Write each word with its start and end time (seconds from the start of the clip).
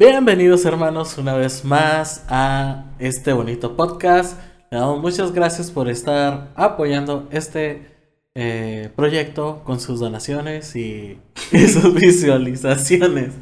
Bienvenidos 0.00 0.64
hermanos 0.64 1.18
una 1.18 1.34
vez 1.34 1.62
más 1.62 2.24
a 2.30 2.84
este 2.98 3.34
bonito 3.34 3.76
podcast. 3.76 4.40
Le 4.70 4.78
damos 4.78 5.02
muchas 5.02 5.32
gracias 5.32 5.70
por 5.70 5.90
estar 5.90 6.52
apoyando 6.54 7.28
este 7.30 7.86
eh, 8.34 8.88
proyecto 8.96 9.62
con 9.62 9.78
sus 9.78 10.00
donaciones 10.00 10.74
y, 10.74 11.18
sus 11.50 11.92
visualizaciones. 11.92 13.34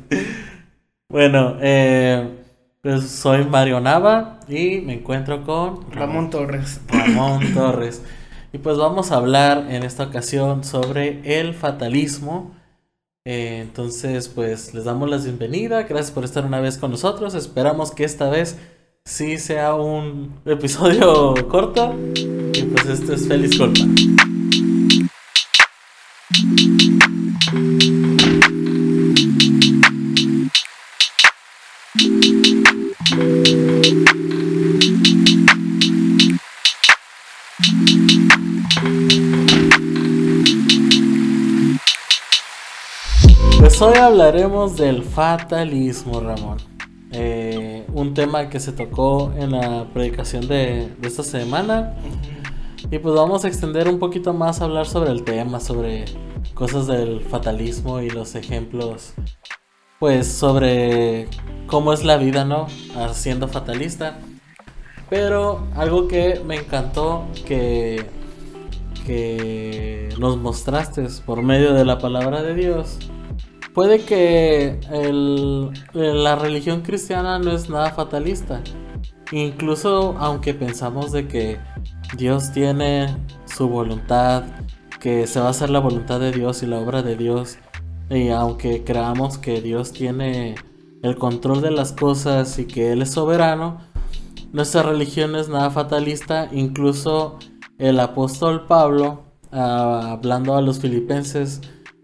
Bueno, 1.08 1.58
eh, 1.60 2.28
pues 2.82 3.08
soy 3.08 3.44
Mario 3.44 3.78
Nava 3.78 4.40
y 4.48 4.80
me 4.80 4.94
encuentro 4.94 5.44
con 5.44 5.92
Ramón 5.92 6.28
Torres. 6.28 6.80
Ramón 6.88 7.40
Torres. 7.54 8.02
Y 8.52 8.58
pues 8.58 8.76
vamos 8.78 9.12
a 9.12 9.18
hablar 9.18 9.68
en 9.70 9.84
esta 9.84 10.02
ocasión 10.02 10.64
sobre 10.64 11.38
el 11.38 11.54
fatalismo. 11.54 12.57
Eh, 13.24 13.58
entonces, 13.60 14.28
pues 14.28 14.74
les 14.74 14.84
damos 14.84 15.08
la 15.08 15.18
bienvenida. 15.18 15.82
Gracias 15.82 16.10
por 16.10 16.24
estar 16.24 16.44
una 16.44 16.60
vez 16.60 16.78
con 16.78 16.90
nosotros. 16.90 17.34
Esperamos 17.34 17.90
que 17.90 18.04
esta 18.04 18.30
vez 18.30 18.56
sí 19.04 19.38
sea 19.38 19.74
un 19.74 20.40
episodio 20.44 21.34
corto. 21.48 21.94
Y 22.14 22.62
pues 22.62 22.86
esto 22.86 23.14
es 23.14 23.26
Feliz 23.26 23.58
Culpa. 23.58 23.84
Pues 43.78 43.92
hoy 43.92 44.02
hablaremos 44.02 44.76
del 44.76 45.04
fatalismo, 45.04 46.18
Ramón. 46.18 46.58
Eh, 47.12 47.86
un 47.94 48.12
tema 48.12 48.48
que 48.48 48.58
se 48.58 48.72
tocó 48.72 49.32
en 49.36 49.52
la 49.52 49.86
predicación 49.94 50.48
de, 50.48 50.92
de, 50.98 51.06
esta 51.06 51.22
semana. 51.22 51.94
Y 52.90 52.98
pues 52.98 53.14
vamos 53.14 53.44
a 53.44 53.48
extender 53.48 53.86
un 53.86 54.00
poquito 54.00 54.32
más 54.32 54.60
a 54.60 54.64
hablar 54.64 54.86
sobre 54.86 55.12
el 55.12 55.22
tema, 55.22 55.60
sobre 55.60 56.06
cosas 56.54 56.88
del 56.88 57.20
fatalismo 57.20 58.00
y 58.00 58.10
los 58.10 58.34
ejemplos. 58.34 59.14
Pues 60.00 60.26
sobre 60.26 61.28
cómo 61.68 61.92
es 61.92 62.02
la 62.02 62.16
vida, 62.16 62.44
¿no? 62.44 62.66
Siendo 63.12 63.46
fatalista. 63.46 64.18
Pero 65.08 65.68
algo 65.76 66.08
que 66.08 66.42
me 66.44 66.56
encantó 66.56 67.26
que, 67.46 68.06
que 69.06 70.08
nos 70.18 70.36
mostraste 70.36 71.06
por 71.24 71.44
medio 71.44 71.74
de 71.74 71.84
la 71.84 72.00
palabra 72.00 72.42
de 72.42 72.56
Dios 72.56 72.98
puede 73.78 74.00
que 74.00 74.80
la 75.94 76.34
religión 76.34 76.80
cristiana 76.80 77.38
no 77.38 77.52
es 77.52 77.70
nada 77.70 77.92
fatalista. 77.92 78.60
Incluso 79.30 80.16
aunque 80.18 80.52
pensamos 80.52 81.12
de 81.12 81.28
que 81.28 81.58
Dios 82.16 82.50
tiene 82.50 83.16
su 83.44 83.68
voluntad, 83.68 84.42
que 84.98 85.28
se 85.28 85.38
va 85.38 85.46
a 85.46 85.50
hacer 85.50 85.70
la 85.70 85.78
voluntad 85.78 86.18
de 86.18 86.32
Dios 86.32 86.64
y 86.64 86.66
la 86.66 86.80
obra 86.80 87.02
de 87.02 87.14
Dios, 87.14 87.58
y 88.10 88.30
aunque 88.30 88.82
creamos 88.82 89.38
que 89.38 89.60
Dios 89.60 89.92
tiene 89.92 90.56
el 91.04 91.16
control 91.16 91.62
de 91.62 91.70
las 91.70 91.92
cosas 91.92 92.58
y 92.58 92.64
que 92.64 92.90
Él 92.90 93.02
es 93.02 93.12
soberano, 93.12 93.78
nuestra 94.52 94.82
religión 94.82 95.36
es 95.36 95.48
nada 95.48 95.70
fatalista. 95.70 96.48
Incluso 96.50 97.38
el 97.78 98.00
apóstol 98.00 98.66
Pablo, 98.66 99.22
ah, 99.52 100.14
hablando 100.14 100.56
a 100.56 100.62
los 100.62 100.80
filipenses, 100.80 101.60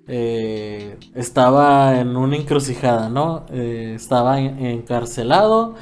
eh, 0.06 0.98
estaba 1.14 1.98
en 2.00 2.16
una 2.16 2.36
encrucijada, 2.36 3.08
¿no? 3.08 3.47
Eh, 3.50 3.94
estaba 3.97 4.38
encarcelado, 4.41 5.74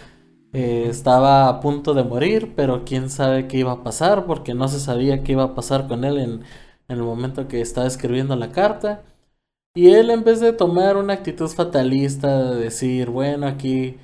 eh, 0.53 0.87
estaba 0.89 1.49
a 1.49 1.61
punto 1.61 1.95
de 1.95 2.05
morir, 2.05 2.53
pero 2.57 2.85
quién 2.85 3.11
sabe 3.11 3.49
qué 3.49 3.59
iba 3.59 3.73
a 3.73 3.83
pasar, 3.83 4.27
porque 4.27 4.55
no 4.55 4.69
se 4.69 4.81
sabía 4.81 5.23
qué 5.25 5.33
iba 5.33 5.45
a 5.45 5.55
pasar 5.55 5.89
con 5.89 6.05
él 6.05 6.19
en, 6.19 6.43
el 6.89 7.03
momento 7.03 7.49
que 7.49 7.61
estaba 7.63 7.87
escribiendo 7.87 8.37
la 8.37 8.53
carta. 8.53 9.03
Y 9.75 9.89
él 9.91 10.11
en 10.11 10.25
vez 10.25 10.41
de 10.41 10.53
tomar 10.53 10.97
una 10.97 11.15
actitud 11.15 11.49
fatalista, 11.49 12.53
de 12.53 12.61
decir, 12.61 13.11
bueno, 13.11 13.47
aquí, 13.47 13.99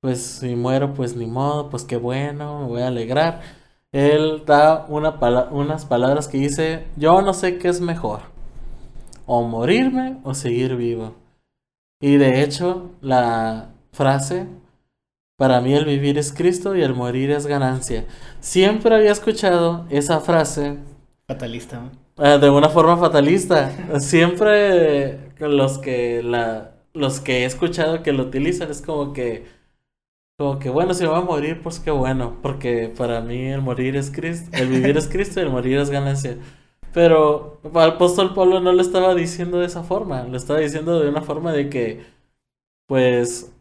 pues 0.00 0.20
si 0.22 0.56
muero, 0.56 0.94
pues 0.94 1.16
ni 1.16 1.26
modo, 1.26 1.70
pues 1.70 1.84
qué 1.84 1.96
bueno, 1.96 2.60
me 2.62 2.66
voy 2.68 2.82
a 2.82 2.88
alegrar. 2.88 3.42
Él 3.92 4.44
da 4.46 4.86
una 4.88 5.18
unas 5.52 5.86
palabras 5.86 6.28
que 6.28 6.38
dice, 6.38 6.86
yo 6.96 7.22
no 7.22 7.34
sé 7.34 7.58
qué 7.58 7.68
es 7.68 7.80
mejor 7.80 8.31
o 9.26 9.42
morirme 9.42 10.18
o 10.24 10.34
seguir 10.34 10.76
vivo. 10.76 11.14
Y 12.00 12.16
de 12.16 12.42
hecho, 12.42 12.90
la 13.00 13.70
frase, 13.92 14.46
para 15.36 15.60
mí 15.60 15.74
el 15.74 15.84
vivir 15.84 16.18
es 16.18 16.32
Cristo 16.32 16.74
y 16.74 16.82
el 16.82 16.94
morir 16.94 17.30
es 17.30 17.46
ganancia. 17.46 18.06
Siempre 18.40 18.94
había 18.94 19.12
escuchado 19.12 19.86
esa 19.90 20.20
frase. 20.20 20.78
Fatalista. 21.26 21.90
Eh, 22.18 22.38
de 22.38 22.50
una 22.50 22.68
forma 22.68 22.96
fatalista. 22.96 23.70
Siempre 24.00 25.32
los 25.38 25.78
que 25.78 26.22
la 26.22 26.72
los 26.94 27.20
que 27.20 27.38
he 27.38 27.44
escuchado 27.44 28.02
que 28.02 28.12
lo 28.12 28.24
utilizan 28.24 28.70
es 28.70 28.82
como 28.82 29.12
que 29.12 29.46
como 30.38 30.58
que 30.58 30.70
bueno, 30.70 30.94
si 30.94 31.04
me 31.04 31.10
va 31.10 31.18
a 31.18 31.22
morir, 31.22 31.60
pues 31.62 31.78
qué 31.78 31.90
bueno, 31.90 32.38
porque 32.42 32.92
para 32.96 33.20
mí 33.20 33.46
el 33.46 33.60
morir 33.60 33.96
es 33.96 34.10
Cristo, 34.10 34.50
el 34.52 34.68
vivir 34.68 34.96
es 34.96 35.08
Cristo 35.08 35.40
y 35.40 35.44
el 35.44 35.50
morir 35.50 35.78
es 35.78 35.90
ganancia. 35.90 36.36
Pero 36.92 37.60
al 37.74 37.90
apóstol 37.92 38.34
Pablo 38.34 38.60
no 38.60 38.72
lo 38.72 38.82
estaba 38.82 39.14
diciendo 39.14 39.58
de 39.58 39.66
esa 39.66 39.82
forma, 39.82 40.24
lo 40.24 40.36
estaba 40.36 40.60
diciendo 40.60 41.00
de 41.00 41.08
una 41.08 41.22
forma 41.22 41.52
de 41.52 41.70
que, 41.70 42.04
pues, 42.86 43.52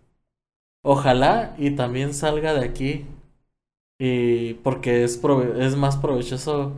ojalá 0.83 1.55
y 1.57 1.71
también 1.71 2.13
salga 2.13 2.53
de 2.53 2.65
aquí, 2.65 3.05
y 3.99 4.55
porque 4.55 5.03
es, 5.03 5.21
es 5.59 5.75
más 5.75 5.97
provechoso 5.97 6.73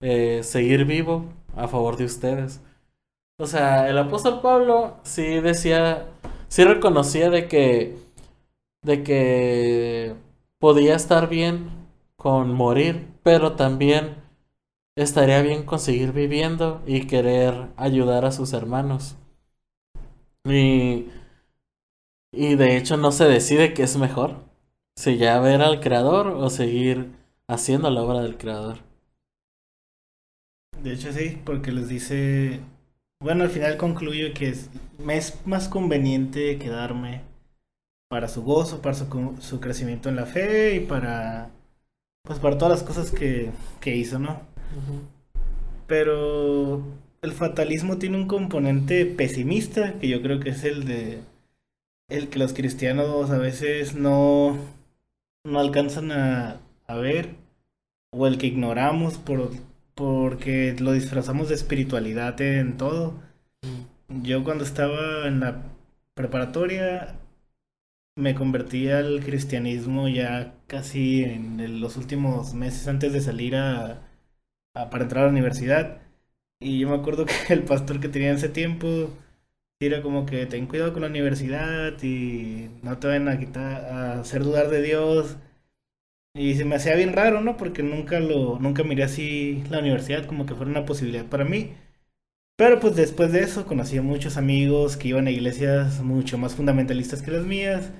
eh, 0.00 0.42
seguir 0.44 0.84
vivo 0.84 1.26
a 1.56 1.68
favor 1.68 1.96
de 1.96 2.04
ustedes. 2.04 2.60
O 3.38 3.46
sea, 3.46 3.88
el 3.88 3.98
apóstol 3.98 4.40
Pablo 4.42 4.96
sí 5.04 5.40
decía, 5.40 6.06
sí 6.48 6.64
reconocía 6.64 7.30
de 7.30 7.48
que, 7.48 7.96
de 8.82 9.02
que 9.02 10.14
podía 10.60 10.96
estar 10.96 11.28
bien 11.28 11.70
con 12.16 12.52
morir, 12.54 13.08
pero 13.22 13.52
también 13.54 14.16
estaría 14.96 15.42
bien 15.42 15.64
conseguir 15.64 16.12
viviendo 16.12 16.82
y 16.86 17.06
querer 17.06 17.68
ayudar 17.76 18.24
a 18.24 18.32
sus 18.32 18.52
hermanos. 18.52 19.16
Y, 20.46 21.06
y 22.32 22.56
de 22.56 22.76
hecho 22.76 22.98
no 22.98 23.12
se 23.12 23.24
decide 23.24 23.72
qué 23.72 23.84
es 23.84 23.96
mejor, 23.96 24.44
si 24.94 25.16
ya 25.16 25.40
ver 25.40 25.62
al 25.62 25.80
creador 25.80 26.26
o 26.28 26.50
seguir 26.50 27.12
haciendo 27.48 27.88
la 27.88 28.02
obra 28.02 28.20
del 28.20 28.36
creador. 28.36 28.80
De 30.82 30.92
hecho 30.92 31.12
sí, 31.12 31.40
porque 31.44 31.72
les 31.72 31.88
dice, 31.88 32.60
bueno, 33.20 33.44
al 33.44 33.50
final 33.50 33.76
concluyo 33.76 34.34
que 34.34 34.48
es, 34.50 34.70
me 34.98 35.16
es 35.16 35.38
más 35.46 35.68
conveniente 35.68 36.58
quedarme 36.58 37.22
para 38.08 38.28
su 38.28 38.42
gozo, 38.44 38.82
para 38.82 38.94
su, 38.96 39.36
su 39.40 39.60
crecimiento 39.60 40.08
en 40.08 40.16
la 40.16 40.26
fe 40.26 40.76
y 40.76 40.80
para, 40.80 41.50
pues 42.24 42.38
para 42.40 42.58
todas 42.58 42.80
las 42.80 42.88
cosas 42.88 43.10
que, 43.12 43.52
que 43.80 43.96
hizo, 43.96 44.18
¿no? 44.18 44.40
Pero 45.86 46.82
el 47.22 47.32
fatalismo 47.32 47.98
tiene 47.98 48.16
un 48.16 48.26
componente 48.28 49.06
pesimista 49.06 49.98
que 49.98 50.08
yo 50.08 50.22
creo 50.22 50.40
que 50.40 50.50
es 50.50 50.64
el 50.64 50.84
de 50.84 51.20
el 52.08 52.28
que 52.28 52.38
los 52.38 52.52
cristianos 52.52 53.30
a 53.30 53.38
veces 53.38 53.94
no, 53.94 54.58
no 55.44 55.58
alcanzan 55.58 56.12
a, 56.12 56.60
a 56.86 56.96
ver 56.96 57.36
o 58.12 58.26
el 58.26 58.38
que 58.38 58.46
ignoramos 58.46 59.18
por, 59.18 59.50
porque 59.94 60.76
lo 60.78 60.92
disfrazamos 60.92 61.48
de 61.48 61.54
espiritualidad 61.54 62.40
en 62.40 62.76
todo. 62.76 63.14
Yo 64.08 64.44
cuando 64.44 64.64
estaba 64.64 65.26
en 65.26 65.40
la 65.40 65.62
preparatoria 66.14 67.16
me 68.16 68.34
convertí 68.34 68.88
al 68.90 69.24
cristianismo 69.24 70.08
ya 70.08 70.54
casi 70.66 71.24
en 71.24 71.80
los 71.80 71.96
últimos 71.96 72.54
meses 72.54 72.86
antes 72.86 73.12
de 73.12 73.20
salir 73.20 73.56
a, 73.56 74.03
para 74.74 75.04
entrar 75.04 75.24
a 75.24 75.26
la 75.26 75.32
universidad. 75.32 76.02
Y 76.60 76.80
yo 76.80 76.88
me 76.90 76.96
acuerdo 76.96 77.26
que 77.48 77.54
el 77.54 77.64
pastor 77.64 78.00
que 78.00 78.08
tenía 78.08 78.30
en 78.30 78.36
ese 78.36 78.48
tiempo 78.50 79.10
era 79.80 80.02
como 80.02 80.26
que 80.26 80.46
ten 80.46 80.66
cuidado 80.66 80.92
con 80.92 81.02
la 81.02 81.08
universidad 81.08 82.02
y 82.02 82.70
no 82.82 82.98
te 82.98 83.08
vayan 83.08 83.28
a 83.28 83.38
quitar, 83.38 83.84
a 83.86 84.20
hacer 84.20 84.44
dudar 84.44 84.68
de 84.70 84.82
Dios. 84.82 85.36
Y 86.34 86.54
se 86.54 86.64
me 86.64 86.76
hacía 86.76 86.96
bien 86.96 87.12
raro, 87.12 87.40
¿no? 87.40 87.56
Porque 87.56 87.82
nunca 87.82 88.18
lo, 88.20 88.58
nunca 88.58 88.82
miré 88.82 89.04
así 89.04 89.62
la 89.70 89.78
universidad 89.78 90.26
como 90.26 90.46
que 90.46 90.54
fuera 90.54 90.70
una 90.70 90.84
posibilidad 90.86 91.24
para 91.26 91.44
mí. 91.44 91.74
Pero 92.56 92.80
pues 92.80 92.96
después 92.96 93.32
de 93.32 93.40
eso 93.42 93.66
conocí 93.66 93.98
a 93.98 94.02
muchos 94.02 94.36
amigos 94.36 94.96
que 94.96 95.08
iban 95.08 95.26
a 95.26 95.30
iglesias 95.30 96.00
mucho 96.02 96.38
más 96.38 96.54
fundamentalistas 96.54 97.22
que 97.22 97.30
las 97.32 97.44
mías. 97.44 97.90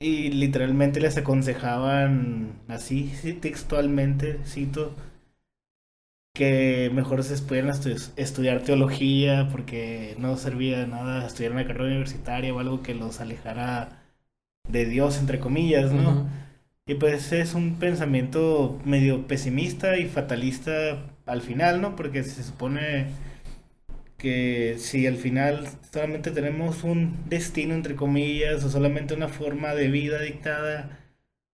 Y 0.00 0.30
literalmente 0.32 1.00
les 1.00 1.16
aconsejaban 1.18 2.52
así, 2.68 3.12
textualmente, 3.40 4.38
cito, 4.46 4.94
que 6.38 6.88
mejor 6.94 7.24
se 7.24 7.36
pudieran 7.42 7.72
estudiar 8.14 8.62
teología 8.62 9.48
porque 9.50 10.14
no 10.20 10.36
servía 10.36 10.78
de 10.78 10.86
nada 10.86 11.26
estudiar 11.26 11.50
una 11.50 11.66
carrera 11.66 11.86
universitaria 11.86 12.54
o 12.54 12.60
algo 12.60 12.80
que 12.80 12.94
los 12.94 13.20
alejara 13.20 14.04
de 14.68 14.86
Dios, 14.86 15.18
entre 15.18 15.40
comillas, 15.40 15.90
¿no? 15.92 16.28
Y 16.86 16.94
pues 16.94 17.32
es 17.32 17.54
un 17.54 17.80
pensamiento 17.80 18.78
medio 18.84 19.26
pesimista 19.26 19.98
y 19.98 20.06
fatalista 20.06 21.06
al 21.26 21.42
final, 21.42 21.80
¿no? 21.80 21.96
Porque 21.96 22.22
se 22.22 22.44
supone 22.44 23.06
que 24.16 24.76
si 24.78 25.08
al 25.08 25.16
final 25.16 25.66
solamente 25.92 26.30
tenemos 26.30 26.84
un 26.84 27.16
destino, 27.28 27.74
entre 27.74 27.96
comillas, 27.96 28.62
o 28.64 28.70
solamente 28.70 29.14
una 29.14 29.28
forma 29.28 29.74
de 29.74 29.88
vida 29.88 30.20
dictada, 30.20 31.00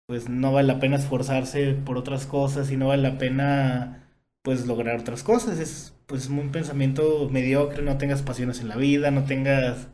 pues 0.06 0.28
no 0.28 0.52
vale 0.52 0.69
la 0.69 0.81
pena 0.81 0.96
esforzarse 0.98 1.74
por 1.74 1.98
otras 1.98 2.26
cosas 2.26 2.70
y 2.70 2.76
no 2.76 2.88
vale 2.88 3.02
la 3.02 3.19
pena 3.19 4.07
pues 4.48 4.66
lograr 4.66 5.00
otras 5.00 5.22
cosas. 5.22 5.58
Es 5.58 5.94
pues 6.06 6.28
un 6.30 6.50
pensamiento 6.50 7.28
mediocre, 7.30 7.82
no 7.82 7.98
tengas 7.98 8.22
pasiones 8.22 8.60
en 8.60 8.68
la 8.68 8.76
vida, 8.76 9.10
no 9.10 9.24
tengas, 9.24 9.88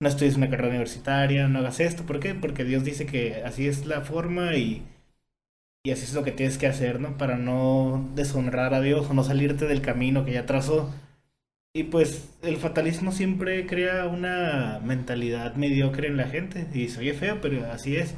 no 0.00 0.08
estudies 0.08 0.36
una 0.36 0.48
carrera 0.48 0.70
universitaria, 0.70 1.46
no 1.46 1.58
hagas 1.58 1.78
esto. 1.78 2.04
¿Por 2.04 2.18
qué? 2.18 2.34
Porque 2.34 2.64
Dios 2.64 2.84
dice 2.84 3.04
que 3.04 3.42
así 3.44 3.68
es 3.68 3.84
la 3.84 4.00
forma 4.00 4.56
y, 4.56 4.82
y 5.84 5.90
así 5.90 6.04
es 6.04 6.14
lo 6.14 6.24
que 6.24 6.32
tienes 6.32 6.56
que 6.56 6.66
hacer, 6.66 7.00
¿no? 7.00 7.18
Para 7.18 7.36
no 7.36 8.08
deshonrar 8.14 8.72
a 8.72 8.80
Dios 8.80 9.10
o 9.10 9.12
no 9.12 9.24
salirte 9.24 9.66
del 9.66 9.82
camino 9.82 10.24
que 10.24 10.32
ya 10.32 10.46
trazó. 10.46 10.90
Y 11.74 11.82
pues 11.84 12.30
el 12.40 12.56
fatalismo 12.56 13.12
siempre 13.12 13.66
crea 13.66 14.06
una 14.06 14.80
mentalidad 14.82 15.54
mediocre 15.56 16.08
en 16.08 16.16
la 16.16 16.28
gente. 16.28 16.66
Y 16.72 16.88
se 16.88 17.00
oye 17.00 17.12
feo, 17.12 17.42
pero 17.42 17.70
así 17.70 17.96
es. 17.96 18.14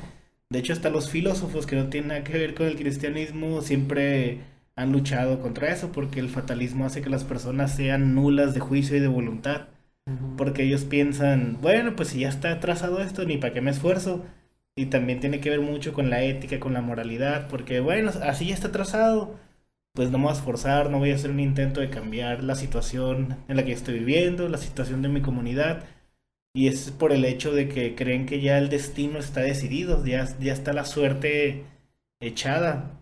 De 0.50 0.60
hecho, 0.60 0.72
hasta 0.72 0.88
los 0.88 1.10
filósofos 1.10 1.66
que 1.66 1.74
no 1.74 1.88
tienen 1.88 2.10
nada 2.10 2.22
que 2.22 2.38
ver 2.38 2.54
con 2.54 2.68
el 2.68 2.76
cristianismo 2.76 3.60
siempre 3.60 4.38
han 4.80 4.92
luchado 4.92 5.40
contra 5.40 5.70
eso, 5.70 5.92
porque 5.92 6.20
el 6.20 6.30
fatalismo 6.30 6.86
hace 6.86 7.02
que 7.02 7.10
las 7.10 7.24
personas 7.24 7.74
sean 7.76 8.14
nulas 8.14 8.54
de 8.54 8.60
juicio 8.60 8.96
y 8.96 9.00
de 9.00 9.08
voluntad. 9.08 9.68
Porque 10.36 10.64
ellos 10.64 10.84
piensan, 10.84 11.58
bueno, 11.60 11.94
pues 11.94 12.08
si 12.08 12.20
ya 12.20 12.28
está 12.30 12.58
trazado 12.60 13.00
esto, 13.00 13.24
ni 13.24 13.36
para 13.36 13.52
qué 13.52 13.60
me 13.60 13.70
esfuerzo. 13.70 14.24
Y 14.74 14.86
también 14.86 15.20
tiene 15.20 15.40
que 15.40 15.50
ver 15.50 15.60
mucho 15.60 15.92
con 15.92 16.10
la 16.10 16.22
ética, 16.22 16.58
con 16.58 16.72
la 16.72 16.80
moralidad, 16.80 17.48
porque 17.48 17.80
bueno, 17.80 18.10
así 18.22 18.46
ya 18.46 18.54
está 18.54 18.72
trazado, 18.72 19.38
pues 19.92 20.10
no 20.10 20.18
me 20.18 20.24
voy 20.24 20.32
a 20.32 20.36
esforzar, 20.36 20.90
no 20.90 20.98
voy 20.98 21.12
a 21.12 21.16
hacer 21.16 21.30
un 21.30 21.40
intento 21.40 21.80
de 21.80 21.90
cambiar 21.90 22.42
la 22.42 22.54
situación 22.54 23.36
en 23.48 23.56
la 23.56 23.64
que 23.64 23.72
estoy 23.72 23.98
viviendo, 23.98 24.48
la 24.48 24.58
situación 24.58 25.02
de 25.02 25.08
mi 25.08 25.20
comunidad. 25.20 25.84
Y 26.54 26.68
es 26.68 26.90
por 26.90 27.12
el 27.12 27.24
hecho 27.24 27.52
de 27.52 27.68
que 27.68 27.94
creen 27.94 28.26
que 28.26 28.40
ya 28.40 28.58
el 28.58 28.70
destino 28.70 29.18
está 29.18 29.40
decidido, 29.42 30.04
ya, 30.04 30.26
ya 30.40 30.52
está 30.52 30.72
la 30.72 30.84
suerte 30.84 31.64
echada 32.20 32.99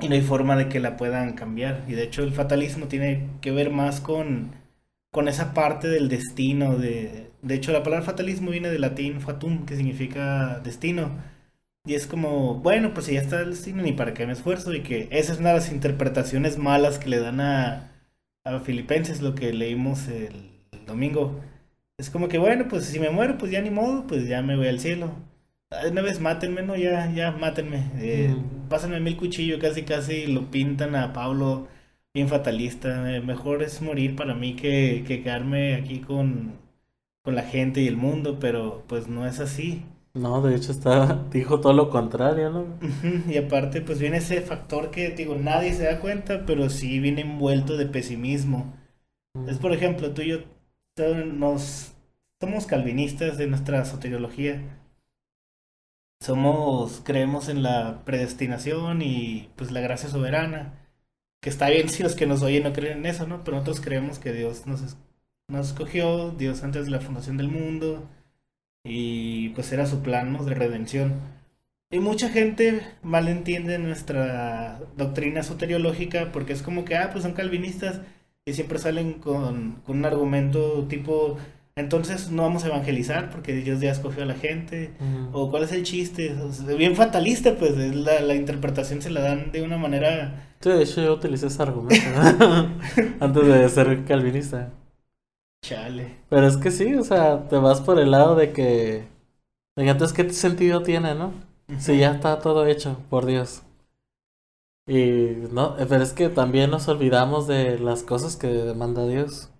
y 0.00 0.08
no 0.08 0.14
hay 0.14 0.22
forma 0.22 0.56
de 0.56 0.68
que 0.68 0.80
la 0.80 0.96
puedan 0.96 1.34
cambiar. 1.34 1.84
Y 1.88 1.92
de 1.94 2.04
hecho 2.04 2.22
el 2.22 2.32
fatalismo 2.32 2.88
tiene 2.88 3.28
que 3.40 3.50
ver 3.50 3.70
más 3.70 4.00
con, 4.00 4.52
con 5.12 5.28
esa 5.28 5.54
parte 5.54 5.88
del 5.88 6.08
destino. 6.08 6.76
De, 6.78 7.30
de 7.42 7.54
hecho 7.54 7.72
la 7.72 7.82
palabra 7.82 8.04
fatalismo 8.04 8.50
viene 8.50 8.68
del 8.70 8.82
latín 8.82 9.20
fatum, 9.20 9.66
que 9.66 9.76
significa 9.76 10.60
destino. 10.60 11.12
Y 11.86 11.94
es 11.94 12.06
como, 12.06 12.56
bueno, 12.56 12.92
pues 12.94 13.06
si 13.06 13.14
ya 13.14 13.20
está 13.22 13.40
el 13.40 13.50
destino, 13.50 13.82
ni 13.82 13.92
para 13.92 14.14
qué 14.14 14.26
me 14.26 14.32
esfuerzo. 14.32 14.74
Y 14.74 14.82
que 14.82 15.08
esa 15.12 15.32
es 15.32 15.38
una 15.40 15.50
de 15.50 15.56
las 15.56 15.72
interpretaciones 15.72 16.58
malas 16.58 16.98
que 16.98 17.08
le 17.10 17.20
dan 17.20 17.40
a, 17.40 17.92
a 18.44 18.60
Filipenses, 18.60 19.22
lo 19.22 19.34
que 19.34 19.52
leímos 19.52 20.08
el, 20.08 20.50
el 20.72 20.86
domingo. 20.86 21.40
Es 21.98 22.10
como 22.10 22.28
que, 22.28 22.38
bueno, 22.38 22.68
pues 22.68 22.86
si 22.86 23.00
me 23.00 23.10
muero, 23.10 23.38
pues 23.38 23.52
ya 23.52 23.60
ni 23.62 23.70
modo, 23.70 24.06
pues 24.06 24.28
ya 24.28 24.42
me 24.42 24.56
voy 24.56 24.68
al 24.68 24.80
cielo 24.80 25.12
una 25.70 26.02
vez 26.02 26.20
mátenme, 26.20 26.62
¿no? 26.62 26.76
Ya, 26.76 27.10
ya, 27.12 27.32
mátenme. 27.32 27.90
Eh, 27.98 28.34
mm. 28.34 28.68
Pásenme 28.68 29.00
mil 29.00 29.16
cuchillos, 29.16 29.60
casi, 29.60 29.82
casi 29.82 30.26
lo 30.26 30.50
pintan 30.50 30.94
a 30.94 31.12
Pablo 31.12 31.68
bien 32.14 32.28
fatalista. 32.28 33.14
Eh, 33.14 33.20
mejor 33.20 33.62
es 33.62 33.82
morir 33.82 34.16
para 34.16 34.34
mí 34.34 34.54
que, 34.54 35.04
que 35.06 35.22
quedarme 35.22 35.74
aquí 35.74 36.00
con, 36.00 36.58
con 37.22 37.34
la 37.34 37.42
gente 37.42 37.80
y 37.82 37.88
el 37.88 37.96
mundo, 37.96 38.38
pero 38.40 38.84
pues 38.86 39.08
no 39.08 39.26
es 39.26 39.40
así. 39.40 39.84
No, 40.14 40.40
de 40.40 40.54
hecho 40.56 40.72
está, 40.72 41.24
dijo 41.30 41.60
todo 41.60 41.72
lo 41.74 41.90
contrario, 41.90 42.50
¿no? 42.50 42.66
Y 43.28 43.36
aparte, 43.36 43.82
pues 43.82 43.98
viene 43.98 44.18
ese 44.18 44.40
factor 44.40 44.90
que, 44.90 45.10
digo, 45.10 45.36
nadie 45.36 45.74
se 45.74 45.84
da 45.84 46.00
cuenta, 46.00 46.46
pero 46.46 46.70
sí 46.70 47.00
viene 47.00 47.22
envuelto 47.22 47.76
de 47.76 47.86
pesimismo. 47.86 48.74
Mm. 49.34 49.48
Es, 49.48 49.58
por 49.58 49.72
ejemplo, 49.72 50.12
tú 50.12 50.22
y 50.22 50.28
yo 50.28 50.38
nos, 51.26 51.92
somos 52.40 52.66
calvinistas 52.66 53.36
de 53.36 53.46
nuestra 53.46 53.84
soteriología 53.84 54.62
somos, 56.20 57.02
creemos 57.04 57.48
en 57.48 57.62
la 57.62 58.04
predestinación 58.04 59.02
y 59.02 59.50
pues 59.56 59.70
la 59.72 59.80
gracia 59.80 60.08
soberana, 60.08 60.74
que 61.40 61.50
está 61.50 61.68
bien 61.70 61.88
si 61.88 62.02
los 62.02 62.14
que 62.16 62.26
nos 62.26 62.42
oyen 62.42 62.64
no 62.64 62.72
creen 62.72 62.98
en 62.98 63.06
eso, 63.06 63.26
¿no? 63.26 63.44
Pero 63.44 63.58
nosotros 63.58 63.80
creemos 63.80 64.18
que 64.18 64.32
Dios 64.32 64.66
nos, 64.66 64.96
escogió, 65.60 66.30
Dios 66.32 66.62
antes 66.64 66.86
de 66.86 66.90
la 66.92 67.00
fundación 67.00 67.36
del 67.36 67.48
mundo, 67.48 68.08
y 68.84 69.50
pues 69.50 69.72
era 69.72 69.86
su 69.86 70.02
plan 70.02 70.36
de 70.44 70.54
redención. 70.54 71.20
Y 71.90 72.00
mucha 72.00 72.30
gente 72.30 72.82
malentiende 73.02 73.78
nuestra 73.78 74.80
doctrina 74.96 75.42
soteriológica 75.42 76.32
porque 76.32 76.52
es 76.52 76.62
como 76.62 76.84
que, 76.84 76.96
ah, 76.96 77.10
pues 77.12 77.22
son 77.22 77.32
calvinistas 77.34 78.00
y 78.44 78.54
siempre 78.54 78.78
salen 78.78 79.14
con, 79.14 79.82
con 79.86 79.98
un 79.98 80.04
argumento 80.04 80.86
tipo, 80.88 81.38
entonces 81.76 82.30
no 82.30 82.42
vamos 82.42 82.64
a 82.64 82.68
evangelizar 82.68 83.30
porque 83.30 83.52
Dios 83.52 83.80
ya 83.80 83.90
escogió 83.90 84.22
a 84.22 84.26
la 84.26 84.34
gente. 84.34 84.92
O 85.32 85.50
cuál 85.50 85.64
es 85.64 85.72
el 85.72 85.82
chiste. 85.82 86.34
bien 86.78 86.96
fatalista, 86.96 87.56
pues 87.56 87.76
la, 87.76 88.20
la, 88.20 88.34
interpretación 88.34 89.02
se 89.02 89.10
la 89.10 89.20
dan 89.20 89.52
de 89.52 89.62
una 89.62 89.76
manera... 89.76 90.54
Sí, 90.60 90.70
de 90.70 90.82
hecho 90.82 91.02
yo 91.02 91.12
utilicé 91.12 91.48
ese 91.48 91.62
argumento 91.62 92.06
antes 93.20 93.46
de 93.46 93.68
ser 93.68 94.04
calvinista. 94.06 94.72
Chale. 95.62 96.16
Pero 96.30 96.46
es 96.46 96.56
que 96.56 96.70
sí, 96.70 96.94
o 96.94 97.04
sea, 97.04 97.46
te 97.48 97.56
vas 97.56 97.82
por 97.82 98.00
el 98.00 98.10
lado 98.10 98.36
de 98.36 98.52
que... 98.52 99.04
Entonces, 99.76 100.16
¿qué 100.16 100.32
sentido 100.32 100.82
tiene, 100.82 101.14
no? 101.14 101.34
Si 101.78 101.98
ya 101.98 102.12
está 102.12 102.38
todo 102.38 102.66
hecho, 102.66 102.96
por 103.10 103.26
Dios. 103.26 103.62
Y 104.86 105.48
no, 105.52 105.76
pero 105.76 106.02
es 106.02 106.14
que 106.14 106.30
también 106.30 106.70
nos 106.70 106.88
olvidamos 106.88 107.46
de 107.46 107.78
las 107.78 108.02
cosas 108.02 108.36
que 108.36 108.46
demanda 108.46 109.06
Dios. 109.06 109.50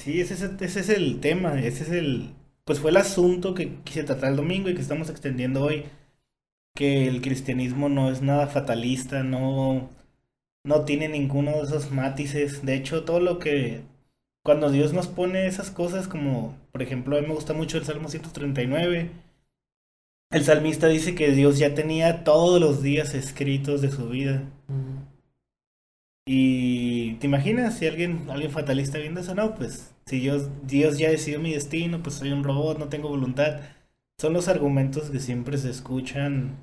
Sí, 0.00 0.18
ese 0.22 0.32
es, 0.32 0.42
ese 0.42 0.80
es 0.80 0.88
el 0.88 1.20
tema, 1.20 1.60
ese 1.60 1.84
es 1.84 1.90
el... 1.90 2.30
Pues 2.64 2.80
fue 2.80 2.90
el 2.90 2.96
asunto 2.96 3.54
que 3.54 3.76
quise 3.84 4.02
tratar 4.02 4.30
el 4.30 4.36
domingo 4.36 4.70
y 4.70 4.74
que 4.74 4.80
estamos 4.80 5.10
extendiendo 5.10 5.62
hoy, 5.62 5.84
que 6.74 7.06
el 7.06 7.20
cristianismo 7.20 7.90
no 7.90 8.10
es 8.10 8.22
nada 8.22 8.46
fatalista, 8.46 9.22
no, 9.22 9.90
no 10.64 10.84
tiene 10.86 11.08
ninguno 11.08 11.52
de 11.52 11.62
esos 11.64 11.90
matices. 11.90 12.64
De 12.64 12.74
hecho, 12.76 13.04
todo 13.04 13.20
lo 13.20 13.38
que... 13.38 13.82
Cuando 14.42 14.70
Dios 14.70 14.94
nos 14.94 15.06
pone 15.06 15.46
esas 15.46 15.70
cosas 15.70 16.08
como, 16.08 16.56
por 16.72 16.82
ejemplo, 16.82 17.18
a 17.18 17.20
mí 17.20 17.26
me 17.28 17.34
gusta 17.34 17.52
mucho 17.52 17.76
el 17.76 17.84
Salmo 17.84 18.08
139, 18.08 19.10
el 20.32 20.44
salmista 20.44 20.86
dice 20.86 21.14
que 21.14 21.32
Dios 21.32 21.58
ya 21.58 21.74
tenía 21.74 22.24
todos 22.24 22.58
los 22.58 22.82
días 22.82 23.14
escritos 23.14 23.82
de 23.82 23.90
su 23.90 24.08
vida. 24.08 24.44
Y 26.26 27.14
te 27.14 27.26
imaginas 27.26 27.78
si 27.78 27.86
alguien, 27.86 28.28
alguien 28.30 28.50
fatalista 28.50 28.98
viendo 28.98 29.20
eso, 29.20 29.34
no, 29.34 29.54
pues 29.54 29.94
si 30.06 30.20
Dios, 30.20 30.48
Dios 30.64 30.98
ya 30.98 31.10
decidió 31.10 31.40
mi 31.40 31.52
destino, 31.52 32.02
pues 32.02 32.16
soy 32.16 32.32
un 32.32 32.44
robot, 32.44 32.78
no 32.78 32.88
tengo 32.88 33.08
voluntad. 33.08 33.60
Son 34.18 34.32
los 34.32 34.48
argumentos 34.48 35.10
que 35.10 35.18
siempre 35.18 35.56
se 35.58 35.70
escuchan, 35.70 36.56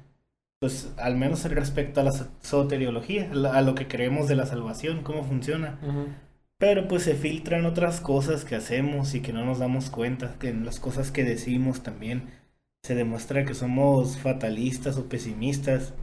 pues 0.60 0.94
al 0.98 1.18
menos 1.18 1.44
respecto 1.46 2.02
a 2.02 2.04
la 2.04 2.14
soteriología, 2.42 3.32
a 3.32 3.62
lo 3.62 3.76
que 3.76 3.88
creemos 3.88 4.28
de 4.28 4.36
la 4.36 4.46
salvación, 4.46 5.04
cómo 5.04 5.24
funciona. 5.24 5.80
Pero 6.60 6.88
pues 6.88 7.04
se 7.04 7.16
filtran 7.16 7.66
otras 7.66 8.02
cosas 8.02 8.44
que 8.46 8.56
hacemos 8.56 9.14
y 9.16 9.22
que 9.22 9.34
no 9.34 9.46
nos 9.46 9.60
damos 9.60 9.90
cuenta, 9.90 10.36
que 10.40 10.50
en 10.50 10.66
las 10.66 10.80
cosas 10.80 11.12
que 11.12 11.24
decimos 11.24 11.84
también 11.84 12.32
se 12.84 12.96
demuestra 12.96 13.46
que 13.46 13.54
somos 13.54 14.18
fatalistas 14.18 14.98
o 14.98 15.10
pesimistas. 15.10 15.94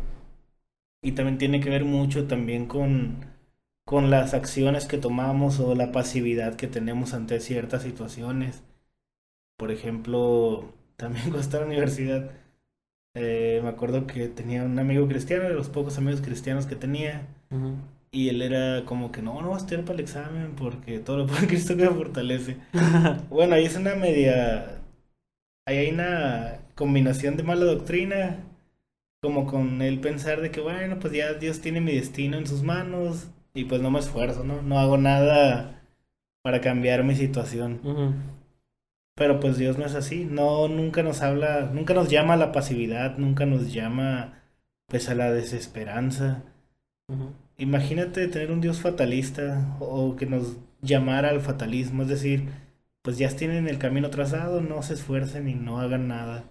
Y 1.02 1.12
también 1.12 1.38
tiene 1.38 1.60
que 1.60 1.70
ver 1.70 1.84
mucho 1.84 2.26
también 2.26 2.66
con 2.66 3.33
con 3.84 4.10
las 4.10 4.34
acciones 4.34 4.86
que 4.86 4.98
tomamos 4.98 5.60
o 5.60 5.74
la 5.74 5.92
pasividad 5.92 6.56
que 6.56 6.66
tenemos 6.68 7.14
ante 7.14 7.40
ciertas 7.40 7.82
situaciones. 7.82 8.62
Por 9.56 9.70
ejemplo, 9.70 10.72
también 10.96 11.24
cuando 11.24 11.40
estaba 11.40 11.64
en 11.64 11.70
la 11.70 11.74
universidad, 11.76 12.30
eh, 13.14 13.60
me 13.62 13.68
acuerdo 13.68 14.06
que 14.06 14.28
tenía 14.28 14.64
un 14.64 14.78
amigo 14.78 15.06
cristiano, 15.08 15.44
de 15.44 15.54
los 15.54 15.68
pocos 15.68 15.98
amigos 15.98 16.20
cristianos 16.20 16.66
que 16.66 16.76
tenía, 16.76 17.28
y 18.10 18.28
él 18.28 18.42
era 18.42 18.84
como 18.84 19.10
que 19.12 19.22
no, 19.22 19.40
no 19.42 19.50
vas 19.50 19.62
a 19.62 19.64
estudiar 19.64 19.84
para 19.84 19.94
el 19.94 20.04
examen 20.04 20.54
porque 20.56 20.98
todo 21.00 21.18
lo 21.18 21.26
puede 21.26 21.46
Cristo 21.48 21.76
que 21.76 21.84
me 21.84 21.90
fortalece. 21.90 22.56
bueno, 23.30 23.54
ahí 23.54 23.64
es 23.64 23.76
una 23.76 23.94
media. 23.94 24.80
Ahí 25.66 25.78
hay 25.78 25.90
una 25.90 26.60
combinación 26.74 27.36
de 27.36 27.42
mala 27.42 27.64
doctrina, 27.64 28.44
como 29.22 29.46
con 29.46 29.82
el 29.82 30.00
pensar 30.00 30.40
de 30.42 30.50
que, 30.50 30.60
bueno, 30.60 30.98
pues 31.00 31.12
ya 31.14 31.32
Dios 31.34 31.60
tiene 31.60 31.80
mi 31.80 31.94
destino 31.94 32.36
en 32.36 32.46
sus 32.46 32.62
manos, 32.62 33.28
y 33.54 33.64
pues 33.64 33.80
no 33.80 33.90
me 33.90 34.00
esfuerzo, 34.00 34.44
¿no? 34.44 34.62
No 34.62 34.78
hago 34.78 34.98
nada 34.98 35.80
para 36.42 36.60
cambiar 36.60 37.04
mi 37.04 37.14
situación. 37.14 37.80
Pero 39.14 39.38
pues 39.40 39.56
Dios 39.56 39.78
no 39.78 39.86
es 39.86 39.94
así, 39.94 40.24
no, 40.24 40.68
nunca 40.68 41.02
nos 41.02 41.22
habla, 41.22 41.70
nunca 41.72 41.94
nos 41.94 42.10
llama 42.10 42.34
a 42.34 42.36
la 42.36 42.52
pasividad, 42.52 43.16
nunca 43.16 43.46
nos 43.46 43.72
llama 43.72 44.42
pues 44.86 45.08
a 45.08 45.14
la 45.14 45.32
desesperanza. 45.32 46.42
Imagínate 47.56 48.26
tener 48.28 48.50
un 48.50 48.60
Dios 48.60 48.80
fatalista 48.80 49.76
o 49.78 50.16
que 50.16 50.26
nos 50.26 50.56
llamara 50.82 51.30
al 51.30 51.40
fatalismo, 51.40 52.02
es 52.02 52.08
decir, 52.08 52.48
pues 53.02 53.16
ya 53.18 53.28
tienen 53.28 53.68
el 53.68 53.78
camino 53.78 54.10
trazado, 54.10 54.60
no 54.60 54.82
se 54.82 54.94
esfuercen 54.94 55.48
y 55.48 55.54
no 55.54 55.80
hagan 55.80 56.08
nada. 56.08 56.44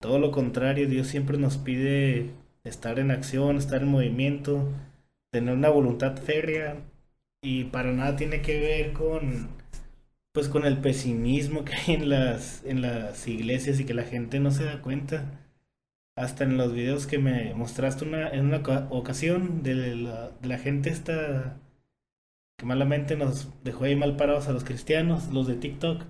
Todo 0.00 0.18
lo 0.18 0.30
contrario, 0.30 0.88
Dios 0.88 1.08
siempre 1.08 1.38
nos 1.38 1.56
pide 1.56 2.30
estar 2.62 2.98
en 2.98 3.10
acción, 3.10 3.56
estar 3.56 3.82
en 3.82 3.88
movimiento, 3.88 4.68
tener 5.34 5.54
una 5.56 5.70
voluntad 5.70 6.16
férrea 6.18 6.78
y 7.42 7.64
para 7.66 7.92
nada 7.92 8.16
tiene 8.16 8.42
que 8.42 8.60
ver 8.60 8.92
con 8.94 9.48
pues 10.32 10.48
con 10.48 10.66
el 10.66 10.78
pesimismo 10.80 11.64
que 11.64 11.74
hay 11.74 11.94
en 11.94 12.10
las 12.10 12.64
en 12.64 12.82
las 12.82 13.26
iglesias 13.28 13.80
y 13.80 13.86
que 13.86 13.94
la 13.94 14.04
gente 14.04 14.40
no 14.40 14.50
se 14.52 14.64
da 14.64 14.82
cuenta. 14.82 15.40
Hasta 16.16 16.44
en 16.44 16.58
los 16.58 16.72
videos 16.74 17.06
que 17.06 17.18
me 17.18 17.54
mostraste 17.54 18.04
una, 18.04 18.28
en 18.30 18.46
una 18.46 18.58
ocasión 18.90 19.62
de 19.64 19.74
la, 19.96 20.30
de 20.30 20.48
la 20.48 20.58
gente 20.58 20.90
esta 20.90 21.58
que 22.58 22.66
malamente 22.66 23.16
nos 23.16 23.48
dejó 23.62 23.84
ahí 23.84 23.94
mal 23.96 24.16
parados 24.16 24.48
a 24.48 24.52
los 24.52 24.64
cristianos, 24.64 25.28
los 25.28 25.46
de 25.46 25.54
TikTok. 25.54 26.02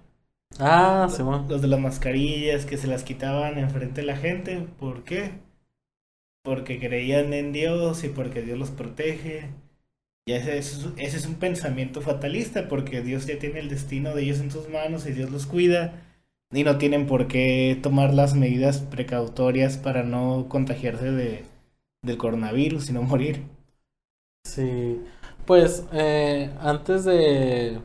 Ah, 0.58 1.08
sí, 1.10 1.22
Los 1.48 1.62
de 1.62 1.68
las 1.68 1.80
mascarillas 1.80 2.66
que 2.66 2.76
se 2.76 2.86
las 2.86 3.02
quitaban 3.04 3.58
enfrente 3.58 4.00
de 4.00 4.06
la 4.06 4.16
gente. 4.16 4.66
¿Por 4.78 5.04
qué? 5.04 5.32
Porque 6.44 6.78
creían 6.78 7.32
en 7.32 7.52
Dios 7.52 8.04
y 8.04 8.08
porque 8.08 8.42
Dios 8.42 8.58
los 8.58 8.70
protege. 8.70 9.50
Y 10.26 10.32
ese 10.32 10.58
es, 10.58 10.86
ese 10.96 11.16
es 11.16 11.26
un 11.26 11.34
pensamiento 11.34 12.00
fatalista 12.00 12.68
porque 12.68 13.02
Dios 13.02 13.26
ya 13.26 13.38
tiene 13.38 13.58
el 13.58 13.68
destino 13.68 14.14
de 14.14 14.22
ellos 14.22 14.40
en 14.40 14.50
sus 14.52 14.68
manos 14.68 15.06
y 15.06 15.12
Dios 15.12 15.30
los 15.30 15.46
cuida. 15.46 16.02
Y 16.52 16.62
no 16.62 16.78
tienen 16.78 17.06
por 17.06 17.26
qué 17.26 17.78
tomar 17.82 18.14
las 18.14 18.34
medidas 18.34 18.78
precautorias 18.78 19.76
para 19.76 20.04
no 20.04 20.46
contagiarse 20.48 21.10
de, 21.10 21.44
del 22.02 22.16
coronavirus 22.16 22.90
y 22.90 22.92
no 22.92 23.02
morir. 23.14 23.42
Sí, 24.44 25.00
pues 25.46 25.84
eh, 25.92 26.50
antes 26.60 27.04
de 27.04 27.80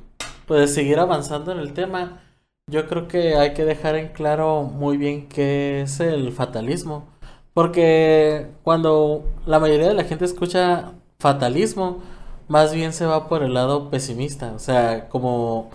pues, 0.46 0.74
seguir 0.74 1.00
avanzando 1.00 1.52
en 1.52 1.60
el 1.60 1.74
tema, 1.74 2.22
yo 2.68 2.88
creo 2.88 3.08
que 3.08 3.36
hay 3.36 3.54
que 3.54 3.66
dejar 3.66 3.96
en 3.96 4.10
claro 4.10 4.64
muy 4.64 4.98
bien 4.98 5.28
qué 5.28 5.82
es 5.82 6.00
el 6.00 6.32
fatalismo. 6.32 7.08
Porque 7.60 8.48
cuando 8.64 9.26
la 9.46 9.60
mayoría 9.60 9.90
de 9.90 9.94
la 9.94 10.06
gente 10.06 10.24
escucha 10.24 10.94
fatalismo, 11.20 11.98
más 12.48 12.74
bien 12.74 12.94
se 12.94 13.06
va 13.06 13.28
por 13.28 13.44
el 13.44 13.54
lado 13.54 13.90
pesimista. 13.90 14.54
O 14.54 14.60
sea, 14.60 15.10
como 15.10 15.70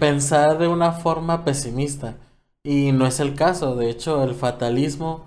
pensar 0.00 0.56
de 0.56 0.66
una 0.66 0.92
forma 0.92 1.44
pesimista. 1.44 2.16
Y 2.62 2.92
no 2.92 3.06
es 3.06 3.20
el 3.20 3.34
caso. 3.34 3.76
De 3.76 3.90
hecho, 3.90 4.22
el 4.24 4.34
fatalismo 4.34 5.26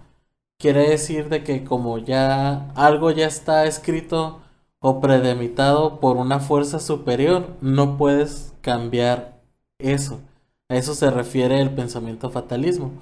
quiere 0.58 0.90
decir 0.90 1.30
de 1.30 1.44
que 1.44 1.64
como 1.64 2.00
ya 2.00 2.72
algo 2.74 3.12
ya 3.12 3.28
está 3.28 3.66
escrito 3.68 4.42
o 4.80 5.00
predemitado 5.00 6.00
por 6.00 6.18
una 6.18 6.40
fuerza 6.40 6.80
superior, 6.80 7.56
no 7.62 7.98
puedes 8.00 8.56
cambiar 8.62 9.40
eso. 9.78 10.22
A 10.70 10.76
eso 10.78 10.96
se 10.96 11.12
refiere 11.12 11.62
el 11.62 11.70
pensamiento 11.70 12.32
fatalismo. 12.32 12.94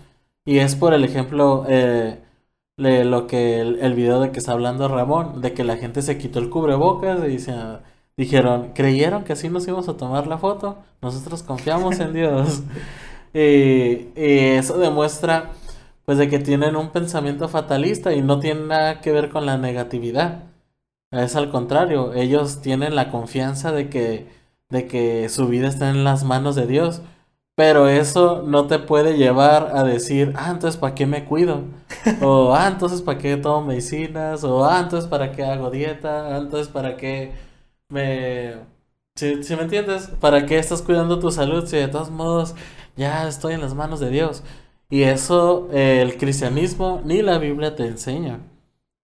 Y 0.44 0.58
es 0.60 0.76
por 0.76 0.94
el 0.94 1.06
ejemplo, 1.06 1.66
eh, 1.70 2.20
lo 2.80 3.28
que 3.28 3.60
el, 3.60 3.94
video 3.94 4.22
de 4.22 4.32
que 4.32 4.40
está 4.40 4.54
hablando 4.54 4.88
Ramón, 4.88 5.42
de 5.42 5.54
que 5.54 5.64
la 5.64 5.78
gente 5.78 6.02
se 6.02 6.18
quitó 6.18 6.40
el 6.40 6.50
cubrebocas 6.50 7.20
y 7.28 7.38
dijeron, 8.18 8.72
creyeron 8.74 9.24
que 9.24 9.34
así 9.34 9.50
nos 9.50 9.68
íbamos 9.68 9.90
a 9.90 9.98
tomar 9.98 10.28
la 10.28 10.38
foto, 10.38 10.78
nosotros 11.02 11.44
confiamos 11.44 12.00
en 12.00 12.14
Dios. 12.14 12.64
y, 13.34 14.08
eso 14.16 14.78
demuestra 14.78 15.52
pues 16.06 16.18
de 16.18 16.30
que 16.30 16.40
tienen 16.40 16.76
un 16.76 16.90
pensamiento 16.90 17.50
fatalista 17.50 18.14
y 18.14 18.22
no 18.22 18.40
tiene 18.40 18.62
nada 18.62 19.02
que 19.02 19.12
ver 19.12 19.30
con 19.30 19.46
la 19.46 19.58
negatividad. 19.58 20.46
Es 21.12 21.36
al 21.36 21.52
contrario, 21.52 22.14
ellos 22.14 22.62
tienen 22.62 22.96
la 22.96 23.12
confianza 23.12 23.72
de 23.72 23.90
que, 23.90 24.28
de 24.70 24.88
que 24.88 25.30
su 25.30 25.48
vida 25.48 25.68
está 25.68 25.90
en 25.90 26.04
las 26.04 26.24
manos 26.24 26.56
de 26.56 26.68
Dios. 26.68 27.02
Pero 27.56 27.90
eso 27.90 28.42
no 28.44 28.68
te 28.68 28.80
puede 28.80 29.18
llevar 29.18 29.72
a 29.76 29.84
decir, 29.84 30.34
ah, 30.38 30.50
entonces 30.52 30.80
¿para 30.80 30.96
qué 30.96 31.06
me 31.06 31.26
cuido? 31.26 31.64
O, 32.22 32.54
ah, 32.54 32.68
entonces 32.68 33.02
¿para 33.02 33.18
qué 33.18 33.38
tomo 33.38 33.68
medicinas? 33.68 34.44
O, 34.44 34.66
ah, 34.66 34.80
entonces 34.82 35.10
¿para 35.10 35.32
qué 35.32 35.44
hago 35.44 35.70
dieta? 35.72 36.36
Ah, 36.36 36.38
entonces 36.40 36.68
¿para 36.68 36.98
qué 36.98 37.34
me... 37.90 38.56
Si, 39.16 39.36
me 39.56 39.64
entiendes, 39.64 40.08
¿para 40.22 40.46
qué 40.46 40.58
estás 40.60 40.82
cuidando 40.82 41.20
tu 41.20 41.32
salud 41.32 41.66
si 41.68 41.78
de 41.78 41.90
todos 41.90 42.10
modos 42.12 42.56
ya 42.96 43.28
estoy 43.28 43.54
en 43.54 43.62
las 43.62 43.76
manos 43.76 44.00
de 44.00 44.10
Dios? 44.10 44.44
Y 44.90 45.04
eso 45.04 45.70
el 45.74 46.18
cristianismo 46.18 47.02
ni 47.06 47.22
la 47.22 47.38
Biblia 47.38 47.76
te 47.76 47.86
enseña. 47.86 48.40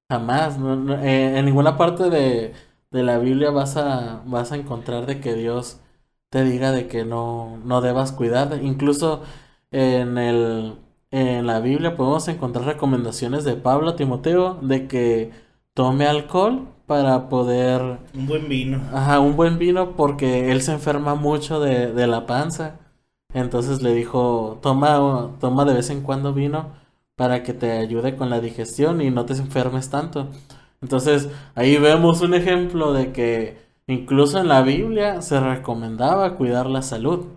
Jamás. 0.09 0.57
Eh, 1.03 1.37
en 1.37 1.45
ninguna 1.45 1.77
parte 1.77 2.09
de, 2.09 2.53
de 2.91 3.03
la 3.03 3.17
Biblia 3.17 3.51
vas 3.51 3.77
a, 3.77 4.21
vas 4.25 4.51
a 4.51 4.55
encontrar 4.57 5.05
de 5.05 5.19
que 5.19 5.33
Dios 5.35 5.79
te 6.29 6.43
diga 6.43 6.71
de 6.71 6.87
que 6.87 7.05
no, 7.05 7.57
no 7.65 7.81
debas 7.81 8.11
cuidar. 8.11 8.59
Incluso 8.63 9.23
en, 9.71 10.17
el, 10.17 10.77
en 11.17 11.47
la 11.47 11.59
Biblia 11.59 11.95
podemos 11.95 12.27
encontrar 12.27 12.65
recomendaciones 12.65 13.43
de 13.43 13.55
Pablo 13.55 13.91
a 13.91 13.95
Timoteo 13.95 14.55
de 14.61 14.87
que 14.87 15.31
tome 15.73 16.07
alcohol 16.07 16.67
para 16.85 17.29
poder... 17.29 17.99
Un 18.13 18.27
buen 18.27 18.49
vino. 18.49 18.81
Ajá, 18.93 19.19
un 19.19 19.35
buen 19.35 19.57
vino 19.57 19.95
porque 19.95 20.51
él 20.51 20.61
se 20.61 20.73
enferma 20.73 21.15
mucho 21.15 21.59
de, 21.59 21.91
de 21.93 22.07
la 22.07 22.25
panza. 22.25 22.79
Entonces 23.33 23.81
le 23.81 23.93
dijo, 23.93 24.59
toma, 24.61 25.31
toma 25.39 25.65
de 25.65 25.73
vez 25.73 25.89
en 25.89 26.01
cuando 26.01 26.33
vino 26.33 26.69
para 27.15 27.43
que 27.43 27.53
te 27.53 27.71
ayude 27.71 28.15
con 28.15 28.29
la 28.29 28.39
digestión 28.39 29.01
y 29.01 29.09
no 29.09 29.25
te 29.25 29.33
enfermes 29.33 29.89
tanto. 29.89 30.27
Entonces 30.81 31.29
ahí 31.55 31.77
vemos 31.77 32.21
un 32.21 32.33
ejemplo 32.33 32.93
de 32.93 33.11
que 33.11 33.65
Incluso 33.87 34.39
en 34.39 34.47
la 34.47 34.63
Biblia 34.63 35.21
se 35.21 35.39
recomendaba 35.39 36.35
cuidar 36.35 36.65
la 36.65 36.81
salud 36.81 37.27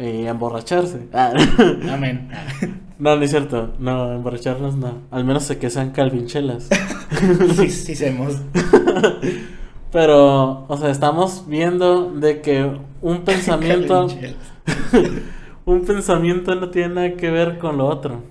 y 0.00 0.26
emborracharse. 0.26 1.08
Ah. 1.12 1.32
Amén. 1.90 2.28
No, 2.98 3.16
no 3.16 3.22
es 3.22 3.30
cierto. 3.30 3.74
No, 3.78 4.12
emborracharnos 4.12 4.76
no. 4.76 5.02
Al 5.10 5.24
menos 5.24 5.50
que 5.50 5.70
sean 5.70 5.90
calvinchelas. 5.90 6.68
sí, 7.56 7.70
sí, 7.70 7.92
hacemos. 7.92 8.40
Pero, 9.92 10.66
o 10.68 10.76
sea, 10.76 10.90
estamos 10.90 11.44
viendo 11.48 12.12
de 12.12 12.40
que 12.40 12.78
un 13.00 13.24
pensamiento. 13.24 14.06
un 15.64 15.84
pensamiento 15.84 16.54
no 16.54 16.70
tiene 16.70 16.94
nada 16.94 17.12
que 17.14 17.30
ver 17.30 17.58
con 17.58 17.76
lo 17.76 17.86
otro. 17.86 18.22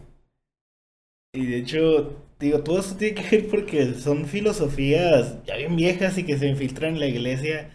Y 1.34 1.46
de 1.46 1.58
hecho, 1.58 2.16
Digo, 2.40 2.62
todo 2.62 2.80
eso 2.80 2.96
tiene 2.96 3.16
que 3.16 3.38
ver 3.38 3.50
porque 3.50 3.94
son 3.96 4.26
filosofías 4.26 5.44
ya 5.46 5.58
bien 5.58 5.76
viejas 5.76 6.18
y 6.18 6.24
que 6.24 6.38
se 6.38 6.48
infiltran 6.48 6.94
en 6.94 7.00
la 7.02 7.08
iglesia. 7.08 7.70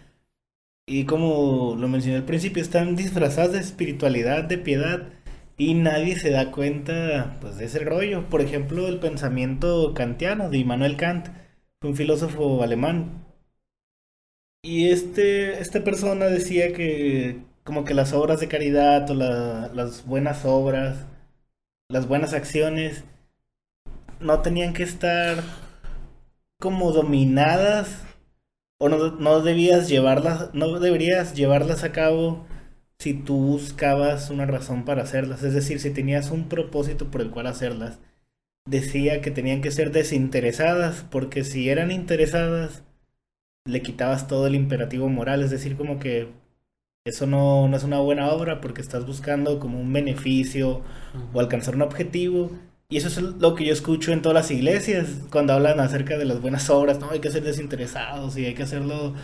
Y 0.87 1.05
como 1.05 1.75
lo 1.77 1.87
mencioné 1.87 2.17
al 2.17 2.25
principio, 2.25 2.61
están 2.61 2.95
disfrazadas 2.95 3.53
de 3.53 3.59
espiritualidad, 3.59 4.43
de 4.43 4.57
piedad. 4.57 5.09
Y 5.57 5.73
nadie 5.73 6.17
se 6.19 6.31
da 6.31 6.51
cuenta 6.51 7.37
pues, 7.41 7.57
de 7.57 7.65
ese 7.65 7.79
rollo. 7.79 8.29
Por 8.29 8.41
ejemplo, 8.41 8.87
el 8.87 8.99
pensamiento 8.99 9.93
kantiano 9.93 10.49
de 10.49 10.57
Immanuel 10.59 10.97
Kant, 10.97 11.29
un 11.81 11.95
filósofo 11.95 12.61
alemán. 12.63 13.25
Y 14.63 14.89
este, 14.89 15.59
esta 15.59 15.83
persona 15.83 16.25
decía 16.25 16.73
que 16.73 17.41
como 17.63 17.83
que 17.83 17.93
las 17.93 18.13
obras 18.13 18.39
de 18.39 18.47
caridad 18.47 19.09
o 19.09 19.13
las 19.15 20.05
buenas 20.05 20.45
obras, 20.45 21.05
las 21.89 22.07
buenas 22.07 22.33
acciones, 22.33 23.03
no 24.19 24.41
tenían 24.41 24.73
que 24.73 24.83
estar 24.83 25.43
como 26.59 26.91
dominadas 26.91 28.04
o 28.77 28.89
no, 28.89 29.11
no 29.11 29.41
debías 29.41 29.89
llevarlas, 29.89 30.53
no 30.53 30.79
deberías 30.79 31.35
llevarlas 31.35 31.83
a 31.83 31.91
cabo 31.91 32.45
si 32.99 33.13
tú 33.13 33.37
buscabas 33.37 34.29
una 34.29 34.45
razón 34.45 34.85
para 34.85 35.03
hacerlas, 35.03 35.43
es 35.43 35.53
decir, 35.53 35.79
si 35.79 35.91
tenías 35.91 36.31
un 36.31 36.47
propósito 36.49 37.11
por 37.11 37.21
el 37.21 37.31
cual 37.31 37.47
hacerlas. 37.47 37.99
Decía 38.67 39.21
que 39.21 39.31
tenían 39.31 39.61
que 39.61 39.71
ser 39.71 39.91
desinteresadas, 39.91 41.05
porque 41.11 41.43
si 41.43 41.69
eran 41.69 41.91
interesadas, 41.91 42.83
le 43.65 43.81
quitabas 43.81 44.27
todo 44.27 44.47
el 44.47 44.55
imperativo 44.55 45.09
moral, 45.09 45.43
es 45.43 45.51
decir, 45.51 45.77
como 45.77 45.99
que 45.99 46.29
eso 47.05 47.27
no, 47.27 47.67
no 47.67 47.77
es 47.77 47.83
una 47.83 47.99
buena 47.99 48.29
obra 48.31 48.61
porque 48.61 48.81
estás 48.81 49.05
buscando 49.05 49.59
como 49.59 49.79
un 49.79 49.93
beneficio 49.93 50.81
o 51.33 51.39
alcanzar 51.39 51.75
un 51.75 51.83
objetivo 51.83 52.51
y 52.89 52.97
eso 52.97 53.07
es 53.07 53.17
lo 53.17 53.55
que 53.55 53.65
yo 53.65 53.73
escucho 53.73 54.11
en 54.11 54.21
todas 54.21 54.35
las 54.35 54.51
iglesias 54.51 55.07
cuando 55.31 55.53
hablan 55.53 55.79
acerca 55.79 56.17
de 56.17 56.25
las 56.25 56.41
buenas 56.41 56.69
obras, 56.69 56.99
¿no? 56.99 57.09
Hay 57.11 57.19
que 57.19 57.31
ser 57.31 57.43
desinteresados 57.43 58.37
y 58.37 58.45
hay 58.45 58.53
que 58.53 58.63
hacerlo, 58.63 59.15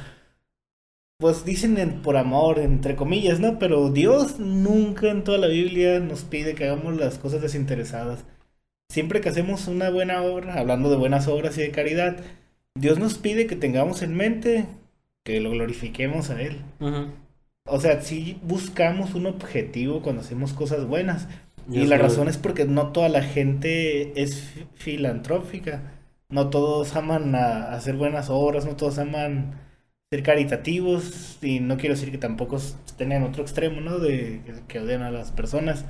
pues 1.17 1.45
dicen 1.45 2.01
por 2.03 2.17
amor, 2.17 2.59
entre 2.59 2.95
comillas, 2.95 3.39
¿no? 3.39 3.59
Pero 3.59 3.89
Dios 3.91 4.39
nunca 4.39 5.09
en 5.11 5.23
toda 5.23 5.37
la 5.37 5.47
Biblia 5.47 5.99
nos 5.99 6.23
pide 6.23 6.55
que 6.55 6.65
hagamos 6.65 6.97
las 6.97 7.19
cosas 7.19 7.41
desinteresadas. 7.41 8.25
Siempre 8.89 9.21
que 9.21 9.29
hacemos 9.29 9.67
una 9.67 9.89
buena 9.89 10.23
obra, 10.23 10.55
hablando 10.55 10.89
de 10.89 10.97
buenas 10.97 11.27
obras 11.27 11.57
y 11.57 11.61
de 11.61 11.71
caridad, 11.71 12.17
Dios 12.75 12.99
nos 12.99 13.17
pide 13.17 13.47
que 13.47 13.55
tengamos 13.55 14.01
en 14.01 14.15
mente 14.15 14.65
que 15.23 15.39
lo 15.39 15.51
glorifiquemos 15.51 16.29
a 16.29 16.41
Él. 16.41 16.61
O 17.65 17.79
sea, 17.79 18.01
si 18.01 18.39
buscamos 18.43 19.13
un 19.13 19.27
objetivo 19.27 20.01
cuando 20.01 20.21
hacemos 20.21 20.53
cosas 20.53 20.85
buenas. 20.87 21.27
Y 21.69 21.85
la 21.85 21.97
razón 21.97 22.27
es 22.27 22.37
porque 22.37 22.65
no 22.65 22.91
toda 22.91 23.09
la 23.09 23.21
gente 23.21 24.21
es 24.21 24.51
filantrófica. 24.75 25.81
No 26.29 26.49
todos 26.49 26.95
aman 26.95 27.35
a 27.35 27.73
hacer 27.73 27.95
buenas 27.95 28.29
obras, 28.29 28.65
no 28.65 28.75
todos 28.75 28.99
aman 28.99 29.59
ser 30.09 30.23
caritativos. 30.23 31.37
Y 31.41 31.59
no 31.59 31.77
quiero 31.77 31.95
decir 31.95 32.11
que 32.11 32.17
tampoco 32.17 32.57
estén 32.57 33.11
en 33.11 33.23
otro 33.23 33.43
extremo, 33.43 33.81
¿no? 33.81 33.99
De 33.99 34.41
que, 34.67 34.79
odian 34.79 35.03
a 35.03 35.11
las 35.11 35.31
personas. 35.31 35.85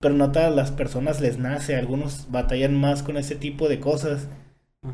pero 0.00 0.14
no 0.14 0.32
todas 0.32 0.54
las 0.54 0.70
personas 0.70 1.20
les 1.20 1.38
nace, 1.38 1.76
algunos 1.76 2.30
batallan 2.30 2.74
más 2.80 3.02
con 3.02 3.16
ese 3.16 3.34
tipo 3.36 3.68
de 3.68 3.80
cosas. 3.80 4.28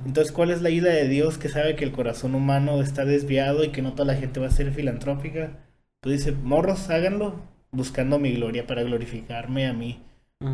Entonces, 0.06 0.32
¿cuál 0.32 0.50
es 0.50 0.62
la 0.62 0.68
ayuda 0.70 0.90
de 0.90 1.08
Dios 1.08 1.38
que 1.38 1.48
sabe 1.50 1.76
que 1.76 1.84
el 1.84 1.92
corazón 1.92 2.34
humano 2.34 2.80
está 2.80 3.04
desviado 3.04 3.64
y 3.64 3.70
que 3.70 3.82
no 3.82 3.92
toda 3.92 4.06
la 4.12 4.18
gente 4.20 4.40
va 4.40 4.46
a 4.48 4.50
ser 4.50 4.72
filantrópica? 4.72 5.58
Pues 6.00 6.18
dice, 6.18 6.32
morros, 6.32 6.90
háganlo 6.90 7.54
buscando 7.74 8.18
mi 8.18 8.32
gloria 8.32 8.66
para 8.66 8.82
glorificarme 8.82 9.66
a 9.66 9.72
mí, 9.72 10.00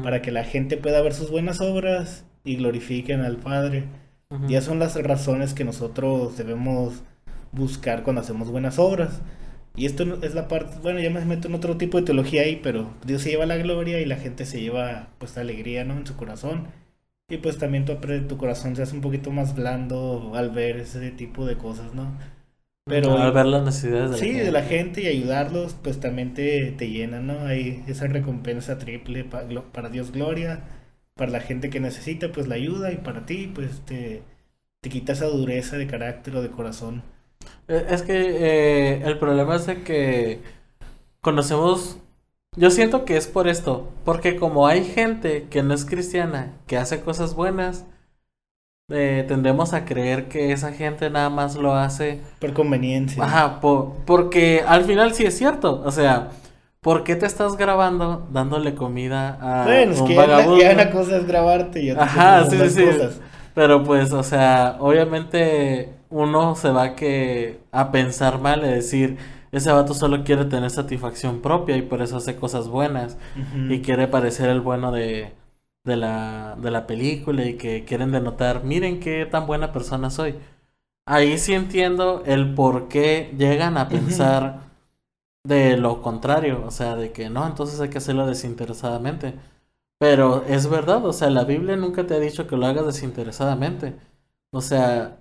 para 0.02 0.22
que 0.22 0.30
la 0.30 0.44
gente 0.44 0.76
pueda 0.76 1.00
ver 1.02 1.14
sus 1.14 1.30
buenas 1.30 1.60
obras 1.60 2.24
y 2.44 2.56
glorifiquen 2.56 3.20
al 3.20 3.36
Padre. 3.36 3.84
Y 4.48 4.54
esas 4.54 4.66
son 4.66 4.78
las 4.78 4.94
razones 5.02 5.54
que 5.54 5.64
nosotros 5.64 6.36
debemos 6.36 7.02
buscar 7.52 8.02
cuando 8.02 8.22
hacemos 8.22 8.50
buenas 8.50 8.78
obras. 8.78 9.20
Y 9.76 9.86
esto 9.86 10.22
es 10.22 10.34
la 10.34 10.48
parte, 10.48 10.78
bueno, 10.82 11.00
ya 11.00 11.10
me 11.10 11.24
meto 11.24 11.48
en 11.48 11.54
otro 11.54 11.76
tipo 11.76 11.98
de 11.98 12.04
teología 12.04 12.42
ahí, 12.42 12.60
pero 12.62 12.92
Dios 13.04 13.22
se 13.22 13.30
lleva 13.30 13.46
la 13.46 13.56
gloria 13.56 14.00
y 14.00 14.04
la 14.04 14.16
gente 14.16 14.44
se 14.44 14.60
lleva 14.60 15.08
pues 15.18 15.36
la 15.36 15.42
alegría, 15.42 15.84
¿no? 15.84 15.96
En 15.96 16.06
su 16.06 16.16
corazón. 16.16 16.68
Y 17.28 17.38
pues 17.38 17.58
también 17.58 17.84
tu, 17.84 17.94
tu 17.96 18.36
corazón 18.36 18.74
se 18.76 18.82
hace 18.82 18.94
un 18.94 19.00
poquito 19.00 19.30
más 19.30 19.54
blando 19.54 20.32
al 20.34 20.50
ver 20.50 20.78
ese 20.78 21.10
tipo 21.12 21.46
de 21.46 21.56
cosas, 21.56 21.94
¿no? 21.94 22.12
Pero 22.90 23.16
al 23.18 23.32
ver 23.32 23.46
las 23.46 23.62
necesidades 23.62 24.10
de 24.12 24.18
sí, 24.18 24.26
la 24.26 24.32
gente. 24.32 24.44
de 24.44 24.52
la 24.52 24.62
gente 24.62 25.02
y 25.02 25.06
ayudarlos, 25.06 25.74
pues 25.82 26.00
también 26.00 26.34
te, 26.34 26.72
te 26.72 26.90
llena, 26.90 27.20
¿no? 27.20 27.46
Hay 27.46 27.82
esa 27.86 28.06
recompensa 28.06 28.78
triple 28.78 29.24
para, 29.24 29.46
para 29.72 29.88
Dios 29.88 30.12
gloria, 30.12 30.64
para 31.14 31.30
la 31.30 31.40
gente 31.40 31.70
que 31.70 31.80
necesita, 31.80 32.32
pues 32.32 32.48
la 32.48 32.56
ayuda 32.56 32.92
y 32.92 32.96
para 32.96 33.26
ti, 33.26 33.50
pues 33.54 33.80
te, 33.86 34.22
te 34.80 34.90
quita 34.90 35.12
esa 35.12 35.26
dureza 35.26 35.76
de 35.78 35.86
carácter 35.86 36.36
o 36.36 36.42
de 36.42 36.50
corazón. 36.50 37.02
E, 37.68 37.86
es 37.90 38.02
que 38.02 38.14
eh, 38.14 39.02
el 39.04 39.18
problema 39.18 39.56
es 39.56 39.66
de 39.66 39.82
que 39.82 40.40
conocemos, 41.20 41.98
yo 42.56 42.70
siento 42.70 43.04
que 43.04 43.16
es 43.16 43.26
por 43.28 43.48
esto, 43.48 43.92
porque 44.04 44.36
como 44.36 44.66
hay 44.66 44.84
gente 44.84 45.46
que 45.50 45.62
no 45.62 45.74
es 45.74 45.84
cristiana, 45.84 46.52
que 46.66 46.76
hace 46.76 47.00
cosas 47.00 47.34
buenas, 47.34 47.86
eh, 48.90 49.24
tendemos 49.28 49.72
a 49.72 49.84
creer 49.84 50.28
que 50.28 50.52
esa 50.52 50.72
gente 50.72 51.10
nada 51.10 51.30
más 51.30 51.54
lo 51.56 51.74
hace 51.74 52.20
por 52.38 52.52
conveniencia. 52.52 53.22
Ajá, 53.22 53.60
porque 53.60 54.64
al 54.66 54.84
final 54.84 55.14
sí 55.14 55.24
es 55.24 55.38
cierto, 55.38 55.82
o 55.84 55.90
sea, 55.90 56.30
¿por 56.80 57.04
qué 57.04 57.16
te 57.16 57.26
estás 57.26 57.56
grabando 57.56 58.26
dándole 58.32 58.74
comida 58.74 59.38
a 59.40 59.64
bueno, 59.64 59.92
es 59.92 60.02
que 60.02 60.14
Ya 60.14 60.72
una 60.72 60.90
cosa 60.90 61.16
es 61.18 61.26
grabarte 61.26 61.82
y 61.82 61.90
otra 61.92 62.04
Ajá, 62.04 62.46
sí, 62.46 62.70
sí. 62.70 62.84
Pero 63.54 63.82
pues, 63.82 64.12
o 64.12 64.22
sea, 64.22 64.76
obviamente 64.80 65.90
uno 66.08 66.54
se 66.54 66.70
va 66.70 66.94
que 66.94 67.60
a 67.72 67.90
pensar 67.90 68.40
mal 68.40 68.64
y 68.64 68.68
decir, 68.68 69.16
ese 69.52 69.72
vato 69.72 69.94
solo 69.94 70.24
quiere 70.24 70.44
tener 70.44 70.70
satisfacción 70.70 71.40
propia 71.40 71.76
y 71.76 71.82
por 71.82 72.02
eso 72.02 72.16
hace 72.16 72.36
cosas 72.36 72.68
buenas 72.68 73.18
y 73.68 73.80
quiere 73.80 74.08
parecer 74.08 74.48
el 74.48 74.60
bueno 74.60 74.92
de, 74.92 75.32
de, 75.84 75.96
la, 75.96 76.56
de 76.60 76.70
la 76.70 76.86
película 76.86 77.44
y 77.46 77.56
que 77.56 77.84
quieren 77.84 78.12
denotar, 78.12 78.64
miren 78.64 79.00
qué 79.00 79.26
tan 79.26 79.46
buena 79.46 79.72
persona 79.72 80.10
soy. 80.10 80.36
Ahí 81.06 81.38
sí 81.38 81.54
entiendo 81.54 82.22
el 82.26 82.54
por 82.54 82.88
qué 82.88 83.34
llegan 83.38 83.78
a 83.78 83.88
pensar 83.90 84.70
de 85.44 85.76
lo 85.76 86.02
contrario, 86.02 86.64
o 86.66 86.70
sea, 86.70 86.96
de 86.96 87.12
que 87.12 87.30
no, 87.30 87.46
entonces 87.46 87.80
hay 87.80 87.90
que 87.90 87.98
hacerlo 87.98 88.26
desinteresadamente. 88.26 89.34
Pero 89.98 90.44
es 90.46 90.68
verdad, 90.68 91.04
o 91.06 91.12
sea, 91.12 91.30
la 91.30 91.44
Biblia 91.44 91.76
nunca 91.76 92.06
te 92.06 92.14
ha 92.14 92.20
dicho 92.20 92.46
que 92.46 92.56
lo 92.56 92.66
hagas 92.66 92.86
desinteresadamente. 92.86 93.96
O 94.52 94.60
sea, 94.60 95.16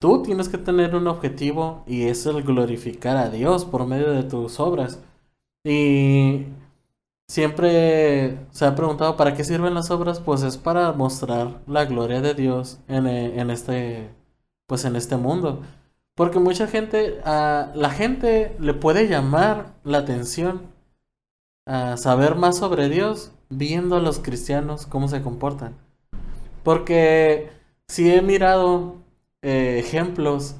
Tú 0.00 0.22
tienes 0.24 0.48
que 0.48 0.58
tener 0.58 0.96
un 0.96 1.08
objetivo 1.08 1.84
y 1.86 2.04
es 2.04 2.26
el 2.26 2.42
glorificar 2.42 3.16
a 3.18 3.30
Dios 3.30 3.64
por 3.66 3.86
medio 3.86 4.12
de 4.12 4.24
tus 4.24 4.60
obras. 4.60 5.00
Y 5.64 6.46
siempre 7.28 8.38
se 8.50 8.64
ha 8.64 8.74
preguntado 8.74 9.16
para 9.16 9.34
qué 9.34 9.44
sirven 9.44 9.74
las 9.74 9.90
obras, 9.90 10.20
pues 10.20 10.42
es 10.42 10.56
para 10.56 10.92
mostrar 10.92 11.60
la 11.66 11.84
gloria 11.84 12.20
de 12.20 12.34
Dios 12.34 12.78
en, 12.88 13.06
eh, 13.06 13.40
en 13.40 13.50
este 13.50 14.10
pues 14.66 14.84
en 14.84 14.96
este 14.96 15.16
mundo. 15.16 15.62
Porque 16.14 16.40
mucha 16.40 16.66
gente, 16.66 17.20
a 17.24 17.72
la 17.74 17.90
gente 17.90 18.54
le 18.58 18.74
puede 18.74 19.08
llamar 19.08 19.74
la 19.84 19.98
atención 19.98 20.62
a 21.66 21.96
saber 21.96 22.34
más 22.34 22.58
sobre 22.58 22.88
Dios 22.88 23.32
viendo 23.50 23.96
a 23.96 24.00
los 24.00 24.18
cristianos 24.18 24.86
cómo 24.86 25.08
se 25.08 25.22
comportan. 25.22 25.76
Porque 26.64 27.50
si 27.88 28.12
he 28.12 28.20
mirado 28.22 28.96
eh, 29.42 29.78
ejemplos 29.78 30.56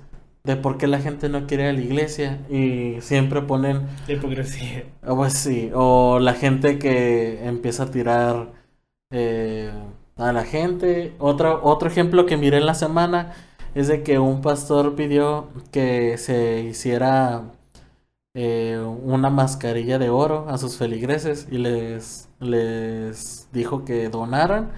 de 0.48 0.56
por 0.56 0.78
qué 0.78 0.86
la 0.86 0.98
gente 0.98 1.28
no 1.28 1.46
quiere 1.46 1.64
ir 1.64 1.68
a 1.68 1.72
la 1.74 1.80
iglesia 1.80 2.38
y 2.48 3.02
siempre 3.02 3.42
ponen... 3.42 3.86
La 4.06 4.14
hipocresía. 4.14 4.86
Pues 5.06 5.34
sí, 5.34 5.70
o 5.74 6.18
la 6.20 6.32
gente 6.32 6.78
que 6.78 7.46
empieza 7.46 7.82
a 7.82 7.90
tirar 7.90 8.52
eh, 9.10 9.70
a 10.16 10.32
la 10.32 10.44
gente. 10.44 11.12
Otro, 11.18 11.60
otro 11.62 11.90
ejemplo 11.90 12.24
que 12.24 12.38
miré 12.38 12.56
en 12.56 12.64
la 12.64 12.72
semana 12.72 13.34
es 13.74 13.88
de 13.88 14.02
que 14.02 14.18
un 14.18 14.40
pastor 14.40 14.94
pidió 14.94 15.48
que 15.70 16.16
se 16.16 16.62
hiciera 16.62 17.42
eh, 18.34 18.82
una 19.02 19.28
mascarilla 19.28 19.98
de 19.98 20.08
oro 20.08 20.46
a 20.48 20.56
sus 20.56 20.78
feligreses 20.78 21.46
y 21.50 21.58
les, 21.58 22.30
les 22.40 23.48
dijo 23.52 23.84
que 23.84 24.08
donaran 24.08 24.70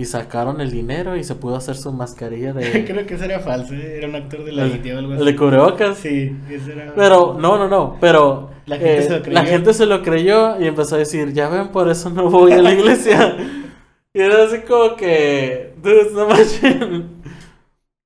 y 0.00 0.06
sacaron 0.06 0.62
el 0.62 0.70
dinero 0.70 1.14
y 1.14 1.24
se 1.24 1.34
pudo 1.34 1.56
hacer 1.56 1.76
su 1.76 1.92
mascarilla 1.92 2.54
de. 2.54 2.84
Creo 2.86 3.04
que 3.04 3.14
eso 3.16 3.24
era 3.24 3.38
falso, 3.40 3.74
¿eh? 3.74 3.98
era 3.98 4.08
un 4.08 4.14
actor 4.14 4.42
de 4.46 4.52
la 4.52 4.66
India 4.66 4.94
o 4.94 4.98
algo 4.98 5.12
así. 5.12 5.24
¿De 5.26 5.36
cubrebocas? 5.36 5.98
Sí, 5.98 6.34
eso 6.48 6.72
era. 6.72 6.94
Pero, 6.96 7.36
no, 7.38 7.58
no, 7.58 7.68
no, 7.68 7.98
pero. 8.00 8.48
La 8.64 8.78
gente, 8.78 8.98
eh, 8.98 9.02
se 9.02 9.10
lo 9.10 9.22
creyó. 9.22 9.34
la 9.34 9.44
gente 9.44 9.74
se 9.74 9.86
lo 9.86 10.02
creyó 10.02 10.58
y 10.58 10.66
empezó 10.68 10.94
a 10.94 10.98
decir, 10.98 11.34
ya 11.34 11.50
ven, 11.50 11.68
por 11.68 11.90
eso 11.90 12.08
no 12.08 12.30
voy 12.30 12.52
a 12.52 12.62
la 12.62 12.72
iglesia. 12.72 13.36
y 14.14 14.20
era 14.20 14.42
así 14.44 14.60
como 14.60 14.96
que. 14.96 15.74
Dude, 15.82 16.12
no. 16.14 16.28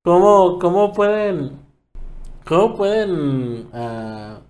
¿Cómo, 0.02 0.58
¿Cómo 0.58 0.92
pueden. 0.92 1.52
¿Cómo 2.44 2.74
pueden. 2.74 3.68
Uh... 3.72 4.40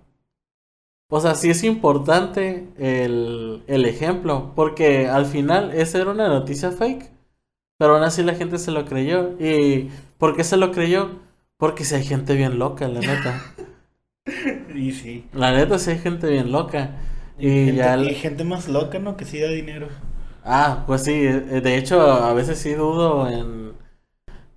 o 1.11 1.19
sea, 1.19 1.35
sí 1.35 1.51
es 1.51 1.63
importante 1.63 2.69
el, 2.79 3.61
el 3.67 3.85
ejemplo, 3.85 4.51
porque 4.55 5.07
al 5.07 5.27
final 5.27 5.73
esa 5.75 5.99
era 5.99 6.09
una 6.09 6.27
noticia 6.27 6.71
fake. 6.71 7.13
Pero 7.77 7.95
aún 7.95 8.03
así 8.03 8.23
la 8.23 8.35
gente 8.35 8.57
se 8.57 8.71
lo 8.71 8.85
creyó. 8.85 9.31
¿Y 9.39 9.89
por 10.17 10.35
qué 10.35 10.43
se 10.43 10.57
lo 10.57 10.71
creyó? 10.71 11.19
Porque 11.57 11.83
si 11.83 11.95
hay 11.95 12.03
gente 12.03 12.35
bien 12.35 12.59
loca, 12.59 12.87
la 12.87 12.99
neta. 12.99 13.41
y 14.75 14.91
sí. 14.91 15.25
La 15.33 15.51
neta 15.51 15.77
sí 15.79 15.91
hay 15.91 15.99
gente 15.99 16.29
bien 16.29 16.51
loca. 16.51 16.91
Y, 17.37 17.47
y 17.47 17.65
gente, 17.65 17.75
ya... 17.75 17.97
y 17.97 18.15
gente 18.15 18.43
más 18.43 18.67
loca, 18.67 18.99
¿no? 18.99 19.17
Que 19.17 19.25
sí 19.25 19.39
da 19.39 19.49
dinero. 19.49 19.87
Ah, 20.43 20.83
pues 20.87 21.03
sí. 21.03 21.11
Eh, 21.13 21.61
de 21.61 21.77
hecho, 21.77 22.01
a 22.01 22.33
veces 22.33 22.59
sí 22.59 22.73
dudo 22.73 23.29
en 23.29 23.73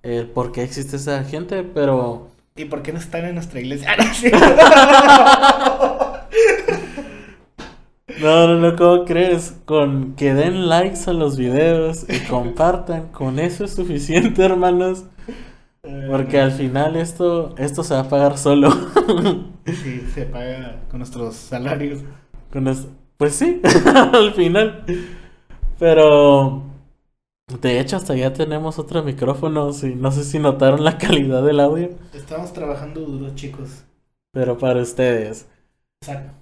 el 0.03 0.27
por 0.27 0.51
qué 0.51 0.63
existe 0.63 0.95
esa 0.95 1.23
gente, 1.23 1.63
pero... 1.63 2.29
¿Y 2.55 2.65
por 2.65 2.81
qué 2.81 2.91
no 2.91 2.99
están 2.99 3.25
en 3.25 3.35
nuestra 3.35 3.59
iglesia? 3.59 3.95
No, 3.95 4.03
no, 8.21 8.55
no, 8.57 8.75
¿cómo 8.75 9.05
crees? 9.05 9.57
Con 9.65 10.15
que 10.15 10.33
den 10.33 10.67
likes 10.67 11.09
a 11.09 11.13
los 11.13 11.37
videos 11.37 12.05
y 12.09 12.19
compartan, 12.27 13.07
con 13.09 13.39
eso 13.39 13.63
es 13.65 13.75
suficiente, 13.75 14.43
hermanos. 14.43 15.05
Porque 16.07 16.39
al 16.39 16.51
final 16.51 16.95
esto, 16.97 17.55
esto 17.57 17.83
se 17.83 17.93
va 17.93 18.01
a 18.01 18.09
pagar 18.09 18.37
solo. 18.37 18.69
Sí, 19.65 20.03
se 20.13 20.25
paga 20.25 20.81
con 20.89 20.99
nuestros 20.99 21.35
salarios. 21.35 22.01
Con 22.51 22.65
Pues 23.17 23.35
sí, 23.35 23.61
al 24.13 24.33
final. 24.33 24.83
Pero 25.77 26.63
de 27.61 27.79
hecho 27.79 27.95
hasta 27.95 28.15
ya 28.15 28.33
tenemos 28.33 28.77
otros 28.79 29.05
micrófonos 29.05 29.83
y 29.83 29.95
no 29.95 30.11
sé 30.11 30.23
si 30.23 30.39
notaron 30.39 30.83
la 30.83 30.97
calidad 30.97 31.43
del 31.43 31.59
audio. 31.59 31.89
Estamos 32.13 32.51
trabajando 32.53 33.01
duro, 33.01 33.33
chicos. 33.35 33.83
Pero 34.31 34.57
para 34.57 34.81
ustedes. 34.81 35.47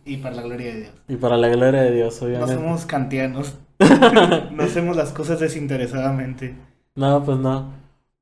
Y 0.06 0.18
para 0.18 0.36
la 0.36 0.42
gloria 0.44 0.68
de 0.68 0.80
Dios. 0.82 0.92
Y 1.08 1.16
para 1.16 1.38
la 1.38 1.50
gloria 1.50 1.82
de 1.82 1.92
Dios, 1.92 2.22
obviamente. 2.22 2.54
No 2.54 2.62
somos 2.62 2.86
kantianos. 2.86 3.56
no 4.52 4.64
hacemos 4.64 4.96
las 4.96 5.12
cosas 5.12 5.40
desinteresadamente. 5.40 6.56
No, 6.96 7.24
pues 7.24 7.38
no. 7.38 7.72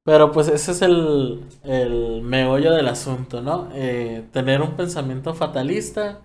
Pero 0.04 0.32
pues 0.32 0.48
ese 0.48 0.72
es 0.72 0.82
el, 0.82 1.44
el 1.64 2.22
meollo 2.22 2.74
del 2.74 2.88
asunto, 2.88 3.42
¿no? 3.42 3.70
Eh, 3.74 4.24
tener 4.32 4.62
un 4.62 4.76
pensamiento 4.76 5.34
fatalista, 5.34 6.22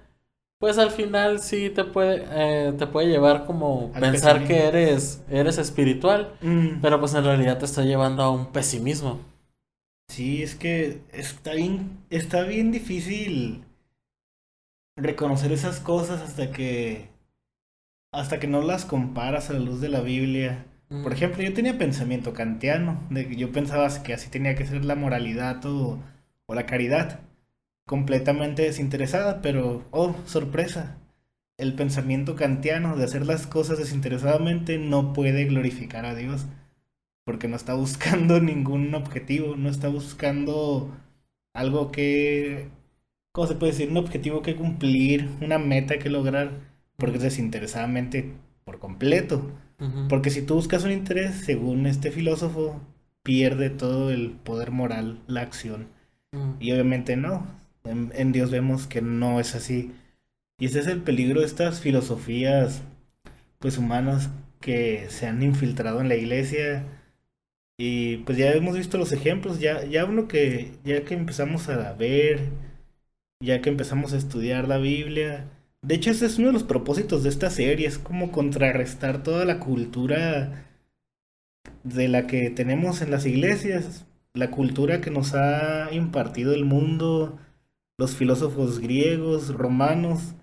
pues 0.58 0.76
al 0.76 0.90
final 0.90 1.40
sí 1.40 1.70
te 1.70 1.84
puede, 1.84 2.26
eh, 2.30 2.74
te 2.76 2.86
puede 2.86 3.08
llevar 3.08 3.46
como 3.46 3.90
pensar 3.92 4.46
que 4.46 4.66
eres, 4.66 5.22
eres 5.30 5.56
espiritual, 5.56 6.34
mm. 6.42 6.80
pero 6.82 7.00
pues 7.00 7.14
en 7.14 7.24
realidad 7.24 7.58
te 7.58 7.64
está 7.64 7.82
llevando 7.82 8.22
a 8.22 8.30
un 8.30 8.46
pesimismo. 8.52 9.18
Sí, 10.08 10.42
es 10.42 10.56
que 10.56 11.00
está 11.12 11.54
bien, 11.54 12.00
está 12.10 12.42
bien 12.42 12.72
difícil 12.72 13.64
reconocer 15.00 15.52
esas 15.52 15.80
cosas 15.80 16.20
hasta 16.22 16.50
que 16.52 17.08
hasta 18.12 18.40
que 18.40 18.46
no 18.48 18.62
las 18.62 18.84
comparas 18.84 19.50
a 19.50 19.52
la 19.54 19.60
luz 19.60 19.80
de 19.80 19.88
la 19.88 20.00
Biblia. 20.00 20.66
Por 21.02 21.12
ejemplo, 21.12 21.42
yo 21.42 21.54
tenía 21.54 21.78
pensamiento 21.78 22.32
kantiano, 22.32 23.00
de 23.10 23.28
que 23.28 23.36
yo 23.36 23.52
pensaba 23.52 23.88
que 24.02 24.12
así 24.12 24.28
tenía 24.28 24.56
que 24.56 24.66
ser 24.66 24.84
la 24.84 24.96
moralidad 24.96 25.64
o, 25.64 26.00
o 26.46 26.54
la 26.54 26.66
caridad, 26.66 27.20
completamente 27.86 28.62
desinteresada, 28.62 29.40
pero 29.42 29.84
oh, 29.92 30.16
sorpresa. 30.26 30.96
el 31.58 31.74
pensamiento 31.74 32.36
kantiano 32.36 32.96
de 32.96 33.04
hacer 33.04 33.26
las 33.26 33.46
cosas 33.46 33.78
desinteresadamente 33.78 34.78
no 34.78 35.12
puede 35.12 35.44
glorificar 35.44 36.06
a 36.06 36.14
Dios 36.14 36.46
porque 37.24 37.48
no 37.48 37.56
está 37.56 37.74
buscando 37.74 38.40
ningún 38.40 38.94
objetivo, 38.94 39.56
no 39.56 39.68
está 39.68 39.88
buscando 39.88 40.90
algo 41.54 41.92
que, 41.92 42.68
¿cómo 43.32 43.46
se 43.46 43.54
puede 43.54 43.72
decir? 43.72 43.90
Un 43.90 43.96
objetivo 43.96 44.42
que 44.42 44.56
cumplir, 44.56 45.28
una 45.40 45.58
meta 45.58 45.98
que 45.98 46.10
lograr, 46.10 46.52
porque 46.96 47.16
es 47.16 47.22
desinteresadamente 47.22 48.32
por 48.64 48.78
completo. 48.78 49.50
Porque 50.10 50.28
si 50.28 50.42
tú 50.42 50.56
buscas 50.56 50.84
un 50.84 50.92
interés, 50.92 51.36
según 51.36 51.86
este 51.86 52.10
filósofo, 52.10 52.78
pierde 53.22 53.70
todo 53.70 54.10
el 54.10 54.32
poder 54.32 54.72
moral, 54.72 55.20
la 55.26 55.40
acción. 55.40 55.88
Y 56.60 56.72
obviamente 56.72 57.16
no. 57.16 57.46
En, 57.84 58.32
Dios 58.32 58.50
vemos 58.50 58.86
que 58.86 59.00
no 59.00 59.40
es 59.40 59.54
así. 59.54 59.92
Y 60.58 60.66
ese 60.66 60.80
es 60.80 60.86
el 60.86 61.00
peligro 61.00 61.40
de 61.40 61.46
estas 61.46 61.80
filosofías 61.80 62.82
pues 63.58 63.78
humanas 63.78 64.30
que 64.60 65.06
se 65.08 65.26
han 65.26 65.42
infiltrado 65.42 66.00
en 66.00 66.08
la 66.08 66.16
iglesia. 66.16 66.84
Y 67.78 68.18
pues 68.18 68.36
ya 68.36 68.52
hemos 68.52 68.76
visto 68.76 68.98
los 68.98 69.12
ejemplos, 69.12 69.58
ya, 69.60 69.84
ya 69.86 70.04
uno 70.04 70.28
que, 70.28 70.72
ya 70.84 71.04
que 71.04 71.14
empezamos 71.14 71.68
a 71.70 71.94
ver, 71.94 72.50
ya 73.40 73.60
que 73.60 73.70
empezamos 73.70 74.12
a 74.12 74.18
estudiar 74.18 74.68
la 74.68 74.78
Biblia, 74.78 75.48
de 75.82 75.94
hecho, 75.94 76.10
ese 76.10 76.26
es 76.26 76.38
uno 76.38 76.48
de 76.48 76.52
los 76.52 76.64
propósitos 76.64 77.22
de 77.22 77.30
esta 77.30 77.48
serie, 77.48 77.86
es 77.86 77.98
como 77.98 78.32
contrarrestar 78.32 79.22
toda 79.22 79.46
la 79.46 79.58
cultura 79.60 80.66
de 81.84 82.08
la 82.08 82.26
que 82.26 82.50
tenemos 82.50 83.00
en 83.00 83.10
las 83.10 83.24
iglesias, 83.24 84.04
la 84.34 84.50
cultura 84.50 85.00
que 85.00 85.10
nos 85.10 85.34
ha 85.34 85.88
impartido 85.92 86.52
el 86.52 86.66
mundo, 86.66 87.38
los 87.98 88.14
filósofos 88.14 88.80
griegos, 88.80 89.54
romanos, 89.54 90.34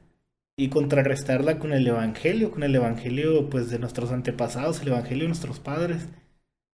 y 0.59 0.69
contrarrestarla 0.69 1.59
con 1.59 1.71
el 1.71 1.85
evangelio, 1.85 2.49
con 2.49 2.63
el 2.63 2.73
evangelio 2.73 3.47
pues 3.49 3.69
de 3.69 3.77
nuestros 3.77 4.11
antepasados, 4.11 4.81
el 4.81 4.87
evangelio 4.87 5.25
de 5.25 5.29
nuestros 5.29 5.59
padres. 5.59 6.07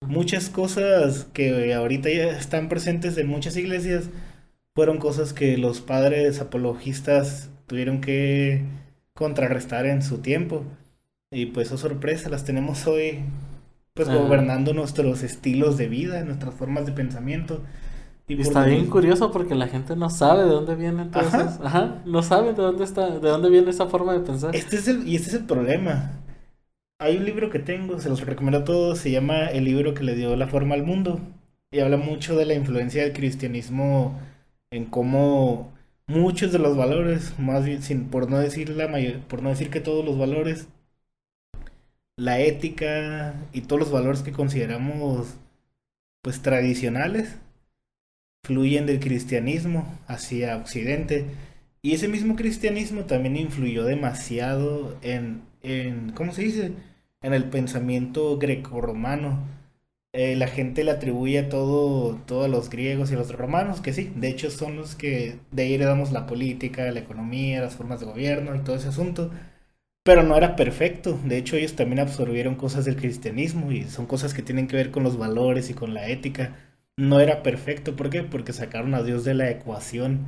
Muchas 0.06 0.52
cosas 0.52 1.26
que 1.34 1.74
ahorita 1.74 2.10
ya 2.10 2.38
están 2.38 2.70
presentes 2.70 3.18
en 3.18 3.28
muchas 3.28 3.58
iglesias 3.58 4.10
fueron 4.76 4.98
cosas 4.98 5.34
que 5.34 5.58
los 5.58 5.82
padres 5.82 6.40
apologistas 6.40 7.50
tuvieron 7.68 8.02
que 8.02 8.64
contrarrestar 9.14 9.86
en 9.86 10.02
su 10.02 10.20
tiempo. 10.20 10.64
Y 11.32 11.48
pues, 11.48 11.72
oh 11.72 11.78
sorpresa, 11.78 12.30
las 12.30 12.44
tenemos 12.44 12.88
hoy, 12.88 13.20
pues, 13.94 14.10
gobernando 14.10 14.74
nuestros 14.74 15.24
estilos 15.24 15.78
de 15.78 15.88
vida, 15.88 16.24
nuestras 16.24 16.54
formas 16.54 16.86
de 16.86 16.92
pensamiento. 16.92 17.62
Y 18.28 18.40
está 18.40 18.64
bien 18.64 18.86
curioso 18.88 19.32
porque 19.32 19.56
la 19.56 19.68
gente 19.68 19.96
no 19.96 20.10
sabe 20.10 20.44
de 20.44 20.50
dónde 20.50 20.76
viene 20.76 21.04
entonces. 21.04 21.60
Ajá. 21.64 22.02
no 22.06 22.24
sabe 22.24 22.54
de 22.54 22.62
dónde 22.62 22.84
está, 22.84 23.10
de 23.10 23.30
dónde 23.30 23.50
viene 23.50 23.70
esa 23.70 23.88
forma 23.88 24.14
de 24.14 24.22
pensar. 24.22 24.56
Este 24.56 24.78
es 24.78 24.88
el, 24.88 25.08
y 25.08 25.16
este 25.16 25.30
es 25.30 25.34
el 25.36 25.46
problema. 25.46 26.12
Hay 27.00 27.18
un 27.18 27.26
libro 27.26 27.50
que 27.50 27.60
tengo, 27.60 28.00
se 28.00 28.10
los 28.10 28.22
recomiendo 28.26 28.60
a 28.60 28.64
todos, 28.64 29.00
se 29.00 29.12
llama 29.12 29.48
El 29.48 29.66
libro 29.66 29.94
que 29.94 30.04
le 30.04 30.16
dio 30.16 30.36
la 30.36 30.48
forma 30.48 30.76
al 30.76 30.84
mundo. 30.84 31.20
Y 31.72 31.80
habla 31.80 31.98
mucho 31.98 32.36
de 32.36 32.46
la 32.46 32.54
influencia 32.54 33.04
del 33.04 33.14
cristianismo 33.14 34.20
en 34.72 34.86
cómo 34.86 35.72
muchos 36.08 36.52
de 36.52 36.60
los 36.60 36.78
valores, 36.78 37.38
más 37.40 37.66
bien 37.66 37.84
sin, 37.84 38.10
por 38.10 38.30
no 38.30 38.40
decir 38.40 38.70
la 38.70 38.88
mayor, 38.88 39.20
por 39.22 39.44
no 39.44 39.50
decir 39.50 39.70
que 39.70 39.82
todos 39.82 40.06
los 40.06 40.18
valores, 40.18 40.68
la 42.18 42.40
ética 42.40 43.36
y 43.54 43.62
todos 43.62 43.80
los 43.80 43.92
valores 43.92 44.22
que 44.22 44.32
consideramos 44.32 45.36
pues 46.22 46.42
tradicionales 46.42 47.38
fluyen 48.44 48.86
del 48.86 49.00
cristianismo 49.00 49.88
hacia 50.08 50.58
occidente 50.58 51.26
y 51.82 51.94
ese 51.94 52.08
mismo 52.08 52.36
cristianismo 52.36 53.06
también 53.06 53.38
influyó 53.38 53.86
demasiado 53.86 54.98
en, 55.02 55.42
en 55.64 56.12
¿cómo 56.12 56.34
se 56.34 56.44
dice? 56.44 56.74
en 57.22 57.34
el 57.34 57.46
pensamiento 57.46 58.38
greco-romano 58.38 59.40
eh, 60.14 60.36
la 60.36 60.48
gente 60.48 60.84
le 60.84 60.92
atribuye 60.92 61.44
todo, 61.44 62.16
todo 62.26 62.44
a 62.44 62.48
los 62.48 62.70
griegos 62.70 63.12
y 63.12 63.16
a 63.16 63.18
los 63.18 63.32
romanos, 63.32 63.82
que 63.82 63.94
sí, 63.94 64.12
de 64.16 64.30
hecho 64.30 64.52
son 64.52 64.76
los 64.76 64.96
que 64.96 65.40
de 65.52 65.64
ahí 65.64 65.74
heredamos 65.76 66.12
la 66.12 66.28
política, 66.28 66.92
la 66.92 67.00
economía, 67.00 67.62
las 67.62 67.76
formas 67.76 68.00
de 68.02 68.08
gobierno 68.08 68.56
y 68.56 68.60
todo 68.60 68.76
ese 68.76 68.90
asunto. 68.90 69.32
Pero 70.04 70.24
no 70.24 70.38
era 70.38 70.56
perfecto, 70.56 71.20
de 71.26 71.38
hecho 71.38 71.56
ellos 71.58 71.76
también 71.76 72.00
absorbieron 72.00 72.56
cosas 72.56 72.86
del 72.86 72.98
cristianismo 72.98 73.72
y 73.72 73.84
son 73.86 74.06
cosas 74.08 74.34
que 74.34 74.44
tienen 74.44 74.68
que 74.68 74.78
ver 74.78 74.92
con 74.92 75.04
los 75.04 75.18
valores 75.18 75.70
y 75.70 75.74
con 75.76 75.94
la 75.94 76.08
ética. 76.10 76.58
No 76.98 77.20
era 77.20 77.44
perfecto, 77.44 77.96
¿por 77.96 78.10
qué? 78.10 78.24
Porque 78.24 78.54
sacaron 78.54 78.96
a 78.96 79.04
Dios 79.04 79.24
de 79.26 79.36
la 79.36 79.50
ecuación. 79.52 80.28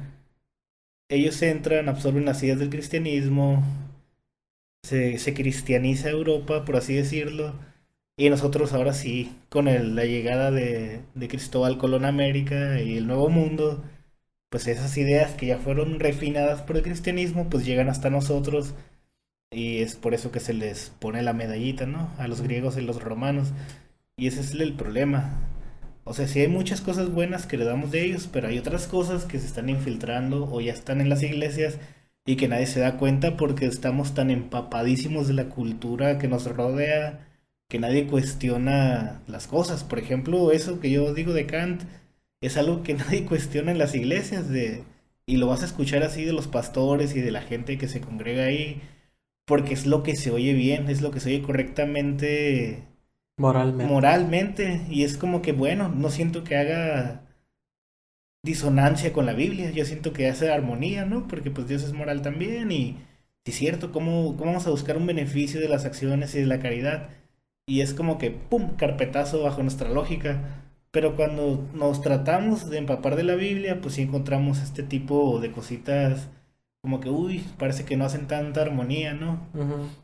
Ellos 1.09 1.41
entran, 1.41 1.87
absorben 1.87 2.25
las 2.25 2.43
ideas 2.43 2.59
del 2.59 2.69
cristianismo, 2.69 3.63
se, 4.83 5.17
se 5.17 5.33
cristianiza 5.33 6.09
Europa, 6.09 6.65
por 6.65 6.75
así 6.75 6.93
decirlo, 6.93 7.55
y 8.17 8.29
nosotros 8.29 8.73
ahora 8.73 8.93
sí, 8.93 9.35
con 9.49 9.65
la 9.65 10.05
llegada 10.05 10.51
de, 10.51 11.01
Cristóbal 11.29 11.77
Colón 11.77 12.05
a 12.05 12.09
América 12.09 12.79
y 12.81 12.97
el 12.97 13.07
Nuevo 13.07 13.29
Mundo, 13.29 13.83
pues 14.49 14.67
esas 14.67 14.97
ideas 14.97 15.33
que 15.33 15.47
ya 15.47 15.57
fueron 15.57 15.99
refinadas 15.99 16.61
por 16.61 16.77
el 16.77 16.83
cristianismo, 16.83 17.49
pues 17.49 17.65
llegan 17.65 17.89
hasta 17.89 18.09
nosotros 18.09 18.75
y 19.51 19.79
es 19.81 19.95
por 19.95 20.13
eso 20.13 20.31
que 20.31 20.39
se 20.39 20.53
les 20.53 20.89
pone 20.91 21.21
la 21.23 21.33
medallita, 21.33 21.85
¿no? 21.85 22.09
A 22.17 22.27
los 22.27 22.41
griegos 22.41 22.77
y 22.77 22.81
los 22.81 23.01
romanos. 23.03 23.51
Y 24.17 24.27
ese 24.27 24.41
es 24.41 24.53
el 24.53 24.73
problema. 24.73 25.39
O 26.05 26.13
sea, 26.13 26.27
sí 26.27 26.41
hay 26.41 26.47
muchas 26.47 26.81
cosas 26.81 27.11
buenas 27.11 27.47
que 27.47 27.57
le 27.57 27.65
damos 27.65 27.91
de 27.91 28.05
ellos, 28.05 28.29
pero 28.31 28.47
hay 28.47 28.59
otras 28.59 28.87
cosas 28.87 29.25
que 29.25 29.39
se 29.39 29.47
están 29.47 29.69
infiltrando 29.69 30.49
o 30.51 30.61
ya 30.61 30.73
están 30.73 31.01
en 31.01 31.09
las 31.09 31.23
iglesias 31.23 31.79
y 32.25 32.35
que 32.35 32.47
nadie 32.47 32.67
se 32.67 32.79
da 32.79 32.97
cuenta 32.97 33.37
porque 33.37 33.65
estamos 33.65 34.13
tan 34.13 34.29
empapadísimos 34.31 35.27
de 35.27 35.33
la 35.33 35.49
cultura 35.49 36.19
que 36.19 36.27
nos 36.27 36.45
rodea 36.45 37.32
que 37.69 37.79
nadie 37.79 38.07
cuestiona 38.07 39.21
las 39.27 39.47
cosas. 39.47 39.83
Por 39.83 39.99
ejemplo, 39.99 40.51
eso 40.51 40.79
que 40.79 40.91
yo 40.91 41.13
digo 41.13 41.33
de 41.33 41.45
Kant 41.47 41.83
es 42.41 42.57
algo 42.57 42.83
que 42.83 42.93
nadie 42.95 43.25
cuestiona 43.25 43.71
en 43.71 43.77
las 43.77 43.95
iglesias 43.95 44.49
de, 44.49 44.83
y 45.25 45.37
lo 45.37 45.47
vas 45.47 45.63
a 45.63 45.65
escuchar 45.65 46.03
así 46.03 46.23
de 46.25 46.33
los 46.33 46.47
pastores 46.47 47.15
y 47.15 47.21
de 47.21 47.31
la 47.31 47.41
gente 47.41 47.77
que 47.77 47.87
se 47.87 48.01
congrega 48.01 48.45
ahí, 48.45 48.81
porque 49.45 49.73
es 49.73 49.85
lo 49.85 50.03
que 50.03 50.15
se 50.15 50.31
oye 50.31 50.53
bien, 50.53 50.89
es 50.89 51.01
lo 51.01 51.11
que 51.11 51.19
se 51.19 51.29
oye 51.29 51.41
correctamente 51.43 52.83
moralmente. 53.37 53.93
moralmente 53.93 54.81
y 54.89 55.03
es 55.03 55.17
como 55.17 55.41
que 55.41 55.51
bueno, 55.53 55.89
no 55.89 56.09
siento 56.09 56.43
que 56.43 56.57
haga 56.57 57.21
disonancia 58.43 59.13
con 59.13 59.25
la 59.25 59.33
Biblia, 59.33 59.71
yo 59.71 59.85
siento 59.85 60.13
que 60.13 60.27
hace 60.27 60.51
armonía, 60.51 61.05
¿no? 61.05 61.27
Porque 61.27 61.49
pues 61.51 61.67
Dios 61.67 61.83
es 61.83 61.93
moral 61.93 62.21
también 62.21 62.71
y 62.71 62.97
si 63.45 63.51
es 63.51 63.57
cierto, 63.57 63.91
¿cómo, 63.91 64.35
¿cómo 64.37 64.51
vamos 64.51 64.67
a 64.67 64.71
buscar 64.71 64.97
un 64.97 65.05
beneficio 65.07 65.59
de 65.59 65.69
las 65.69 65.85
acciones 65.85 66.35
y 66.35 66.39
de 66.39 66.45
la 66.47 66.59
caridad? 66.59 67.09
Y 67.65 67.81
es 67.81 67.93
como 67.93 68.17
que, 68.17 68.31
¡pum!, 68.31 68.75
carpetazo 68.77 69.43
bajo 69.43 69.61
nuestra 69.61 69.89
lógica. 69.89 70.41
Pero 70.91 71.15
cuando 71.15 71.67
nos 71.73 72.01
tratamos 72.01 72.69
de 72.69 72.77
empapar 72.77 73.15
de 73.15 73.23
la 73.23 73.35
Biblia, 73.35 73.81
pues 73.81 73.95
sí 73.95 74.03
encontramos 74.03 74.59
este 74.61 74.83
tipo 74.83 75.39
de 75.39 75.51
cositas 75.51 76.29
como 76.83 76.99
que, 76.99 77.09
uy, 77.09 77.39
parece 77.57 77.85
que 77.85 77.95
no 77.95 78.03
hacen 78.03 78.27
tanta 78.27 78.61
armonía, 78.61 79.13
¿no? 79.13 79.39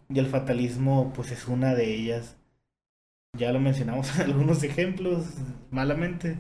Y 0.08 0.18
el 0.18 0.28
fatalismo, 0.28 1.12
pues 1.14 1.30
es 1.32 1.46
una 1.50 1.76
de 1.76 1.94
ellas. 1.94 2.38
Ya 3.38 3.52
lo 3.52 3.60
mencionamos 3.60 4.16
en 4.16 4.22
algunos 4.32 4.64
ejemplos, 4.64 5.26
malamente, 5.72 6.38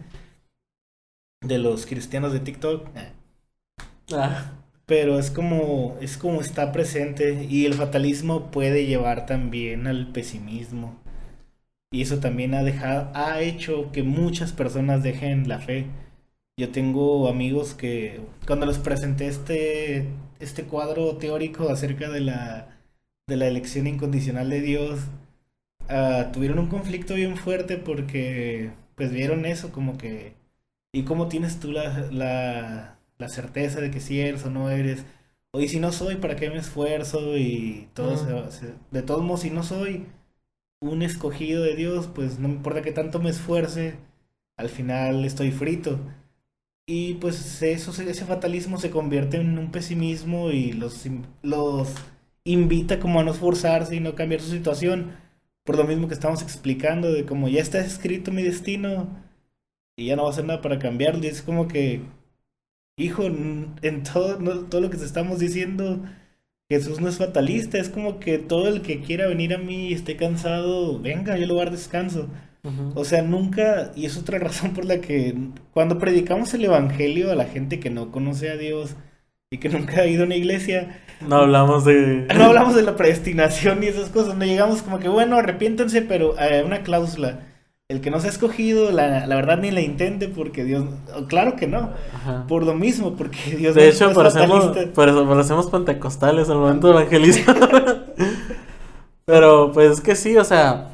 de 1.41 1.57
los 1.57 1.85
cristianos 1.85 2.31
de 2.31 2.39
TikTok. 2.39 2.87
Ah. 4.13 4.53
Pero 4.85 5.19
es 5.19 5.29
como, 5.29 5.97
es 5.99 6.17
como 6.17 6.39
está 6.39 6.71
presente 6.71 7.43
y 7.43 7.65
el 7.65 7.73
fatalismo 7.73 8.49
puede 8.49 8.85
llevar 8.85 9.25
también 9.25 9.87
al 9.87 10.07
pesimismo. 10.13 10.98
Y 11.91 12.01
eso 12.03 12.19
también 12.19 12.53
ha 12.53 12.63
dejado, 12.63 13.09
ha 13.15 13.41
hecho 13.41 13.91
que 13.91 14.03
muchas 14.03 14.53
personas 14.53 15.03
dejen 15.03 15.47
la 15.47 15.59
fe. 15.59 15.87
Yo 16.57 16.71
tengo 16.71 17.29
amigos 17.29 17.73
que 17.73 18.21
cuando 18.47 18.65
les 18.65 18.77
presenté 18.79 19.27
este, 19.27 20.07
este 20.39 20.65
cuadro 20.65 21.17
teórico 21.17 21.69
acerca 21.69 22.09
de 22.09 22.21
la, 22.21 22.79
de 23.27 23.37
la 23.37 23.47
elección 23.47 23.87
incondicional 23.87 24.49
de 24.49 24.61
Dios, 24.61 25.01
ah, 25.89 26.29
tuvieron 26.33 26.59
un 26.59 26.67
conflicto 26.69 27.15
bien 27.15 27.37
fuerte 27.37 27.77
porque 27.77 28.71
pues 28.95 29.11
vieron 29.11 29.45
eso 29.45 29.71
como 29.71 29.97
que, 29.97 30.33
¿y 30.93 31.03
cómo 31.03 31.27
tienes 31.29 31.59
tú 31.59 31.71
la, 31.71 32.09
la, 32.11 32.99
la 33.17 33.29
certeza 33.29 33.81
de 33.81 33.91
que 33.91 33.99
si 34.01 34.19
eres 34.21 34.45
o 34.45 34.49
no 34.51 34.69
eres? 34.69 35.05
O 35.51 35.61
y 35.61 35.67
si 35.69 35.79
no 35.79 35.91
soy, 35.91 36.17
¿para 36.17 36.35
qué 36.35 36.49
me 36.49 36.57
esfuerzo? 36.57 37.37
Y 37.37 37.89
todo, 37.93 38.15
de 38.91 39.01
todos 39.03 39.23
modos, 39.23 39.41
si 39.41 39.49
no 39.51 39.63
soy, 39.63 40.05
un 40.81 41.01
escogido 41.01 41.63
de 41.63 41.75
Dios, 41.75 42.07
pues 42.13 42.39
no 42.39 42.47
me 42.47 42.55
importa 42.55 42.81
que 42.81 42.91
tanto 42.91 43.19
me 43.19 43.29
esfuerce, 43.29 43.95
al 44.57 44.69
final 44.69 45.25
estoy 45.25 45.51
frito. 45.51 45.99
Y 46.87 47.15
pues 47.15 47.61
eso, 47.61 47.91
ese 48.01 48.25
fatalismo 48.25 48.77
se 48.79 48.91
convierte 48.91 49.37
en 49.37 49.57
un 49.59 49.71
pesimismo 49.71 50.51
y 50.51 50.73
los, 50.73 51.05
los 51.43 51.95
invita 52.45 52.99
como 52.99 53.19
a 53.19 53.23
no 53.23 53.31
esforzarse 53.31 53.95
y 53.95 53.99
no 53.99 54.15
cambiar 54.15 54.41
su 54.41 54.51
situación. 54.51 55.13
Por 55.63 55.77
lo 55.77 55.85
mismo 55.85 56.07
que 56.07 56.15
estamos 56.15 56.41
explicando, 56.41 57.11
de 57.11 57.25
como 57.25 57.47
ya 57.49 57.61
está 57.61 57.79
escrito 57.81 58.31
mi 58.31 58.43
destino 58.43 59.09
y 59.97 60.07
ya 60.07 60.15
no 60.15 60.23
va 60.23 60.29
a 60.29 60.31
hacer 60.31 60.45
nada 60.45 60.61
para 60.61 60.79
cambiarlo. 60.79 61.23
Y 61.23 61.27
es 61.27 61.41
como 61.43 61.67
que, 61.67 62.01
hijo, 62.97 63.23
en 63.25 64.03
todo, 64.03 64.65
todo 64.65 64.81
lo 64.81 64.89
que 64.89 64.97
te 64.97 65.05
estamos 65.05 65.39
diciendo 65.39 66.03
Jesús 66.69 67.01
no 67.01 67.09
es 67.09 67.17
fatalista, 67.17 67.79
es 67.79 67.89
como 67.89 68.19
que 68.19 68.37
todo 68.37 68.67
el 68.67 68.83
que 68.83 69.01
quiera 69.01 69.25
venir 69.27 69.55
a 69.55 69.57
mí 69.57 69.87
y 69.87 69.93
esté 69.93 70.15
cansado, 70.15 70.99
venga, 70.99 71.35
yo 71.35 71.47
le 71.47 71.53
voy 71.53 71.63
a 71.63 71.65
dar 71.65 71.73
descanso. 71.73 72.27
O 72.93 73.05
sea, 73.05 73.23
nunca, 73.23 73.91
y 73.95 74.05
es 74.05 74.17
otra 74.17 74.37
razón 74.39 74.73
por 74.73 74.85
la 74.85 75.01
que 75.01 75.35
cuando 75.73 75.97
predicamos 75.97 76.53
el 76.53 76.65
Evangelio 76.65 77.31
a 77.31 77.35
la 77.35 77.45
gente 77.45 77.79
que 77.79 77.89
no 77.89 78.11
conoce 78.11 78.51
a 78.51 78.57
Dios 78.57 78.95
y 79.49 79.57
que 79.57 79.69
nunca 79.69 80.01
ha 80.01 80.05
ido 80.05 80.23
a 80.23 80.25
una 80.27 80.35
iglesia, 80.35 81.01
no 81.27 81.37
hablamos 81.37 81.85
de... 81.85 82.27
No 82.35 82.43
hablamos 82.43 82.75
de 82.75 82.83
la 82.83 82.95
predestinación 82.95 83.83
y 83.83 83.87
esas 83.87 84.09
cosas, 84.09 84.35
no 84.35 84.45
llegamos 84.45 84.83
como 84.83 84.99
que, 84.99 85.09
bueno, 85.09 85.37
arrepiéntense, 85.37 86.03
pero 86.03 86.35
hay 86.37 86.61
una 86.61 86.83
cláusula 86.83 87.48
el 87.89 88.01
que 88.01 88.11
no 88.11 88.19
se 88.19 88.27
ha 88.27 88.29
escogido, 88.29 88.91
la, 88.91 89.25
la, 89.25 89.35
verdad 89.35 89.57
ni 89.57 89.71
la 89.71 89.81
intente 89.81 90.27
porque 90.27 90.63
Dios, 90.63 90.85
claro 91.27 91.55
que 91.55 91.65
no, 91.65 91.89
por 92.47 92.63
lo 92.63 92.75
mismo, 92.75 93.15
porque 93.15 93.55
Dios 93.57 93.73
de 93.73 93.89
hecho, 93.89 94.13
por 94.13 94.27
eso 94.27 95.39
hacemos 95.39 95.71
pentecostales 95.71 96.51
al 96.51 96.59
momento 96.59 96.87
de 96.87 96.93
evangelismo. 96.93 97.51
Pero 99.25 99.71
pues 99.73 99.93
es 99.93 100.01
que 100.01 100.15
sí, 100.15 100.37
o 100.37 100.43
sea, 100.43 100.89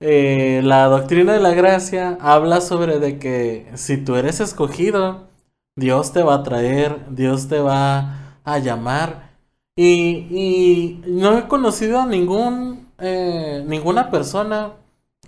eh, 0.00 0.62
la 0.64 0.86
doctrina 0.86 1.34
de 1.34 1.40
la 1.40 1.52
gracia 1.52 2.16
habla 2.18 2.62
sobre 2.62 2.98
de 2.98 3.18
que 3.18 3.70
si 3.74 3.98
tú 3.98 4.16
eres 4.16 4.40
escogido, 4.40 5.28
Dios 5.76 6.14
te 6.14 6.22
va 6.22 6.36
a 6.36 6.42
traer, 6.42 6.96
Dios 7.10 7.48
te 7.48 7.60
va 7.60 8.38
a 8.42 8.58
llamar. 8.58 9.32
Y, 9.76 10.26
y 10.30 11.02
no 11.06 11.36
he 11.36 11.46
conocido 11.46 12.00
a 12.00 12.06
ningún, 12.06 12.88
eh, 12.98 13.62
ninguna 13.66 14.10
persona 14.10 14.72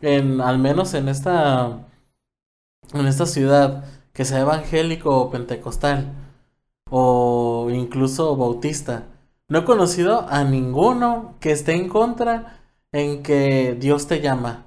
en, 0.00 0.40
al 0.40 0.58
menos 0.58 0.94
en 0.94 1.08
esta, 1.08 1.86
en 2.92 3.06
esta 3.06 3.26
ciudad, 3.26 3.84
que 4.12 4.24
sea 4.24 4.40
evangélico 4.40 5.16
o 5.20 5.30
pentecostal, 5.30 6.12
o 6.90 7.68
incluso 7.72 8.36
bautista. 8.36 9.04
No 9.48 9.60
he 9.60 9.64
conocido 9.64 10.26
a 10.28 10.44
ninguno 10.44 11.34
que 11.40 11.52
esté 11.52 11.72
en 11.72 11.88
contra 11.88 12.60
en 12.92 13.22
que 13.22 13.76
Dios 13.78 14.06
te 14.06 14.20
llama 14.20 14.66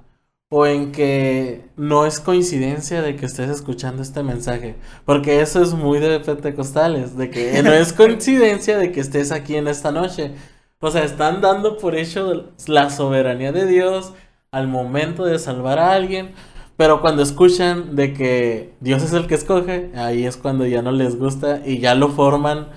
o 0.50 0.66
en 0.66 0.92
que 0.92 1.68
no 1.76 2.06
es 2.06 2.20
coincidencia 2.20 3.02
de 3.02 3.16
que 3.16 3.26
estés 3.26 3.50
escuchando 3.50 4.02
este 4.02 4.22
mensaje, 4.22 4.76
porque 5.04 5.40
eso 5.42 5.62
es 5.62 5.74
muy 5.74 5.98
de 5.98 6.20
pentecostales, 6.20 7.16
de 7.16 7.30
que 7.30 7.62
no 7.62 7.72
es 7.72 7.92
coincidencia 7.94 8.78
de 8.78 8.90
que 8.92 9.00
estés 9.00 9.30
aquí 9.30 9.56
en 9.56 9.68
esta 9.68 9.92
noche. 9.92 10.32
O 10.80 10.90
sea, 10.90 11.04
están 11.04 11.40
dando 11.40 11.76
por 11.76 11.96
hecho 11.96 12.52
la 12.66 12.88
soberanía 12.90 13.52
de 13.52 13.66
Dios, 13.66 14.12
al 14.50 14.68
momento 14.68 15.24
de 15.24 15.38
salvar 15.38 15.78
a 15.78 15.92
alguien, 15.92 16.34
pero 16.76 17.00
cuando 17.00 17.22
escuchan 17.22 17.96
de 17.96 18.14
que 18.14 18.74
Dios 18.80 19.02
es 19.02 19.12
el 19.12 19.26
que 19.26 19.34
escoge, 19.34 19.92
ahí 19.96 20.24
es 20.26 20.36
cuando 20.36 20.66
ya 20.66 20.82
no 20.82 20.92
les 20.92 21.18
gusta 21.18 21.62
y 21.66 21.80
ya 21.80 21.94
lo 21.94 22.08
forman 22.10 22.68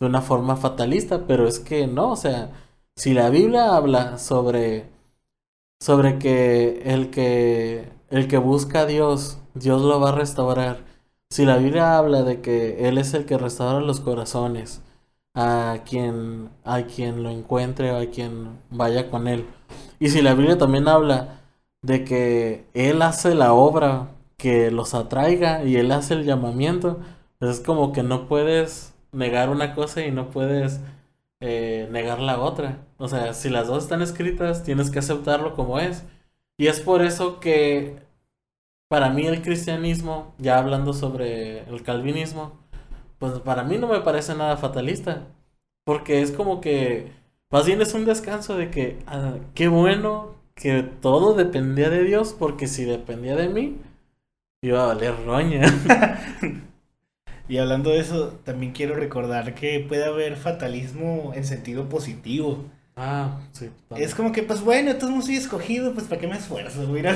de 0.00 0.06
una 0.06 0.22
forma 0.22 0.56
fatalista, 0.56 1.26
pero 1.26 1.46
es 1.46 1.58
que 1.60 1.86
no, 1.86 2.12
o 2.12 2.16
sea, 2.16 2.50
si 2.96 3.14
la 3.14 3.30
Biblia 3.30 3.76
habla 3.76 4.18
sobre 4.18 4.88
sobre 5.80 6.18
que 6.18 6.82
el 6.84 7.10
que 7.10 7.88
el 8.10 8.28
que 8.28 8.38
busca 8.38 8.80
a 8.80 8.86
Dios, 8.86 9.38
Dios 9.54 9.82
lo 9.82 10.00
va 10.00 10.10
a 10.10 10.12
restaurar. 10.12 10.84
Si 11.30 11.44
la 11.44 11.56
Biblia 11.58 11.96
habla 11.96 12.22
de 12.22 12.40
que 12.40 12.88
él 12.88 12.98
es 12.98 13.14
el 13.14 13.24
que 13.26 13.38
restaura 13.38 13.80
los 13.80 14.00
corazones 14.00 14.82
a 15.34 15.78
quien 15.84 16.50
a 16.64 16.82
quien 16.82 17.22
lo 17.22 17.30
encuentre 17.30 17.92
o 17.92 17.98
a 17.98 18.06
quien 18.06 18.58
vaya 18.70 19.10
con 19.10 19.28
él. 19.28 19.46
Y 19.98 20.10
si 20.10 20.22
la 20.22 20.34
Biblia 20.34 20.58
también 20.58 20.88
habla 20.88 21.40
de 21.82 22.04
que 22.04 22.66
Él 22.74 23.02
hace 23.02 23.34
la 23.34 23.52
obra 23.52 24.08
que 24.36 24.70
los 24.70 24.94
atraiga 24.94 25.64
y 25.64 25.76
Él 25.76 25.92
hace 25.92 26.14
el 26.14 26.24
llamamiento, 26.24 27.00
pues 27.38 27.58
es 27.58 27.60
como 27.60 27.92
que 27.92 28.02
no 28.02 28.26
puedes 28.28 28.94
negar 29.12 29.50
una 29.50 29.74
cosa 29.74 30.04
y 30.04 30.10
no 30.10 30.30
puedes 30.30 30.80
eh, 31.40 31.88
negar 31.90 32.20
la 32.20 32.40
otra. 32.40 32.78
O 32.98 33.08
sea, 33.08 33.34
si 33.34 33.50
las 33.50 33.66
dos 33.68 33.84
están 33.84 34.02
escritas, 34.02 34.62
tienes 34.64 34.90
que 34.90 34.98
aceptarlo 35.00 35.54
como 35.54 35.78
es. 35.78 36.04
Y 36.58 36.68
es 36.68 36.80
por 36.80 37.02
eso 37.02 37.40
que 37.40 37.96
para 38.88 39.10
mí 39.10 39.26
el 39.26 39.42
cristianismo, 39.42 40.34
ya 40.38 40.58
hablando 40.58 40.92
sobre 40.92 41.60
el 41.70 41.82
calvinismo, 41.82 42.52
pues 43.20 43.38
para 43.40 43.62
mí 43.62 43.78
no 43.78 43.86
me 43.86 44.00
parece 44.00 44.34
nada 44.34 44.56
fatalista. 44.56 45.28
Porque 45.84 46.22
es 46.22 46.32
como 46.32 46.60
que 46.60 47.12
más 47.50 47.66
bien 47.66 47.80
es 47.82 47.94
un 47.94 48.04
descanso 48.04 48.56
de 48.56 48.70
que, 48.70 48.98
ah, 49.06 49.34
qué 49.54 49.68
bueno 49.68 50.34
que 50.54 50.82
todo 50.82 51.34
dependía 51.34 51.90
de 51.90 52.02
Dios, 52.02 52.34
porque 52.36 52.66
si 52.66 52.84
dependía 52.84 53.36
de 53.36 53.48
mí, 53.48 53.76
iba 54.62 54.82
a 54.82 54.86
valer 54.86 55.14
roña. 55.24 55.62
y 57.48 57.58
hablando 57.58 57.90
de 57.90 58.00
eso, 58.00 58.38
también 58.44 58.72
quiero 58.72 58.94
recordar 58.94 59.54
que 59.54 59.84
puede 59.86 60.04
haber 60.04 60.36
fatalismo 60.36 61.32
en 61.34 61.44
sentido 61.44 61.88
positivo. 61.88 62.64
Ah, 62.96 63.40
sí. 63.52 63.70
Es 63.96 64.14
como 64.14 64.32
que, 64.32 64.42
pues 64.42 64.62
bueno, 64.62 64.92
entonces 64.92 65.16
no 65.16 65.22
soy 65.22 65.36
escogido, 65.36 65.92
pues 65.92 66.06
¿para 66.06 66.20
qué 66.20 66.26
me 66.26 66.36
esfuerzo? 66.36 66.86
Voy 66.86 66.98
a 66.98 67.00
ir 67.00 67.06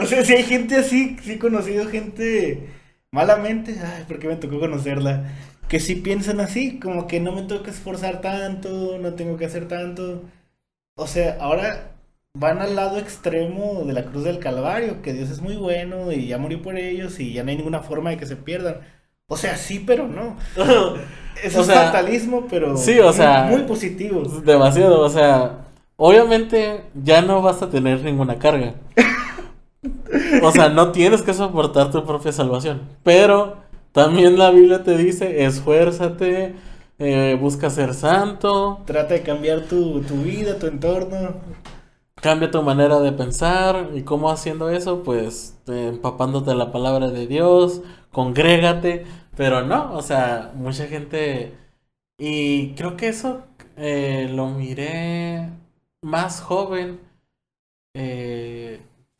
o 0.00 0.06
sea, 0.06 0.24
si 0.24 0.32
hay 0.34 0.42
gente 0.42 0.76
así, 0.76 1.16
sí 1.22 1.32
he 1.32 1.38
conocido 1.38 1.86
gente 1.86 2.68
malamente, 3.12 3.78
ay, 3.80 4.04
¿por 4.08 4.18
qué 4.18 4.26
me 4.26 4.36
tocó 4.36 4.58
conocerla? 4.58 5.24
que 5.72 5.80
si 5.80 5.94
piensan 5.94 6.38
así, 6.40 6.78
como 6.78 7.06
que 7.06 7.18
no 7.18 7.32
me 7.32 7.44
tengo 7.44 7.62
que 7.62 7.70
esforzar 7.70 8.20
tanto, 8.20 8.98
no 9.00 9.14
tengo 9.14 9.38
que 9.38 9.46
hacer 9.46 9.68
tanto. 9.68 10.20
O 10.96 11.06
sea, 11.06 11.38
ahora 11.40 11.92
van 12.34 12.60
al 12.60 12.76
lado 12.76 12.98
extremo 12.98 13.82
de 13.86 13.94
la 13.94 14.04
cruz 14.04 14.24
del 14.24 14.38
Calvario, 14.38 15.00
que 15.00 15.14
Dios 15.14 15.30
es 15.30 15.40
muy 15.40 15.56
bueno 15.56 16.12
y 16.12 16.26
ya 16.26 16.36
murió 16.36 16.60
por 16.60 16.76
ellos 16.76 17.18
y 17.20 17.32
ya 17.32 17.42
no 17.42 17.50
hay 17.50 17.56
ninguna 17.56 17.80
forma 17.80 18.10
de 18.10 18.18
que 18.18 18.26
se 18.26 18.36
pierdan. 18.36 18.80
O 19.28 19.38
sea, 19.38 19.56
sí, 19.56 19.82
pero 19.86 20.06
no. 20.06 20.36
Eso 21.42 21.62
es 21.62 21.66
fatalismo, 21.68 22.46
pero 22.50 22.76
sí, 22.76 22.98
o 22.98 23.10
sea, 23.10 23.44
muy, 23.44 23.62
positivo. 23.62 24.24
Demasiado, 24.44 25.00
o 25.00 25.08
sea, 25.08 25.68
obviamente 25.96 26.82
ya 27.02 27.22
no 27.22 27.40
vas 27.40 27.62
a 27.62 27.70
tener 27.70 28.02
ninguna 28.02 28.38
carga. 28.38 28.74
o 30.42 30.52
sea, 30.52 30.68
no 30.68 30.92
tienes 30.92 31.22
que 31.22 31.34
soportar 31.34 31.90
tu 31.90 32.04
propia 32.04 32.32
salvación, 32.32 32.82
pero 33.02 33.56
también 33.92 34.38
la 34.38 34.50
Biblia 34.50 34.82
te 34.82 34.96
dice, 34.96 35.44
esfuérzate, 35.44 36.54
eh, 36.98 37.36
busca 37.40 37.68
ser 37.68 37.94
santo. 37.94 38.80
Trata 38.86 39.14
de 39.14 39.22
cambiar 39.22 39.62
tu, 39.62 40.00
vida, 40.00 40.58
tu 40.58 40.66
entorno. 40.66 41.34
Cambia 42.14 42.50
tu 42.50 42.62
manera 42.62 43.00
de 43.00 43.12
pensar. 43.12 43.90
¿Y 43.94 44.02
cómo 44.02 44.30
haciendo 44.30 44.70
eso? 44.70 45.02
Pues 45.02 45.58
empapándote 45.66 46.54
la 46.54 46.70
palabra 46.70 47.10
de 47.10 47.26
Dios, 47.26 47.82
congrégate. 48.12 49.04
Pero 49.36 49.62
no, 49.62 49.94
o 49.94 50.02
sea, 50.02 50.52
mucha 50.54 50.86
gente... 50.86 51.54
Y 52.18 52.74
creo 52.74 52.96
que 52.96 53.08
eso 53.08 53.42
eh, 53.76 54.30
lo 54.32 54.46
miré 54.48 55.48
más 56.02 56.40
joven. 56.40 57.00
Eh, 57.94 58.41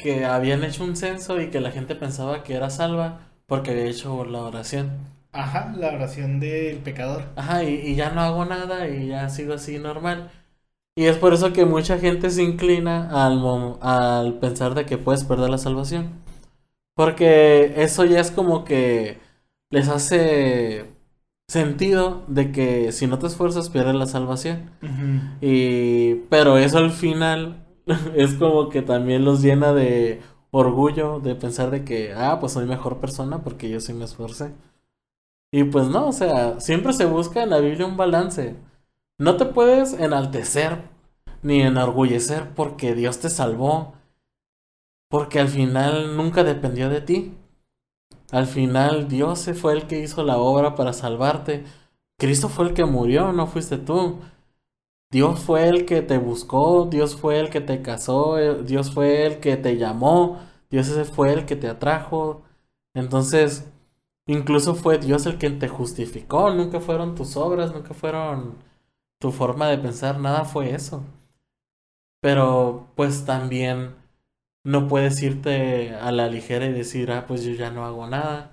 que 0.03 0.25
habían 0.25 0.65
hecho 0.65 0.85
un 0.85 0.97
censo 0.97 1.41
y 1.41 1.49
que 1.51 1.61
la 1.61 1.71
gente 1.71 1.95
pensaba 1.95 2.43
que 2.43 2.55
era 2.55 2.71
salva 2.71 3.21
porque 3.47 3.71
había 3.71 3.87
hecho 3.87 4.25
la 4.25 4.43
oración. 4.43 4.91
Ajá, 5.33 5.73
la 5.77 5.89
oración 5.89 6.41
del 6.41 6.79
pecador. 6.79 7.25
Ajá, 7.37 7.65
y, 7.65 7.95
ya 7.95 8.11
no 8.11 8.21
hago 8.21 8.45
nada 8.45 8.89
y 8.89 9.09
ya 9.09 9.29
sigo 9.31 9.55
así 9.55 9.79
normal. 9.79 10.31
Y 10.95 11.07
es 11.07 11.17
por 11.17 11.33
eso 11.33 11.53
que 11.53 11.65
mucha 11.65 11.99
gente 11.99 12.31
se 12.31 12.43
inclina 12.43 13.09
al, 13.27 13.43
al 13.81 14.35
pensar 14.41 14.75
de 14.75 14.85
que 14.85 14.99
puedes 14.99 15.25
perder 15.25 15.49
la 15.49 15.59
salvación. 15.59 16.11
Porque 16.95 17.73
eso 17.83 18.05
ya 18.05 18.21
es 18.21 18.31
como 18.31 18.65
que 18.65 19.19
les 19.71 19.89
hace 19.89 20.85
sentido 21.49 22.25
de 22.29 22.53
que 22.53 22.93
si 22.93 23.07
no 23.07 23.19
te 23.19 23.27
esfuerzas 23.27 23.71
pierdes 23.71 23.95
la 23.95 24.07
salvación. 24.07 24.71
Y 25.41 26.15
pero 26.31 26.59
eso 26.59 26.79
al 26.79 26.91
final 26.91 27.65
es 28.15 28.35
como 28.35 28.69
que 28.69 28.83
también 28.83 29.25
los 29.25 29.43
llena 29.43 29.73
de 29.73 30.21
orgullo 30.51 31.21
de 31.21 31.35
pensar 31.35 31.71
de 31.71 31.85
que, 31.85 32.13
ah, 32.15 32.39
pues 32.41 32.53
soy 32.53 32.67
mejor 32.67 32.99
persona 33.01 33.43
porque 33.43 33.71
yo 33.71 33.81
sí 33.81 33.93
me 33.93 34.05
esforcé. 34.05 34.53
Y 35.53 35.65
pues 35.65 35.89
no, 35.89 36.09
o 36.09 36.13
sea, 36.13 36.61
siempre 36.61 36.93
se 36.93 37.05
busca 37.05 37.43
en 37.43 37.51
la 37.51 37.59
Biblia 37.59 37.87
un 37.87 37.97
balance. 37.97 38.57
No 39.19 39.37
te 39.37 39.45
puedes 39.45 39.93
enaltecer 39.95 40.83
ni 41.43 41.61
enorgullecer 41.61 42.55
porque 42.55 42.95
Dios 42.95 43.19
te 43.21 43.31
salvó. 43.31 43.95
Porque 45.11 45.41
al 45.41 45.49
final 45.49 46.17
nunca 46.17 46.43
dependió 46.43 46.89
de 46.89 47.03
ti. 47.03 47.35
Al 48.31 48.47
final 48.47 49.09
Dios 49.09 49.51
fue 49.61 49.75
el 49.75 49.87
que 49.87 50.01
hizo 50.01 50.23
la 50.25 50.39
obra 50.39 50.75
para 50.75 50.95
salvarte. 50.95 51.65
Cristo 52.19 52.49
fue 52.49 52.69
el 52.69 52.75
que 52.75 52.87
murió, 52.87 53.33
no 53.33 53.47
fuiste 53.47 53.77
tú. 53.77 54.21
Dios 55.13 55.41
fue 55.41 55.69
el 55.69 55.85
que 55.87 56.01
te 56.03 56.19
buscó, 56.19 56.87
Dios 56.87 57.17
fue 57.17 57.39
el 57.39 57.51
que 57.51 57.61
te 57.61 57.83
casó, 57.83 58.39
eh, 58.39 58.63
Dios 58.65 58.93
fue 58.93 59.27
el 59.27 59.41
que 59.41 59.59
te 59.59 59.77
llamó, 59.77 60.41
Dios 60.71 60.89
ese 60.89 61.05
fue 61.05 61.33
el 61.35 61.45
que 61.47 61.55
te 61.55 61.69
atrajo. 61.69 62.43
Entonces, 62.95 63.71
incluso 64.27 64.75
fue 64.75 64.99
Dios 64.99 65.27
el 65.27 65.39
que 65.39 65.51
te 65.51 65.69
justificó, 65.69 66.51
nunca 66.55 66.81
fueron 66.81 67.15
tus 67.15 67.37
obras, 67.37 67.73
nunca 67.75 67.95
fueron 67.95 68.57
tu 69.21 69.33
forma 69.33 69.69
de 69.69 69.79
pensar, 69.79 70.19
nada 70.19 70.45
fue 70.47 70.75
eso. 70.75 71.05
Pero 72.21 72.87
pues 72.97 73.25
también 73.27 73.95
no 74.65 74.89
puedes 74.89 75.23
irte 75.23 75.95
a 75.95 76.13
la 76.13 76.29
ligera 76.29 76.67
y 76.67 76.73
decir, 76.73 77.11
ah, 77.13 77.27
pues 77.27 77.45
yo 77.45 77.53
ya 77.53 77.71
no 77.71 77.85
hago 77.85 78.07
nada. 78.07 78.53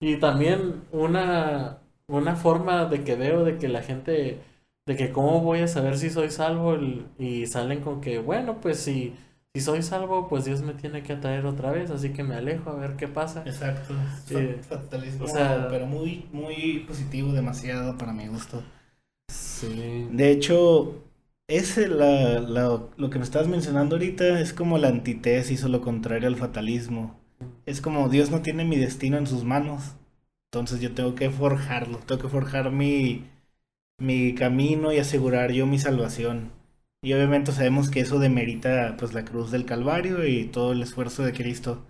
Y 0.00 0.18
también 0.18 0.84
una, 0.92 1.78
una 2.08 2.36
forma 2.36 2.86
de 2.86 3.04
que 3.04 3.16
veo 3.16 3.44
de 3.44 3.58
que 3.58 3.68
la 3.68 3.82
gente 3.82 4.40
de 4.86 4.96
que 4.96 5.12
cómo 5.12 5.40
voy 5.40 5.60
a 5.60 5.68
saber 5.68 5.96
si 5.96 6.10
soy 6.10 6.30
salvo 6.30 6.76
y 7.18 7.46
salen 7.46 7.80
con 7.80 8.00
que, 8.00 8.18
bueno, 8.18 8.60
pues 8.60 8.78
si, 8.78 9.14
si 9.54 9.60
soy 9.60 9.82
salvo, 9.82 10.28
pues 10.28 10.44
Dios 10.44 10.62
me 10.62 10.74
tiene 10.74 11.02
que 11.02 11.12
atraer 11.12 11.46
otra 11.46 11.70
vez, 11.70 11.90
así 11.90 12.12
que 12.12 12.24
me 12.24 12.34
alejo 12.34 12.70
a 12.70 12.76
ver 12.76 12.96
qué 12.96 13.08
pasa. 13.08 13.42
Exacto. 13.46 13.94
Fatalismo, 14.68 15.26
pero 15.70 15.86
muy, 15.86 16.26
muy 16.32 16.84
positivo, 16.86 17.32
demasiado 17.32 17.96
para 17.96 18.12
mi 18.12 18.26
gusto. 18.26 18.62
Sí. 19.28 20.08
De 20.10 20.30
hecho, 20.30 21.04
ese, 21.48 21.88
la, 21.88 22.40
lo 22.40 23.10
que 23.10 23.18
me 23.18 23.24
estabas 23.24 23.48
mencionando 23.48 23.96
ahorita 23.96 24.40
es 24.40 24.52
como 24.52 24.78
la 24.78 24.88
antítesis 24.88 25.62
o 25.64 25.68
lo 25.68 25.80
contrario 25.80 26.28
al 26.28 26.36
fatalismo. 26.36 27.20
Es 27.66 27.80
como 27.80 28.08
Dios 28.08 28.30
no 28.30 28.42
tiene 28.42 28.64
mi 28.64 28.76
destino 28.76 29.16
en 29.18 29.26
sus 29.26 29.44
manos. 29.44 29.96
Entonces 30.50 30.80
yo 30.80 30.92
tengo 30.92 31.14
que 31.14 31.30
forjarlo, 31.30 31.98
tengo 31.98 32.20
que 32.20 32.28
forjar 32.28 32.70
mi, 32.70 33.24
mi 34.02 34.34
camino 34.34 34.92
y 34.92 34.98
asegurar 34.98 35.52
yo 35.52 35.66
mi 35.66 35.78
salvación. 35.78 36.52
Y 37.02 37.12
obviamente 37.14 37.52
sabemos 37.52 37.90
que 37.90 38.00
eso 38.00 38.18
demerita 38.18 38.96
pues 38.98 39.12
la 39.14 39.24
cruz 39.24 39.50
del 39.50 39.64
Calvario 39.66 40.26
y 40.26 40.44
todo 40.46 40.72
el 40.72 40.82
esfuerzo 40.82 41.24
de 41.24 41.32
Cristo. 41.32 41.84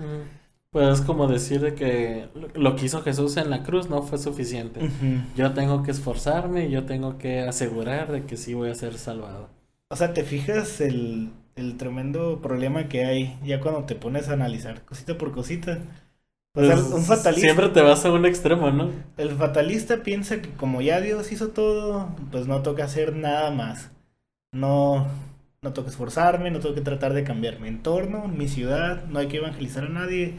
Pues 0.70 1.00
es 1.00 1.04
como 1.04 1.28
decir 1.28 1.74
que 1.74 2.28
lo 2.54 2.76
que 2.76 2.86
hizo 2.86 3.02
Jesús 3.02 3.36
en 3.36 3.50
la 3.50 3.62
cruz 3.62 3.90
no 3.90 4.02
fue 4.02 4.18
suficiente. 4.18 4.88
Yo 5.34 5.52
tengo 5.54 5.82
que 5.82 5.90
esforzarme 5.90 6.66
y 6.66 6.70
yo 6.70 6.86
tengo 6.86 7.18
que 7.18 7.40
asegurar 7.40 8.10
de 8.12 8.24
que 8.26 8.36
sí 8.36 8.54
voy 8.54 8.70
a 8.70 8.74
ser 8.74 8.96
salvado. 8.98 9.50
O 9.90 9.96
sea, 9.96 10.14
¿te 10.14 10.24
fijas 10.24 10.80
el, 10.80 11.30
el 11.56 11.76
tremendo 11.76 12.40
problema 12.40 12.88
que 12.88 13.04
hay 13.04 13.38
ya 13.44 13.60
cuando 13.60 13.84
te 13.84 13.94
pones 13.94 14.28
a 14.28 14.32
analizar 14.34 14.84
cosita 14.84 15.18
por 15.18 15.32
cosita? 15.32 15.80
Pues, 16.54 16.80
un 16.80 17.02
fatalista. 17.02 17.46
Siempre 17.46 17.68
te 17.70 17.80
vas 17.80 18.04
a 18.04 18.12
un 18.12 18.26
extremo, 18.26 18.70
¿no? 18.70 18.90
El 19.16 19.30
fatalista 19.30 20.02
piensa 20.02 20.42
que 20.42 20.50
como 20.50 20.82
ya 20.82 21.00
Dios 21.00 21.32
hizo 21.32 21.48
todo, 21.48 22.14
pues 22.30 22.46
no 22.46 22.62
toca 22.62 22.84
hacer 22.84 23.16
nada 23.16 23.50
más. 23.50 23.90
No, 24.52 25.06
no 25.62 25.72
toca 25.72 25.88
esforzarme, 25.88 26.50
no 26.50 26.60
tengo 26.60 26.74
que 26.74 26.82
tratar 26.82 27.14
de 27.14 27.24
cambiar 27.24 27.58
mi 27.58 27.68
entorno, 27.68 28.28
mi 28.28 28.48
ciudad, 28.48 29.04
no 29.06 29.18
hay 29.18 29.28
que 29.28 29.38
evangelizar 29.38 29.84
a 29.84 29.88
nadie. 29.88 30.34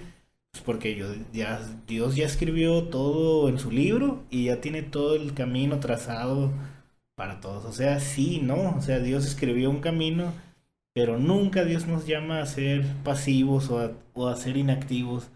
Pues 0.52 0.64
porque 0.64 0.96
yo, 0.96 1.08
ya, 1.34 1.60
Dios 1.88 2.16
ya 2.16 2.28
escribió 2.28 2.84
todo 2.84 3.50
en 3.50 3.58
su 3.58 3.72
libro 3.72 4.22
y 4.30 4.46
ya 4.46 4.62
tiene 4.62 4.84
todo 4.84 5.16
el 5.16 5.34
camino 5.34 5.80
trazado 5.80 6.52
para 7.16 7.42
todos. 7.42 7.66
O 7.66 7.74
sea, 7.74 8.00
sí, 8.00 8.40
¿no? 8.44 8.76
O 8.78 8.82
sea, 8.82 9.00
Dios 9.00 9.26
escribió 9.26 9.72
un 9.72 9.82
camino, 9.82 10.32
pero 10.94 11.18
nunca 11.18 11.64
Dios 11.66 11.88
nos 11.88 12.06
llama 12.06 12.40
a 12.40 12.46
ser 12.46 12.86
pasivos 13.04 13.72
o 13.72 13.80
a, 13.80 13.92
o 14.14 14.28
a 14.28 14.36
ser 14.36 14.58
inactivos 14.58 15.32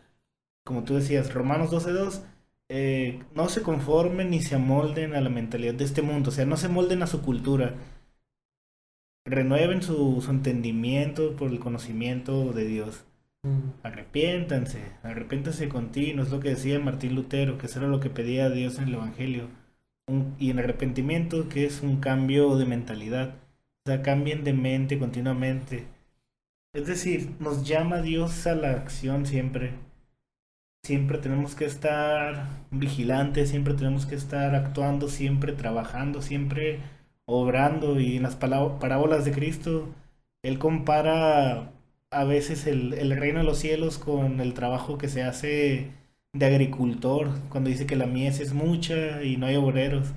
como 0.68 0.84
tú 0.84 0.96
decías, 0.96 1.34
Romanos 1.34 1.72
12.2, 1.72 2.22
eh, 2.68 3.24
no 3.34 3.48
se 3.48 3.62
conformen 3.62 4.32
ni 4.32 4.42
se 4.42 4.56
amolden 4.56 5.16
a 5.16 5.22
la 5.22 5.30
mentalidad 5.30 5.76
de 5.76 5.86
este 5.86 6.02
mundo, 6.02 6.30
o 6.30 6.34
sea, 6.34 6.46
no 6.46 6.58
se 6.58 6.68
molden 6.68 7.02
a 7.04 7.08
su 7.08 7.22
cultura. 7.22 7.76
Renueven 9.26 9.82
su, 9.82 10.22
entendimiento 10.30 11.38
por 11.38 11.52
el 11.52 11.60
conocimiento 11.60 12.52
de 12.52 12.66
Dios. 12.66 13.06
Mm. 13.44 13.70
Arrepiéntanse, 13.84 14.82
arrepiéntanse 15.04 15.70
continuo, 15.70 16.26
es 16.26 16.32
lo 16.32 16.42
que 16.42 16.50
decía 16.50 16.80
Martín 16.82 17.16
Lutero, 17.16 17.58
que 17.58 17.68
eso 17.68 17.80
era 17.80 17.88
lo 17.88 18.02
que 18.02 18.10
pedía 18.10 18.46
a 18.46 18.50
Dios 18.50 18.78
en 18.78 18.90
el 18.90 18.96
Evangelio. 18.96 19.48
y 20.38 20.52
en 20.52 20.60
arrepentimiento, 20.60 21.48
que 21.50 21.66
es 21.66 21.82
un 21.82 21.98
cambio 22.02 22.58
de 22.58 22.66
mentalidad. 22.66 23.36
O 23.86 23.90
sea, 23.90 24.02
cambien 24.02 24.44
de 24.44 24.54
mente 24.54 25.00
continuamente. 25.00 25.86
Es 26.74 26.88
decir, 26.88 27.32
nos 27.40 27.66
llama 27.68 28.02
Dios 28.02 28.48
a 28.48 28.56
la 28.56 28.72
acción 28.72 29.26
siempre 29.26 29.87
siempre 30.88 31.18
tenemos 31.18 31.54
que 31.54 31.66
estar 31.66 32.48
vigilantes, 32.72 33.50
siempre 33.50 33.74
tenemos 33.74 34.06
que 34.06 34.16
estar 34.16 34.56
actuando, 34.56 35.10
siempre 35.10 35.52
trabajando, 35.52 36.22
siempre 36.22 36.80
obrando. 37.26 38.00
Y 38.00 38.18
en 38.18 38.24
las 38.24 38.38
parábolas 38.38 39.26
de 39.26 39.34
Cristo, 39.34 39.90
Él 40.44 40.60
compara 40.60 41.72
a 42.10 42.24
veces 42.24 42.68
el, 42.68 42.92
reino 43.20 43.40
de 43.40 43.46
los 43.46 43.60
cielos 43.60 43.98
con 43.98 44.40
el 44.40 44.54
trabajo 44.54 44.98
que 44.98 45.10
se 45.10 45.24
hace 45.24 45.92
de 46.34 46.46
agricultor, 46.46 47.32
cuando 47.50 47.70
dice 47.70 47.86
que 47.86 47.96
la 47.98 48.06
mies 48.08 48.40
es 48.40 48.54
mucha 48.54 49.24
y 49.24 49.38
no 49.38 49.48
hay 49.48 49.58
obreros. 49.58 50.14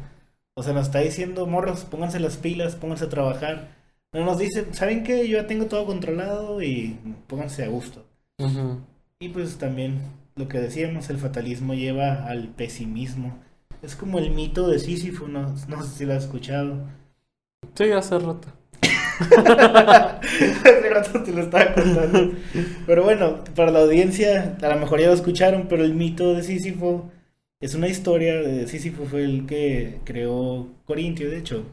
O 0.55 0.63
sea, 0.63 0.73
nos 0.73 0.87
está 0.87 1.01
diciendo, 1.01 1.47
morros, 1.47 1.85
pónganse 1.85 2.21
las 2.21 2.37
pilas, 2.37 2.77
pónganse 2.77 3.07
a 3.07 3.09
trabajar. 3.09 3.69
No 4.13 4.25
nos 4.25 4.39
dice, 4.39 4.67
¿saben 4.73 5.03
qué? 5.05 5.29
Yo 5.29 5.39
ya 5.39 5.47
tengo 5.49 5.67
todo 5.67 5.87
controlado 5.87 6.63
y 6.63 6.97
pónganse 7.27 7.65
a 7.65 7.69
gusto. 7.69 8.05
Y 9.21 9.29
pues 9.31 9.59
también 9.59 10.01
lo 10.41 10.49
que 10.49 10.59
decíamos, 10.59 11.11
el 11.11 11.19
fatalismo 11.19 11.75
lleva 11.75 12.27
al 12.27 12.49
pesimismo. 12.49 13.39
Es 13.83 13.95
como 13.95 14.19
el 14.19 14.31
mito 14.31 14.69
de 14.69 14.79
Sísifo, 14.79 15.29
no, 15.29 15.55
no 15.69 15.83
sé 15.83 15.99
si 15.99 16.05
lo 16.07 16.15
has 16.15 16.25
escuchado. 16.25 16.89
Sí, 17.75 17.91
hace 17.93 18.19
rato. 18.19 18.49
hace 19.21 20.91
rato 20.91 21.23
te 21.23 21.33
lo 21.33 21.43
estaba 21.43 21.75
contando. 21.75 22.33
Pero 22.87 23.05
bueno, 23.05 23.45
para 23.55 23.71
la 23.71 23.81
audiencia, 23.81 24.57
a 24.61 24.69
lo 24.69 24.81
mejor 24.81 25.01
ya 25.01 25.09
lo 25.09 25.13
escucharon, 25.13 25.67
pero 25.69 25.85
el 25.85 25.95
mito 25.95 26.35
de 26.35 26.43
Sísifo 26.43 27.11
es 27.61 27.75
una 27.75 27.89
historia 27.89 28.41
de 28.41 28.67
Sísifo, 28.67 29.05
fue 29.05 29.25
el 29.25 29.47
que 29.47 30.01
creó 30.05 30.69
Corintio, 30.87 31.31
de 31.31 31.39
hecho. 31.39 31.67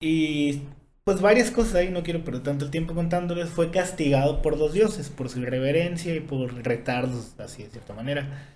Y 0.00 0.62
pues 1.08 1.22
varias 1.22 1.50
cosas 1.50 1.76
ahí, 1.76 1.88
no 1.88 2.02
quiero 2.02 2.22
perder 2.22 2.42
tanto 2.42 2.66
el 2.66 2.70
tiempo 2.70 2.94
contándoles, 2.94 3.48
fue 3.48 3.70
castigado 3.70 4.42
por 4.42 4.58
los 4.58 4.74
dioses, 4.74 5.08
por 5.08 5.30
su 5.30 5.40
irreverencia 5.40 6.14
y 6.14 6.20
por 6.20 6.52
retardos, 6.62 7.34
así 7.40 7.62
de 7.62 7.70
cierta 7.70 7.94
manera. 7.94 8.46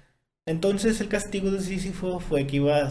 Entonces 0.45 1.01
el 1.01 1.09
castigo 1.09 1.51
de 1.51 1.63
Sísifo 1.63 2.21
fue 2.21 2.47
que 2.47 2.57
iba, 2.57 2.91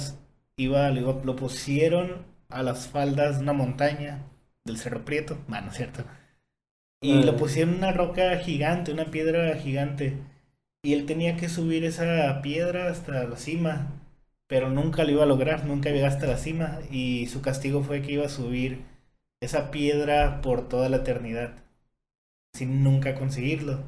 iba, 0.57 0.89
lo 0.89 1.35
pusieron 1.35 2.25
a 2.49 2.63
las 2.63 2.87
faldas 2.87 3.35
de 3.35 3.43
una 3.43 3.53
montaña 3.53 4.23
del 4.65 4.79
Cerro 4.79 5.05
Prieto, 5.05 5.37
bueno, 5.47 5.71
¿cierto? 5.71 6.05
Y 6.99 7.21
lo 7.21 7.37
pusieron 7.37 7.75
una 7.75 7.91
roca 7.91 8.35
gigante, 8.39 8.91
una 8.91 9.11
piedra 9.11 9.55
gigante. 9.57 10.17
Y 10.81 10.93
él 10.93 11.05
tenía 11.05 11.37
que 11.37 11.49
subir 11.49 11.85
esa 11.85 12.41
piedra 12.41 12.89
hasta 12.89 13.25
la 13.25 13.37
cima, 13.37 13.91
pero 14.47 14.71
nunca 14.71 15.03
lo 15.03 15.11
iba 15.11 15.21
a 15.21 15.27
lograr, 15.27 15.65
nunca 15.65 15.91
llegó 15.91 16.07
hasta 16.07 16.25
la 16.25 16.37
cima. 16.37 16.79
Y 16.89 17.27
su 17.27 17.43
castigo 17.43 17.83
fue 17.83 18.01
que 18.01 18.13
iba 18.13 18.25
a 18.25 18.29
subir 18.29 18.89
esa 19.41 19.71
piedra 19.71 20.41
por 20.41 20.69
toda 20.69 20.87
la 20.87 20.97
eternidad, 20.97 21.55
sin 22.53 22.83
nunca 22.83 23.15
conseguirlo. 23.15 23.83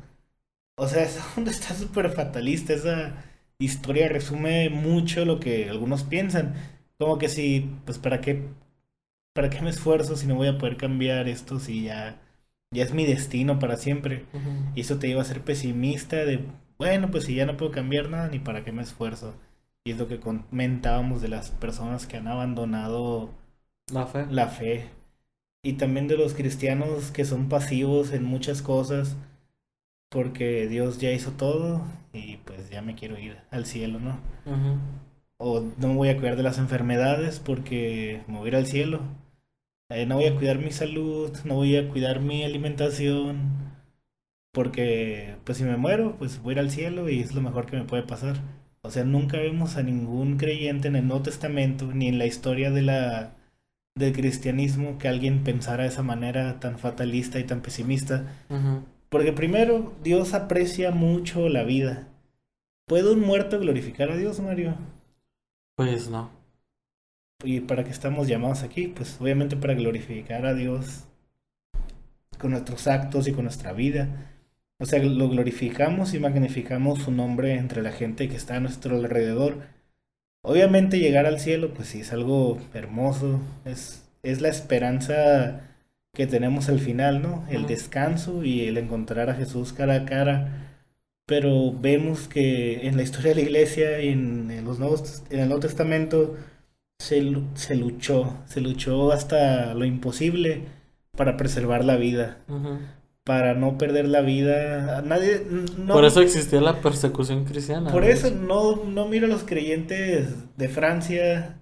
O 0.75 0.87
sea, 0.87 1.03
esa 1.05 1.23
onda 1.37 1.51
está 1.51 1.73
súper 1.75 2.09
fatalista, 2.11 2.73
esa 2.73 3.23
historia 3.59 4.09
resume 4.09 4.69
mucho 4.69 5.25
lo 5.25 5.39
que 5.39 5.69
algunos 5.69 6.03
piensan. 6.03 6.55
Como 6.97 7.17
que 7.17 7.29
si, 7.29 7.69
pues, 7.85 7.99
¿para 7.99 8.21
qué, 8.21 8.49
para 9.33 9.49
qué 9.49 9.61
me 9.61 9.69
esfuerzo 9.69 10.15
si 10.15 10.27
no 10.27 10.35
voy 10.35 10.47
a 10.47 10.57
poder 10.57 10.77
cambiar 10.77 11.27
esto 11.29 11.59
si 11.59 11.83
ya, 11.83 12.19
ya 12.71 12.83
es 12.83 12.93
mi 12.93 13.05
destino 13.05 13.59
para 13.59 13.77
siempre? 13.77 14.25
Y 14.75 14.81
eso 14.81 14.99
te 14.99 15.07
iba 15.07 15.21
a 15.21 15.25
ser 15.25 15.41
pesimista 15.41 16.17
de, 16.25 16.45
bueno, 16.77 17.11
pues 17.11 17.25
si 17.25 17.35
ya 17.35 17.45
no 17.45 17.57
puedo 17.57 17.71
cambiar 17.71 18.09
nada, 18.09 18.27
ni 18.29 18.39
para 18.39 18.63
qué 18.63 18.71
me 18.71 18.83
esfuerzo. 18.83 19.35
Y 19.85 19.91
es 19.91 19.97
lo 19.97 20.07
que 20.07 20.19
comentábamos 20.19 21.21
de 21.21 21.27
las 21.27 21.51
personas 21.51 22.07
que 22.07 22.17
han 22.17 22.27
abandonado 22.27 23.31
la 23.91 24.07
fe. 24.07 24.25
La 24.29 24.47
fe 24.47 24.89
y 25.63 25.73
también 25.73 26.08
de 26.08 26.17
los 26.17 26.34
cristianos 26.36 27.12
que 27.12 27.26
son 27.26 27.49
pasivos 27.49 28.12
en 28.13 28.23
muchas 28.23 28.62
cosas 28.62 29.15
porque 30.10 30.67
Dios 30.67 30.99
ya 30.99 31.12
hizo 31.12 31.32
todo 31.32 31.84
y 32.13 32.38
pues 32.38 32.69
ya 32.69 32.82
me 32.82 32.95
quiero 32.95 33.17
ir 33.19 33.38
al 33.52 33.65
cielo, 33.65 33.99
¿no? 33.99 34.19
O 35.38 35.62
no 35.78 35.88
me 35.89 35.95
voy 35.95 36.10
a 36.10 36.17
cuidar 36.17 36.36
de 36.38 36.43
las 36.43 36.58
enfermedades 36.58 37.39
porque 37.39 38.23
me 38.28 38.38
voy 38.39 38.47
a 38.47 38.49
ir 38.49 38.56
al 38.56 38.67
cielo. 38.67 39.02
Eh, 39.89 40.06
no 40.06 40.15
voy 40.15 40.26
a 40.26 40.36
cuidar 40.36 40.60
mi 40.60 40.71
salud, 40.71 41.32
no 41.45 41.56
voy 41.56 41.78
a 41.78 41.89
cuidar 41.89 42.19
mi 42.21 42.43
alimentación 42.43 43.73
porque 44.52 45.36
pues 45.45 45.58
si 45.58 45.63
me 45.63 45.78
muero 45.78 46.15
pues 46.17 46.41
voy 46.41 46.54
a 46.54 46.56
ir 46.56 46.60
al 46.60 46.71
cielo 46.71 47.10
y 47.10 47.19
es 47.21 47.34
lo 47.36 47.41
mejor 47.41 47.65
que 47.65 47.78
me 47.78 47.86
puede 47.86 48.04
pasar. 48.04 48.38
O 48.82 48.91
sea, 48.91 49.04
nunca 49.06 49.38
vemos 49.38 49.78
a 49.78 49.84
ningún 49.84 50.38
creyente 50.38 50.89
en 50.89 50.95
el 50.97 51.07
Nuevo 51.07 51.24
Testamento 51.24 51.88
ni 51.93 52.07
en 52.09 52.18
la 52.20 52.26
historia 52.26 52.70
de 52.72 52.82
la 52.82 53.36
del 53.95 54.13
cristianismo 54.13 54.97
que 54.97 55.07
alguien 55.07 55.43
pensara 55.43 55.83
de 55.83 55.89
esa 55.89 56.03
manera 56.03 56.59
tan 56.59 56.79
fatalista 56.79 57.39
y 57.39 57.43
tan 57.43 57.61
pesimista. 57.61 58.25
Porque 59.09 59.33
primero, 59.33 59.93
Dios 60.03 60.33
aprecia 60.33 60.91
mucho 60.91 61.49
la 61.49 61.63
vida. 61.63 62.07
¿Puede 62.85 63.11
un 63.11 63.21
muerto 63.21 63.59
glorificar 63.59 64.11
a 64.11 64.17
Dios, 64.17 64.39
Mario? 64.39 64.75
Pues 65.75 66.09
no. 66.09 66.31
¿Y 67.43 67.61
para 67.61 67.83
qué 67.83 67.91
estamos 67.91 68.27
llamados 68.27 68.63
aquí? 68.63 68.87
Pues 68.87 69.19
obviamente 69.19 69.55
para 69.55 69.73
glorificar 69.73 70.45
a 70.45 70.53
Dios 70.53 71.05
con 72.39 72.51
nuestros 72.51 72.87
actos 72.87 73.27
y 73.27 73.33
con 73.33 73.43
nuestra 73.45 73.73
vida. 73.73 74.29
O 74.79 74.85
sea, 74.85 75.01
lo 75.01 75.29
glorificamos 75.29 76.13
y 76.13 76.19
magnificamos 76.19 77.03
su 77.03 77.11
nombre 77.11 77.55
entre 77.55 77.81
la 77.81 77.91
gente 77.91 78.27
que 78.27 78.35
está 78.35 78.55
a 78.55 78.59
nuestro 78.59 78.95
alrededor 78.95 79.61
Obviamente 80.43 80.99
llegar 80.99 81.25
al 81.25 81.39
cielo, 81.39 81.73
pues 81.73 81.87
sí, 81.89 82.01
es 82.01 82.11
algo 82.11 82.59
hermoso, 82.73 83.39
es, 83.65 84.03
es 84.23 84.41
la 84.41 84.49
esperanza 84.49 85.61
que 86.13 86.27
tenemos 86.27 86.69
al 86.69 86.79
final, 86.79 87.21
¿no? 87.21 87.45
El 87.49 87.65
descanso 87.65 88.43
y 88.43 88.67
el 88.67 88.77
encontrar 88.77 89.29
a 89.29 89.35
Jesús 89.35 89.73
cara 89.73 89.95
a 89.95 90.05
cara. 90.05 90.69
Pero 91.25 91.71
vemos 91.71 92.27
que 92.27 92.85
en 92.87 92.97
la 92.97 93.03
historia 93.03 93.29
de 93.29 93.35
la 93.35 93.41
iglesia 93.41 94.01
y 94.01 94.09
en, 94.09 94.65
los 94.65 94.79
nuevos, 94.79 95.23
en 95.29 95.39
el 95.39 95.47
Nuevo 95.47 95.61
Testamento, 95.61 96.35
se, 96.99 97.23
se 97.55 97.75
luchó, 97.75 98.37
se 98.45 98.61
luchó 98.61 99.11
hasta 99.13 99.73
lo 99.73 99.85
imposible 99.85 100.63
para 101.17 101.37
preservar 101.37 101.85
la 101.85 101.95
vida, 101.95 102.39
Ujú. 102.49 102.79
Para 103.24 103.53
no 103.53 103.78
perder 103.78 104.07
la 104.07 104.21
vida. 104.21 105.01
Nadie, 105.01 105.41
no, 105.78 105.93
Por 105.93 106.05
eso 106.05 106.21
existía 106.21 106.59
la 106.61 106.82
persecución 106.82 107.45
cristiana. 107.45 107.91
por 107.91 108.03
eso 108.03 108.32
no, 108.32 108.84
no 108.86 109.07
miro 109.07 109.28
a 109.28 109.30
los 109.30 109.43
creyentes 109.43 110.57
de 110.57 110.69
Francia, 110.69 111.59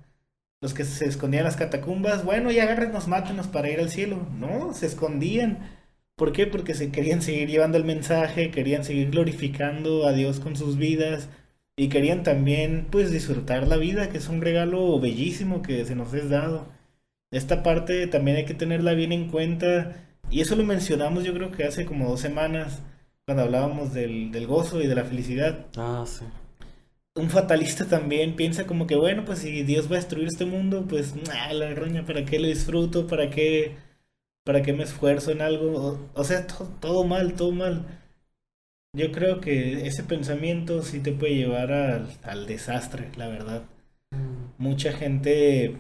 los 0.62 0.74
que 0.74 0.84
se 0.86 1.06
escondían 1.06 1.42
en 1.42 1.46
las 1.46 1.58
catacumbas, 1.58 2.24
bueno, 2.26 2.52
ya 2.52 2.64
agárrenos, 2.64 3.08
mátenos 3.08 3.48
para 3.48 3.70
ir 3.70 3.80
al 3.80 3.90
cielo. 3.90 4.28
No, 4.40 4.74
se 4.74 4.86
escondían. 4.88 5.60
¿Por 6.16 6.34
qué? 6.34 6.46
Porque 6.48 6.74
se 6.76 6.92
querían 6.92 7.22
seguir 7.22 7.50
llevando 7.50 7.78
el 7.78 7.84
mensaje, 7.86 8.52
querían 8.52 8.84
seguir 8.84 9.12
glorificando 9.12 10.06
a 10.08 10.14
Dios 10.14 10.40
con 10.40 10.56
sus 10.56 10.78
vidas 10.78 11.30
y 11.76 11.90
querían 11.90 12.24
también 12.24 12.88
pues 12.92 13.12
disfrutar 13.12 13.68
la 13.68 13.78
vida, 13.78 14.10
que 14.10 14.18
es 14.18 14.28
un 14.30 14.42
regalo 14.42 15.00
bellísimo 15.00 15.62
que 15.62 15.84
se 15.86 15.96
nos 15.96 16.14
es 16.14 16.30
dado. 16.30 16.68
Esta 17.32 17.64
parte 17.64 18.06
también 18.08 18.38
hay 18.38 18.46
que 18.46 18.54
tenerla 18.54 18.94
bien 18.94 19.12
en 19.14 19.30
cuenta 19.30 19.96
y 20.32 20.42
eso 20.42 20.56
lo 20.56 20.64
mencionamos 20.64 21.24
yo 21.24 21.34
creo 21.34 21.52
que 21.52 21.66
hace 21.66 21.86
como 21.86 22.10
dos 22.10 22.22
semanas 22.22 22.82
cuando 23.26 23.44
hablábamos 23.44 23.94
del, 23.94 24.32
del 24.32 24.48
gozo 24.48 24.82
y 24.82 24.88
de 24.88 24.96
la 24.96 25.06
felicidad 25.06 25.68
Ah, 25.78 26.06
sí. 26.08 26.26
un 27.16 27.30
fatalista 27.30 27.88
también 27.88 28.36
piensa 28.36 28.66
como 28.68 28.86
que, 28.88 28.96
bueno, 28.96 29.24
pues 29.26 29.40
si 29.40 29.64
Dios 29.64 29.88
va 29.90 29.96
a 29.96 30.00
destruir 30.00 30.28
este 30.28 30.46
mundo, 30.46 30.86
pues, 30.90 31.16
nah, 31.16 31.52
la 31.54 31.74
roña, 31.76 32.06
¿para 32.06 32.26
qué 32.26 32.40
lo 32.40 32.48
disfruto? 32.48 33.08
¿Para 33.08 33.30
qué, 33.30 33.76
para 34.46 34.62
qué 34.64 34.74
me 34.74 34.84
esfuerzo 34.84 35.32
en 35.32 35.42
algo? 35.42 35.72
O, 36.16 36.22
o 36.22 36.24
sea, 36.26 36.48
to- 36.48 36.70
todo 36.82 37.04
mal, 37.06 37.36
todo 37.36 37.52
mal. 37.54 37.86
Yo 38.94 39.12
creo 39.12 39.40
que 39.40 39.88
ese 39.88 40.04
pensamiento 40.04 40.84
sí 40.84 41.00
te 41.00 41.14
puede 41.14 41.36
llevar 41.36 41.72
al, 41.72 42.10
al 42.24 42.46
desastre, 42.46 43.10
la 43.16 43.28
verdad. 43.28 43.64
Mm. 44.12 44.52
Mucha 44.58 44.94
gente 44.94 45.78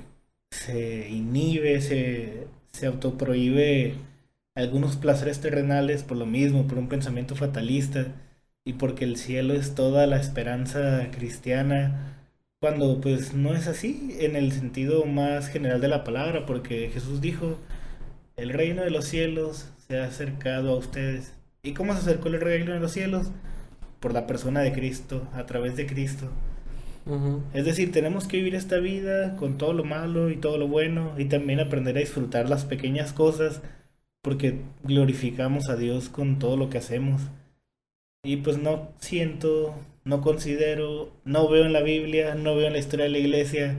se 0.51 1.09
inhibe, 1.09 1.81
se, 1.81 2.47
se 2.73 2.87
autoprohíbe 2.87 3.95
algunos 4.55 4.97
placeres 4.97 5.39
terrenales 5.39 6.03
por 6.03 6.17
lo 6.17 6.25
mismo, 6.25 6.67
por 6.67 6.77
un 6.77 6.89
pensamiento 6.89 7.35
fatalista 7.35 8.07
y 8.65 8.73
porque 8.73 9.05
el 9.05 9.17
cielo 9.17 9.53
es 9.53 9.75
toda 9.75 10.07
la 10.07 10.17
esperanza 10.17 11.07
cristiana, 11.11 12.17
cuando 12.59 13.01
pues 13.01 13.33
no 13.33 13.55
es 13.55 13.67
así 13.67 14.15
en 14.19 14.35
el 14.35 14.51
sentido 14.51 15.05
más 15.05 15.47
general 15.47 15.81
de 15.81 15.87
la 15.87 16.03
palabra, 16.03 16.45
porque 16.45 16.89
Jesús 16.93 17.21
dijo, 17.21 17.57
el 18.35 18.49
reino 18.51 18.83
de 18.83 18.91
los 18.91 19.05
cielos 19.05 19.67
se 19.87 19.99
ha 19.99 20.05
acercado 20.05 20.71
a 20.71 20.77
ustedes. 20.77 21.33
¿Y 21.63 21.73
cómo 21.73 21.93
se 21.93 21.99
acercó 21.99 22.27
el 22.29 22.39
reino 22.41 22.73
de 22.73 22.79
los 22.79 22.91
cielos? 22.91 23.31
Por 23.99 24.13
la 24.13 24.27
persona 24.27 24.61
de 24.61 24.73
Cristo, 24.73 25.27
a 25.33 25.45
través 25.45 25.75
de 25.75 25.87
Cristo. 25.87 26.29
Es 27.53 27.65
decir, 27.65 27.91
tenemos 27.91 28.27
que 28.27 28.37
vivir 28.37 28.55
esta 28.55 28.77
vida 28.77 29.35
con 29.37 29.57
todo 29.57 29.73
lo 29.73 29.83
malo 29.83 30.29
y 30.29 30.37
todo 30.37 30.57
lo 30.57 30.67
bueno 30.67 31.13
y 31.17 31.25
también 31.25 31.59
aprender 31.59 31.97
a 31.97 31.99
disfrutar 31.99 32.49
las 32.49 32.65
pequeñas 32.65 33.13
cosas 33.13 33.61
porque 34.21 34.61
glorificamos 34.83 35.69
a 35.69 35.75
Dios 35.75 36.09
con 36.09 36.39
todo 36.39 36.57
lo 36.57 36.69
que 36.69 36.77
hacemos. 36.77 37.21
Y 38.23 38.37
pues 38.37 38.57
no 38.57 38.89
siento, 38.99 39.75
no 40.03 40.21
considero, 40.21 41.11
no 41.25 41.49
veo 41.49 41.65
en 41.65 41.73
la 41.73 41.81
Biblia, 41.81 42.35
no 42.35 42.55
veo 42.55 42.67
en 42.67 42.73
la 42.73 42.79
historia 42.79 43.05
de 43.05 43.11
la 43.11 43.17
iglesia 43.17 43.77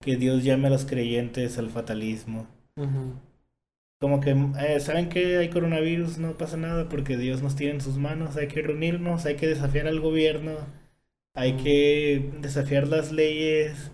que 0.00 0.16
Dios 0.16 0.44
llame 0.44 0.68
a 0.68 0.70
los 0.70 0.84
creyentes 0.84 1.58
al 1.58 1.70
fatalismo. 1.70 2.46
Como 4.00 4.20
que, 4.20 4.36
eh, 4.60 4.80
¿saben 4.80 5.08
que 5.08 5.38
hay 5.38 5.48
coronavirus? 5.48 6.18
No 6.18 6.36
pasa 6.36 6.56
nada 6.56 6.88
porque 6.88 7.16
Dios 7.16 7.42
nos 7.42 7.56
tiene 7.56 7.74
en 7.74 7.80
sus 7.80 7.96
manos. 7.96 8.36
Hay 8.36 8.48
que 8.48 8.62
reunirnos, 8.62 9.24
hay 9.24 9.36
que 9.36 9.46
desafiar 9.46 9.86
al 9.86 10.00
gobierno, 10.00 10.52
hay 11.34 11.54
que 11.54 12.30
desafiar 12.40 12.86
las 12.86 13.12
leyes 13.12 13.90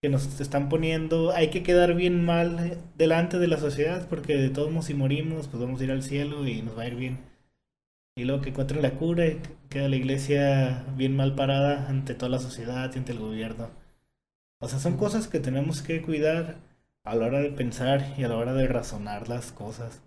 que 0.00 0.08
nos 0.08 0.40
están 0.40 0.68
poniendo. 0.68 1.32
Hay 1.32 1.50
que 1.50 1.62
quedar 1.62 1.94
bien 1.94 2.24
mal 2.24 2.78
delante 2.96 3.38
de 3.38 3.48
la 3.48 3.58
sociedad 3.58 4.08
porque 4.08 4.36
de 4.36 4.50
todos 4.50 4.70
modos 4.70 4.86
si 4.86 4.94
morimos, 4.94 5.48
pues 5.48 5.62
vamos 5.62 5.80
a 5.80 5.84
ir 5.84 5.90
al 5.90 6.02
cielo 6.02 6.46
y 6.46 6.62
nos 6.62 6.76
va 6.78 6.82
a 6.82 6.88
ir 6.88 6.94
bien. 6.96 7.18
Y 8.16 8.24
luego 8.24 8.42
que 8.42 8.50
encuentren 8.50 8.82
la 8.82 8.92
cura 8.92 9.26
y 9.26 9.40
queda 9.68 9.88
la 9.88 9.96
iglesia 9.96 10.84
bien 10.96 11.16
mal 11.16 11.34
parada 11.34 11.88
ante 11.88 12.14
toda 12.14 12.30
la 12.30 12.38
sociedad 12.38 12.90
y 12.94 12.98
ante 12.98 13.12
el 13.12 13.18
gobierno. 13.20 13.70
O 14.60 14.68
sea, 14.68 14.78
son 14.80 14.96
cosas 14.96 15.28
que 15.28 15.38
tenemos 15.40 15.82
que 15.82 16.02
cuidar 16.02 16.56
a 17.04 17.14
la 17.14 17.26
hora 17.26 17.38
de 17.40 17.50
pensar 17.50 18.14
y 18.18 18.24
a 18.24 18.28
la 18.28 18.36
hora 18.36 18.54
de 18.54 18.66
razonar 18.66 19.28
las 19.28 19.52
cosas. 19.52 20.02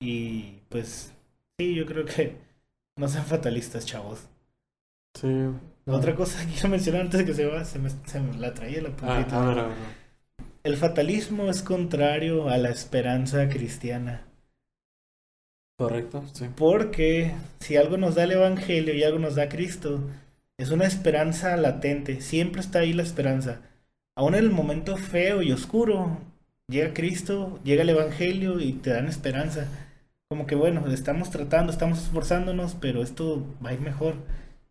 Y 0.00 0.60
pues 0.68 1.12
sí, 1.58 1.74
yo 1.74 1.86
creo 1.86 2.04
que 2.04 2.36
no 2.96 3.08
sean 3.08 3.24
fatalistas, 3.24 3.86
chavos. 3.86 4.28
Sí. 5.14 5.28
Otra 5.96 6.14
cosa 6.14 6.44
que 6.46 6.52
quiero 6.52 6.68
mencionar 6.70 7.02
antes 7.02 7.18
de 7.18 7.26
que 7.26 7.34
se 7.34 7.46
va, 7.46 7.64
se 7.64 7.78
me, 7.78 7.90
se 8.06 8.20
me 8.20 8.36
la 8.38 8.54
traía 8.54 8.82
la 8.82 8.88
Ah, 8.88 8.92
puntita. 8.96 9.68
El 10.62 10.76
fatalismo 10.76 11.50
es 11.50 11.62
contrario 11.62 12.48
a 12.48 12.56
la 12.58 12.70
esperanza 12.70 13.48
cristiana. 13.48 14.22
Correcto, 15.76 16.24
sí. 16.34 16.46
Porque 16.56 17.32
si 17.60 17.76
algo 17.76 17.96
nos 17.96 18.14
da 18.14 18.24
el 18.24 18.32
Evangelio 18.32 18.94
y 18.94 19.02
algo 19.02 19.18
nos 19.18 19.34
da 19.34 19.48
Cristo, 19.48 20.00
es 20.58 20.70
una 20.70 20.84
esperanza 20.86 21.56
latente. 21.56 22.20
Siempre 22.20 22.60
está 22.60 22.80
ahí 22.80 22.92
la 22.92 23.02
esperanza. 23.02 23.60
Aún 24.14 24.34
en 24.34 24.44
el 24.44 24.50
momento 24.50 24.96
feo 24.96 25.42
y 25.42 25.52
oscuro, 25.52 26.18
llega 26.68 26.92
Cristo, 26.92 27.58
llega 27.64 27.82
el 27.82 27.88
Evangelio 27.88 28.60
y 28.60 28.74
te 28.74 28.90
dan 28.90 29.08
esperanza. 29.08 29.68
Como 30.28 30.46
que 30.46 30.54
bueno, 30.54 30.86
estamos 30.92 31.30
tratando, 31.30 31.72
estamos 31.72 31.98
esforzándonos, 32.00 32.74
pero 32.74 33.02
esto 33.02 33.46
va 33.64 33.70
a 33.70 33.74
ir 33.74 33.80
mejor. 33.80 34.14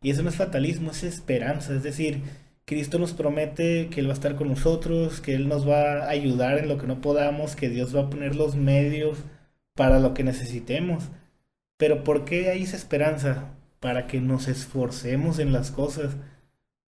Y 0.01 0.11
eso 0.11 0.23
no 0.23 0.29
es 0.29 0.35
fatalismo, 0.35 0.91
es 0.91 1.03
esperanza. 1.03 1.73
Es 1.73 1.83
decir, 1.83 2.23
Cristo 2.65 2.99
nos 2.99 3.13
promete 3.13 3.89
que 3.89 3.99
Él 3.99 4.07
va 4.07 4.11
a 4.11 4.13
estar 4.13 4.35
con 4.35 4.49
nosotros, 4.49 5.21
que 5.21 5.35
Él 5.35 5.47
nos 5.47 5.67
va 5.67 6.03
a 6.05 6.09
ayudar 6.09 6.59
en 6.59 6.69
lo 6.69 6.77
que 6.77 6.87
no 6.87 7.01
podamos, 7.01 7.55
que 7.55 7.69
Dios 7.69 7.95
va 7.95 8.01
a 8.01 8.09
poner 8.09 8.35
los 8.35 8.55
medios 8.55 9.19
para 9.75 9.99
lo 9.99 10.13
que 10.13 10.23
necesitemos. 10.23 11.09
Pero 11.77 12.03
¿por 12.03 12.25
qué 12.25 12.49
hay 12.49 12.63
esa 12.63 12.77
esperanza? 12.77 13.55
Para 13.79 14.07
que 14.07 14.21
nos 14.21 14.47
esforcemos 14.47 15.39
en 15.39 15.53
las 15.53 15.71
cosas, 15.71 16.17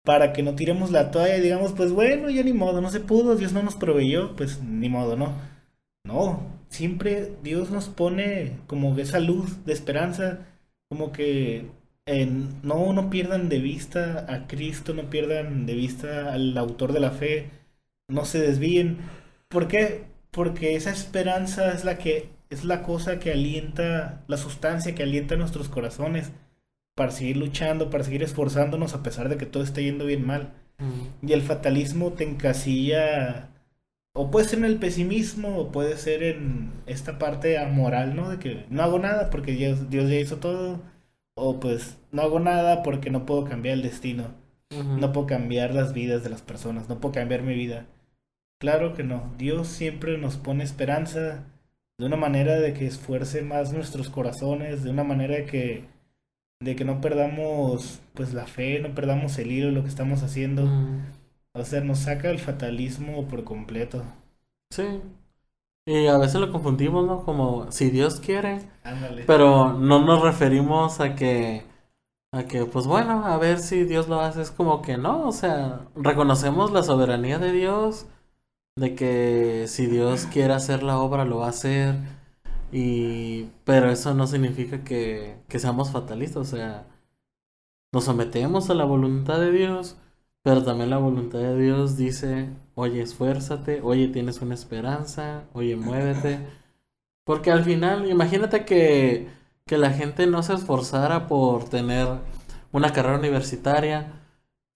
para 0.04 0.32
que 0.32 0.42
no 0.42 0.54
tiremos 0.54 0.92
la 0.92 1.10
toalla 1.10 1.36
y 1.36 1.40
digamos, 1.42 1.72
pues 1.72 1.92
bueno, 1.92 2.30
ya 2.30 2.42
ni 2.44 2.52
modo, 2.52 2.80
no 2.80 2.90
se 2.90 3.00
pudo, 3.00 3.36
Dios 3.36 3.52
no 3.52 3.62
nos 3.62 3.76
proveyó, 3.76 4.36
pues 4.36 4.62
ni 4.62 4.88
modo, 4.88 5.16
¿no? 5.16 5.34
No, 6.04 6.46
siempre 6.68 7.32
Dios 7.42 7.70
nos 7.70 7.88
pone 7.88 8.58
como 8.68 8.96
esa 8.98 9.18
luz 9.20 9.64
de 9.64 9.72
esperanza, 9.72 10.46
como 10.88 11.12
que 11.12 11.66
eh, 12.06 12.26
no, 12.62 12.92
no 12.92 13.10
pierdan 13.10 13.48
de 13.48 13.58
vista 13.58 14.26
a 14.28 14.46
Cristo, 14.46 14.94
no 14.94 15.10
pierdan 15.10 15.66
de 15.66 15.74
vista 15.74 16.32
al 16.32 16.56
autor 16.56 16.92
de 16.92 17.00
la 17.00 17.10
fe, 17.10 17.50
no 18.08 18.24
se 18.24 18.40
desvíen. 18.40 18.98
¿Por 19.48 19.68
qué? 19.68 20.04
Porque 20.30 20.76
esa 20.76 20.90
esperanza 20.90 21.72
es 21.72 21.84
la 21.84 21.98
que 21.98 22.30
es 22.50 22.64
la 22.64 22.82
cosa 22.82 23.18
que 23.18 23.32
alienta, 23.32 24.22
la 24.28 24.36
sustancia 24.36 24.94
que 24.94 25.02
alienta 25.02 25.36
nuestros 25.36 25.68
corazones 25.68 26.32
para 26.94 27.10
seguir 27.10 27.36
luchando, 27.36 27.90
para 27.90 28.04
seguir 28.04 28.22
esforzándonos 28.22 28.94
a 28.94 29.02
pesar 29.02 29.28
de 29.28 29.36
que 29.36 29.46
todo 29.46 29.62
esté 29.62 29.82
yendo 29.84 30.06
bien 30.06 30.26
mal. 30.26 30.54
Mm. 30.78 31.26
Y 31.28 31.32
el 31.32 31.42
fatalismo 31.42 32.12
te 32.12 32.24
encasilla, 32.24 33.50
o 34.14 34.30
puede 34.30 34.48
ser 34.48 34.60
en 34.60 34.64
el 34.66 34.78
pesimismo, 34.78 35.58
o 35.58 35.72
puede 35.72 35.96
ser 35.98 36.22
en 36.22 36.72
esta 36.86 37.18
parte 37.18 37.58
amoral, 37.58 38.16
¿no? 38.16 38.30
De 38.30 38.38
que 38.38 38.64
no 38.70 38.82
hago 38.82 38.98
nada 38.98 39.30
porque 39.30 39.52
Dios, 39.52 39.90
Dios 39.90 40.08
ya 40.08 40.16
hizo 40.16 40.36
todo, 40.38 40.80
o 41.36 41.60
pues 41.60 41.98
no 42.10 42.22
hago 42.22 42.40
nada 42.40 42.82
porque 42.82 43.10
no 43.10 43.26
puedo 43.26 43.44
cambiar 43.44 43.74
el 43.74 43.82
destino, 43.82 44.34
no 44.70 45.12
puedo 45.12 45.26
cambiar 45.26 45.72
las 45.72 45.92
vidas 45.92 46.24
de 46.24 46.30
las 46.30 46.42
personas, 46.42 46.88
no 46.88 46.98
puedo 46.98 47.14
cambiar 47.14 47.42
mi 47.42 47.54
vida. 47.54 47.86
Claro 48.58 48.94
que 48.94 49.04
no, 49.04 49.32
Dios 49.38 49.68
siempre 49.68 50.18
nos 50.18 50.38
pone 50.38 50.64
esperanza 50.64 51.44
de 51.98 52.06
una 52.06 52.16
manera 52.16 52.58
de 52.58 52.72
que 52.72 52.86
esfuerce 52.86 53.42
más 53.42 53.72
nuestros 53.72 54.10
corazones, 54.10 54.82
de 54.82 54.90
una 54.90 55.04
manera 55.04 55.36
de 55.36 55.44
que 55.44 55.84
de 56.60 56.74
que 56.74 56.84
no 56.84 57.00
perdamos 57.00 58.00
pues 58.14 58.32
la 58.32 58.46
fe, 58.46 58.80
no 58.80 58.94
perdamos 58.94 59.38
el 59.38 59.52
hilo 59.52 59.66
de 59.66 59.72
lo 59.72 59.82
que 59.82 59.90
estamos 59.90 60.22
haciendo. 60.22 60.68
O 61.52 61.64
sea, 61.64 61.80
nos 61.80 62.00
saca 62.00 62.30
el 62.30 62.38
fatalismo 62.38 63.26
por 63.28 63.44
completo. 63.44 64.02
Sí. 64.70 65.00
Y 65.86 66.08
a 66.08 66.18
veces 66.18 66.40
lo 66.40 66.50
confundimos, 66.50 67.06
¿no? 67.06 67.24
Como 67.24 67.70
si 67.70 67.90
Dios 67.90 68.18
quiere. 68.20 68.68
Ándale. 68.82 69.24
Pero 69.24 69.72
no 69.72 70.04
nos 70.04 70.20
referimos 70.20 70.98
a 71.00 71.14
que, 71.14 71.64
a 72.32 72.44
que, 72.44 72.64
pues 72.66 72.86
bueno, 72.88 73.24
a 73.24 73.38
ver 73.38 73.60
si 73.60 73.84
Dios 73.84 74.08
lo 74.08 74.20
hace. 74.20 74.42
Es 74.42 74.50
como 74.50 74.82
que 74.82 74.98
no, 74.98 75.28
o 75.28 75.32
sea, 75.32 75.86
reconocemos 75.94 76.72
la 76.72 76.82
soberanía 76.82 77.38
de 77.38 77.52
Dios, 77.52 78.06
de 78.76 78.96
que 78.96 79.66
si 79.68 79.86
Dios 79.86 80.26
quiere 80.26 80.54
hacer 80.54 80.82
la 80.82 80.98
obra, 80.98 81.24
lo 81.24 81.38
va 81.38 81.46
a 81.46 81.50
hacer. 81.50 81.94
Y, 82.72 83.44
pero 83.64 83.90
eso 83.90 84.12
no 84.14 84.26
significa 84.26 84.82
que, 84.84 85.36
que 85.48 85.58
seamos 85.60 85.92
fatalistas, 85.92 86.36
o 86.38 86.56
sea, 86.56 86.86
nos 87.92 88.04
sometemos 88.04 88.70
a 88.70 88.74
la 88.74 88.84
voluntad 88.84 89.38
de 89.40 89.52
Dios, 89.52 89.96
pero 90.46 90.62
también 90.62 90.90
la 90.90 90.98
voluntad 90.98 91.40
de 91.40 91.58
Dios 91.60 91.98
dice, 91.98 92.50
oye, 92.76 93.02
esfuérzate, 93.02 93.80
oye, 93.82 94.06
tienes 94.08 94.40
una 94.42 94.54
esperanza, 94.54 95.44
oye, 95.54 95.74
muévete. 95.76 96.38
Porque 97.24 97.50
al 97.52 97.64
final, 97.64 98.08
imagínate 98.10 98.64
que, 98.64 99.28
que 99.66 99.78
la 99.78 99.90
gente 99.92 100.26
no 100.28 100.42
se 100.44 100.54
esforzara 100.54 101.28
por 101.28 101.68
tener 101.70 102.08
una 102.72 102.92
carrera 102.92 103.18
universitaria, 103.18 104.12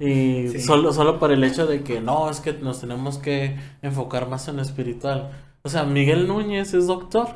Y 0.00 0.48
Sí. 0.48 0.60
solo, 0.60 0.92
solo 0.92 1.18
por 1.20 1.32
el 1.32 1.44
hecho 1.44 1.66
de 1.66 1.84
que 1.84 2.00
no, 2.00 2.30
es 2.30 2.40
que 2.40 2.54
nos 2.54 2.80
tenemos 2.80 3.18
que 3.18 3.56
enfocar 3.82 4.28
más 4.28 4.48
en 4.48 4.56
lo 4.56 4.62
espiritual. 4.62 5.30
O 5.62 5.70
sea, 5.70 5.84
Miguel 5.84 6.28
Núñez 6.28 6.74
es 6.74 6.88
doctor. 6.88 7.28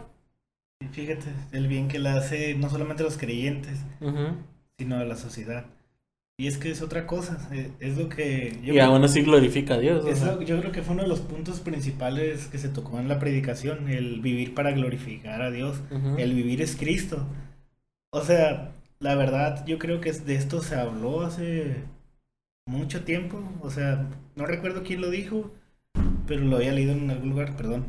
Y 0.80 0.86
Fíjate, 0.86 1.32
el 1.52 1.66
bien 1.66 1.88
que 1.88 1.98
le 1.98 2.10
hace 2.10 2.54
no 2.54 2.70
solamente 2.70 3.02
a 3.02 3.06
los 3.06 3.18
creyentes, 3.18 3.80
sino 4.78 4.96
a 4.96 5.04
la 5.04 5.16
sociedad. 5.16 5.66
Y 6.36 6.48
es 6.48 6.58
que 6.58 6.70
es 6.72 6.82
otra 6.82 7.06
cosa, 7.06 7.48
eh, 7.52 7.70
es 7.78 7.96
lo 7.96 8.08
que 8.08 8.58
yo, 8.62 8.74
Y 8.74 8.78
aún 8.80 9.04
así 9.04 9.22
glorifica 9.22 9.74
a 9.74 9.78
Dios. 9.78 10.04
es 10.06 10.20
lo- 10.22 10.42
yo 10.42 10.58
creo 10.58 10.72
que 10.72 10.82
fue 10.82 10.94
uno 10.94 11.02
de 11.04 11.08
los 11.08 11.20
puntos 11.20 11.60
principales 11.60 12.46
que 12.48 12.58
se 12.58 12.68
tocó 12.68 12.98
en 12.98 13.06
la 13.08 13.20
predicación, 13.20 13.88
el 13.88 14.20
vivir 14.20 14.52
para 14.52 14.72
glorificar 14.72 15.42
a 15.42 15.50
Dios. 15.52 15.80
El 16.18 16.34
vivir 16.34 16.60
es 16.60 16.74
Cristo. 16.74 17.24
O 18.12 18.22
sea, 18.22 18.72
la 18.98 19.14
verdad, 19.14 19.64
yo 19.66 19.78
creo 19.78 20.00
que 20.00 20.12
de 20.12 20.34
esto 20.34 20.60
se 20.60 20.74
habló 20.74 21.20
hace 21.22 21.76
mucho 22.66 23.04
tiempo. 23.04 23.40
O 23.60 23.70
sea, 23.70 24.08
no 24.34 24.44
recuerdo 24.46 24.82
quién 24.82 25.02
lo 25.02 25.10
dijo, 25.10 25.52
pero 26.26 26.42
lo 26.42 26.56
había 26.56 26.72
leído 26.72 26.92
en 26.94 27.10
algún 27.12 27.30
lugar, 27.30 27.56
perdón. 27.56 27.84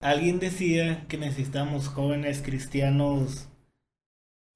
Alguien 0.00 0.40
decía 0.40 1.04
que 1.08 1.16
necesitamos 1.16 1.88
jóvenes 1.88 2.42
cristianos 2.42 3.48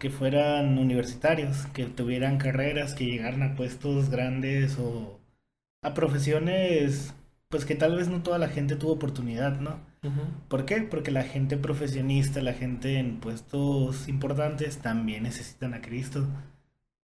que 0.00 0.10
fueran 0.10 0.78
universitarios, 0.78 1.66
que 1.66 1.84
tuvieran 1.84 2.38
carreras, 2.38 2.94
que 2.94 3.04
llegaran 3.04 3.44
a 3.44 3.54
puestos 3.54 4.10
grandes 4.10 4.78
o 4.78 5.20
a 5.82 5.94
profesiones, 5.94 7.14
pues 7.48 7.64
que 7.64 7.76
tal 7.76 7.96
vez 7.96 8.08
no 8.08 8.22
toda 8.22 8.38
la 8.38 8.48
gente 8.48 8.76
tuvo 8.76 8.92
oportunidad, 8.92 9.60
¿no? 9.60 9.78
¿Por 10.48 10.64
qué? 10.64 10.80
Porque 10.80 11.10
la 11.10 11.24
gente 11.24 11.58
profesionista, 11.58 12.40
la 12.40 12.54
gente 12.54 12.98
en 12.98 13.20
puestos 13.20 14.08
importantes 14.08 14.78
también 14.78 15.24
necesitan 15.24 15.74
a 15.74 15.82
Cristo. 15.82 16.26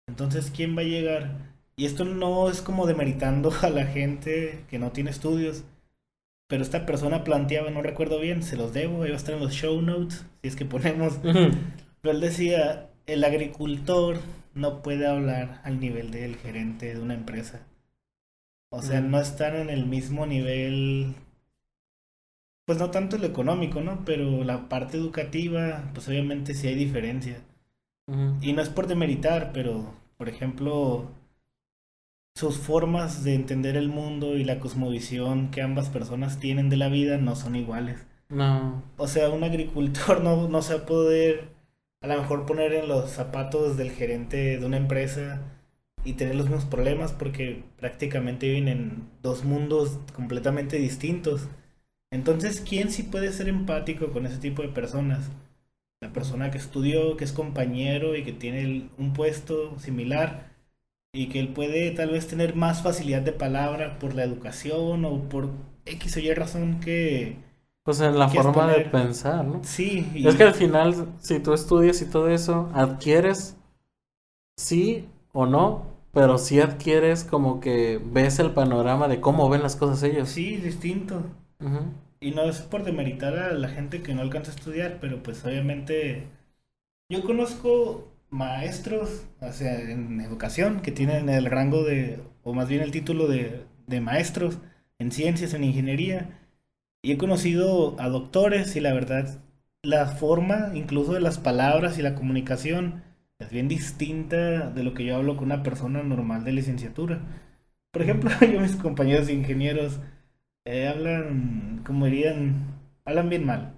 Entonces, 0.07 0.51
¿quién 0.53 0.75
va 0.75 0.81
a 0.81 0.85
llegar? 0.85 1.31
Y 1.77 1.85
esto 1.85 2.03
no 2.03 2.49
es 2.49 2.61
como 2.61 2.85
demeritando 2.85 3.53
a 3.61 3.69
la 3.69 3.85
gente 3.85 4.65
que 4.69 4.77
no 4.77 4.91
tiene 4.91 5.11
estudios, 5.11 5.63
pero 6.47 6.63
esta 6.63 6.85
persona 6.85 7.23
planteaba, 7.23 7.71
no 7.71 7.81
recuerdo 7.81 8.19
bien, 8.19 8.43
se 8.43 8.57
los 8.57 8.73
debo, 8.73 9.03
ahí 9.03 9.09
va 9.11 9.15
a 9.15 9.17
estar 9.17 9.35
en 9.35 9.41
los 9.41 9.53
show 9.53 9.81
notes, 9.81 10.25
si 10.41 10.49
es 10.49 10.57
que 10.57 10.65
ponemos. 10.65 11.19
Pero 12.01 12.15
él 12.15 12.21
decía, 12.21 12.89
el 13.05 13.23
agricultor 13.23 14.19
no 14.53 14.81
puede 14.81 15.07
hablar 15.07 15.61
al 15.63 15.79
nivel 15.79 16.11
del 16.11 16.35
gerente 16.35 16.93
de 16.93 17.01
una 17.01 17.13
empresa. 17.13 17.61
O 18.69 18.81
sea, 18.81 19.01
no 19.01 19.19
están 19.19 19.55
en 19.55 19.69
el 19.69 19.85
mismo 19.85 20.25
nivel, 20.25 21.13
pues 22.65 22.79
no 22.79 22.89
tanto 22.89 23.17
lo 23.17 23.27
económico, 23.27 23.81
¿no? 23.81 24.03
Pero 24.05 24.43
la 24.43 24.69
parte 24.69 24.97
educativa, 24.97 25.91
pues 25.93 26.07
obviamente 26.07 26.53
sí 26.53 26.67
hay 26.67 26.75
diferencia. 26.75 27.41
Y 28.41 28.51
no 28.51 28.61
es 28.61 28.67
por 28.69 28.87
demeritar, 28.87 29.51
pero, 29.53 29.93
por 30.17 30.27
ejemplo, 30.27 31.11
sus 32.35 32.57
formas 32.57 33.23
de 33.23 33.35
entender 33.35 33.77
el 33.77 33.87
mundo 33.87 34.35
y 34.35 34.43
la 34.43 34.59
cosmovisión 34.59 35.49
que 35.49 35.61
ambas 35.61 35.89
personas 35.89 36.39
tienen 36.39 36.69
de 36.69 36.77
la 36.77 36.89
vida 36.89 37.17
no 37.17 37.35
son 37.35 37.55
iguales. 37.55 38.05
No. 38.27 38.83
O 38.97 39.07
sea, 39.07 39.29
un 39.29 39.43
agricultor 39.43 40.21
no, 40.23 40.47
no 40.49 40.61
se 40.61 40.75
va 40.75 40.81
a 40.81 40.85
poder 40.85 41.49
a 42.01 42.07
lo 42.07 42.17
mejor 42.17 42.45
poner 42.45 42.73
en 42.73 42.87
los 42.87 43.11
zapatos 43.11 43.77
del 43.77 43.91
gerente 43.91 44.57
de 44.57 44.65
una 44.65 44.77
empresa 44.77 45.41
y 46.03 46.13
tener 46.13 46.35
los 46.35 46.47
mismos 46.47 46.65
problemas 46.65 47.13
porque 47.13 47.63
prácticamente 47.77 48.47
viven 48.47 48.67
en 48.67 49.09
dos 49.21 49.43
mundos 49.43 49.99
completamente 50.13 50.77
distintos. 50.77 51.47
Entonces, 52.11 52.61
¿quién 52.67 52.91
sí 52.91 53.03
puede 53.03 53.31
ser 53.31 53.47
empático 53.47 54.11
con 54.11 54.25
ese 54.25 54.37
tipo 54.37 54.63
de 54.63 54.69
personas? 54.69 55.29
La 56.01 56.11
persona 56.11 56.49
que 56.51 56.57
estudió, 56.57 57.17
que 57.17 57.23
es 57.23 57.31
compañero 57.33 58.15
y 58.15 58.23
que 58.23 58.33
tiene 58.33 58.89
un 58.97 59.13
puesto 59.13 59.77
similar 59.79 60.51
y 61.13 61.27
que 61.27 61.39
él 61.39 61.49
puede 61.49 61.91
tal 61.91 62.09
vez 62.09 62.27
tener 62.27 62.55
más 62.55 62.81
facilidad 62.81 63.21
de 63.21 63.33
palabra 63.33 63.99
por 63.99 64.15
la 64.15 64.23
educación 64.23 65.05
o 65.05 65.29
por 65.29 65.51
X 65.85 66.17
o 66.17 66.19
Y 66.19 66.33
razón 66.33 66.79
que 66.79 67.37
Pues 67.83 67.99
en 68.01 68.17
la 68.17 68.29
¿Quieres 68.29 68.47
forma 68.47 68.67
de 68.67 68.85
pensar, 68.85 69.45
¿no? 69.45 69.61
sí. 69.63 70.05
y- 70.15 70.27
Es 70.27 70.35
que 70.35 70.43
al 70.43 70.53
final, 70.55 71.07
si 71.19 71.39
tú 71.39 71.53
estudias 71.53 72.01
y 72.01 72.05
todo 72.09 72.29
eso, 72.29 72.69
adquieres 72.73 73.55
sí 74.57 75.09
o 75.33 75.45
no, 75.45 75.85
pero 76.13 76.37
sí 76.37 76.59
adquieres 76.61 77.23
como 77.25 77.59
que 77.59 77.99
ves 78.03 78.39
el 78.39 78.51
panorama 78.51 79.07
de 79.07 79.21
cómo 79.21 79.49
ven 79.49 79.63
las 79.63 79.75
cosas 79.75 80.03
ellos. 80.03 80.29
Sí, 80.29 80.57
distinto. 80.57 81.23
Y 82.19 82.31
no 82.31 82.43
es 82.43 82.61
por 82.61 82.83
demeritar 82.83 83.37
a 83.37 83.53
la 83.53 83.69
gente 83.69 84.01
que 84.03 84.13
no 84.13 84.21
alcanza 84.21 84.51
a 84.51 84.55
estudiar, 84.55 84.99
pero 85.01 85.23
pues 85.23 85.43
obviamente 85.45 86.23
yo 87.09 87.23
conozco 87.23 88.11
maestros, 88.31 89.25
o 89.41 89.53
sea, 89.53 89.81
en 89.81 90.21
educación, 90.21 90.81
que 90.81 90.91
tienen 90.91 91.29
el 91.29 91.45
rango 91.47 91.83
de, 91.83 92.21
o 92.43 92.53
más 92.53 92.69
bien 92.69 92.81
el 92.83 92.91
título 92.91 93.27
de, 93.27 93.65
de 93.87 94.01
maestros 94.01 94.59
en 94.99 95.11
ciencias, 95.11 95.53
en 95.55 95.65
ingeniería, 95.65 96.40
y 97.01 97.11
he 97.11 97.17
conocido 97.17 97.99
a 97.99 98.09
doctores 98.09 98.75
y 98.75 98.79
la 98.79 98.93
verdad, 98.93 99.39
la 99.83 100.05
forma 100.07 100.71
incluso 100.75 101.13
de 101.13 101.21
las 101.21 101.39
palabras 101.39 101.97
y 101.97 102.01
la 102.03 102.15
comunicación 102.15 103.03
es 103.39 103.49
bien 103.49 103.67
distinta 103.67 104.69
de 104.69 104.83
lo 104.83 104.93
que 104.93 105.05
yo 105.05 105.15
hablo 105.15 105.35
con 105.35 105.45
una 105.45 105.63
persona 105.63 106.03
normal 106.03 106.43
de 106.43 106.53
licenciatura. 106.53 107.21
Por 107.91 108.03
ejemplo, 108.03 108.29
yo 108.41 108.59
mis 108.61 108.75
compañeros 108.75 109.29
ingenieros 109.29 109.99
eh, 110.65 110.87
hablan, 110.87 111.81
como 111.85 112.05
dirían, 112.05 112.77
hablan 113.05 113.29
bien 113.29 113.45
mal. 113.45 113.73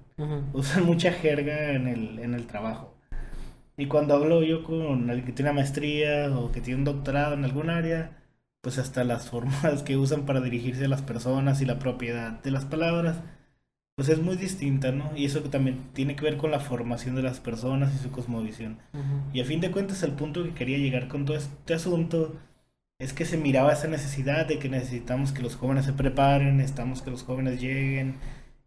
Usan 0.54 0.86
mucha 0.86 1.12
jerga 1.12 1.72
en 1.72 1.88
el, 1.88 2.20
en 2.20 2.34
el 2.34 2.46
trabajo. 2.46 2.96
Y 3.78 3.88
cuando 3.88 4.14
hablo 4.16 4.44
yo 4.44 4.64
con 4.64 5.10
alguien 5.10 5.26
que 5.26 5.32
tiene 5.34 5.52
una 5.52 5.62
maestría 5.62 6.30
o 6.38 6.52
que 6.52 6.62
tiene 6.62 6.80
un 6.80 6.86
doctorado 6.86 7.34
en 7.34 7.44
algún 7.46 7.70
área, 7.70 8.23
pues 8.64 8.80
hasta 8.80 9.04
las 9.04 9.30
formas 9.30 9.84
que 9.84 9.98
usan 9.98 10.26
para 10.26 10.42
dirigirse 10.42 10.86
a 10.86 10.88
las 10.88 11.04
personas 11.04 11.62
y 11.62 11.66
la 11.66 11.78
propiedad 11.78 12.42
de 12.42 12.52
las 12.52 12.66
palabras, 12.66 13.18
pues 13.96 14.10
es 14.10 14.20
muy 14.20 14.38
distinta, 14.38 14.92
¿no? 14.92 15.12
Y 15.16 15.26
eso 15.26 15.42
también 15.42 15.92
tiene 15.94 16.16
que 16.16 16.24
ver 16.24 16.38
con 16.38 16.50
la 16.50 16.60
formación 16.60 17.16
de 17.16 17.22
las 17.22 17.40
personas 17.40 17.94
y 17.94 18.00
su 18.00 18.10
cosmovisión. 18.10 18.80
Y 19.34 19.42
a 19.42 19.46
fin 19.46 19.60
de 19.60 19.70
cuentas 19.70 20.02
el 20.02 20.14
punto 20.14 20.44
que 20.44 20.54
quería 20.54 20.80
llegar 20.80 21.08
con 21.08 21.26
todo 21.26 21.38
este 21.38 21.76
asunto 21.76 22.36
es 23.00 23.14
que 23.14 23.26
se 23.26 23.38
miraba 23.38 23.74
esa 23.74 23.88
necesidad 23.88 24.48
de 24.48 24.58
que 24.58 24.70
necesitamos 24.70 25.32
que 25.32 25.44
los 25.44 25.56
jóvenes 25.56 25.86
se 25.86 25.94
preparen, 25.94 26.58
necesitamos 26.58 27.02
que 27.04 27.12
los 27.12 27.24
jóvenes 27.24 27.62
lleguen 27.62 28.16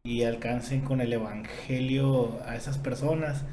y 0.04 0.22
alcancen 0.22 0.82
con 0.82 1.00
el 1.00 1.12
evangelio 1.12 2.38
a 2.46 2.54
esas 2.54 2.78
personas. 2.78 3.44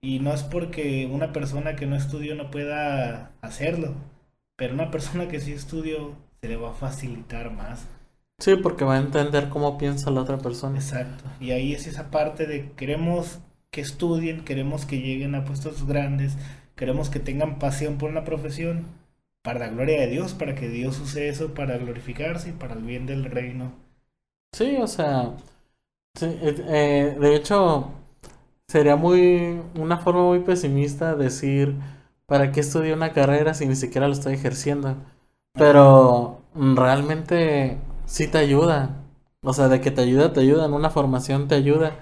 Y 0.00 0.20
no 0.20 0.34
es 0.34 0.42
porque 0.42 1.08
una 1.10 1.32
persona 1.32 1.76
que 1.76 1.86
no 1.86 1.96
estudió 1.96 2.34
no 2.34 2.50
pueda 2.50 3.32
hacerlo, 3.40 3.94
pero 4.62 4.74
una 4.74 4.92
persona 4.92 5.26
que 5.26 5.40
sí 5.40 5.50
estudió 5.50 6.14
se 6.40 6.48
le 6.48 6.54
va 6.56 6.70
a 6.70 6.74
facilitar 6.74 7.50
más. 7.50 7.84
Sí, 8.38 8.54
porque 8.54 8.84
va 8.84 8.94
a 8.94 9.00
entender 9.00 9.48
cómo 9.48 9.76
piensa 9.76 10.12
la 10.12 10.20
otra 10.20 10.38
persona. 10.38 10.76
Exacto. 10.78 11.24
Y 11.40 11.50
ahí 11.50 11.72
es 11.72 11.88
esa 11.88 12.12
parte 12.12 12.46
de 12.46 12.70
queremos 12.76 13.40
que 13.72 13.80
estudien, 13.80 14.44
queremos 14.44 14.86
que 14.86 15.00
lleguen 15.00 15.34
a 15.34 15.44
puestos 15.44 15.84
grandes, 15.84 16.36
queremos 16.76 17.10
que 17.10 17.18
tengan 17.18 17.58
pasión 17.58 17.98
por 17.98 18.10
una 18.10 18.22
profesión 18.22 18.84
para 19.42 19.58
la 19.58 19.68
gloria 19.68 20.00
de 20.00 20.06
Dios, 20.06 20.32
para 20.32 20.54
que 20.54 20.68
Dios 20.68 21.00
use 21.00 21.28
eso 21.28 21.54
para 21.54 21.76
glorificarse 21.78 22.50
y 22.50 22.52
para 22.52 22.74
el 22.74 22.82
bien 22.82 23.04
del 23.04 23.24
reino. 23.24 23.72
Sí, 24.52 24.76
o 24.80 24.86
sea, 24.86 25.32
sí, 26.14 26.26
eh, 26.26 26.54
eh, 26.68 27.16
de 27.18 27.34
hecho, 27.34 27.90
sería 28.68 28.94
muy, 28.94 29.60
una 29.74 29.98
forma 29.98 30.22
muy 30.22 30.38
pesimista 30.38 31.16
decir, 31.16 31.74
¿para 32.26 32.52
qué 32.52 32.60
estudié 32.60 32.94
una 32.94 33.12
carrera 33.12 33.54
si 33.54 33.66
ni 33.66 33.76
siquiera 33.76 34.06
lo 34.08 34.14
estoy 34.14 34.34
ejerciendo? 34.34 34.96
Pero 35.54 36.42
mm, 36.54 36.76
realmente 36.76 37.78
sí 38.06 38.28
te 38.28 38.38
ayuda. 38.38 38.98
O 39.42 39.52
sea, 39.52 39.68
de 39.68 39.80
que 39.80 39.90
te 39.90 40.02
ayuda, 40.02 40.32
te 40.32 40.40
ayuda, 40.40 40.66
en 40.66 40.72
una 40.74 40.90
formación 40.90 41.48
te 41.48 41.54
ayuda. 41.56 41.98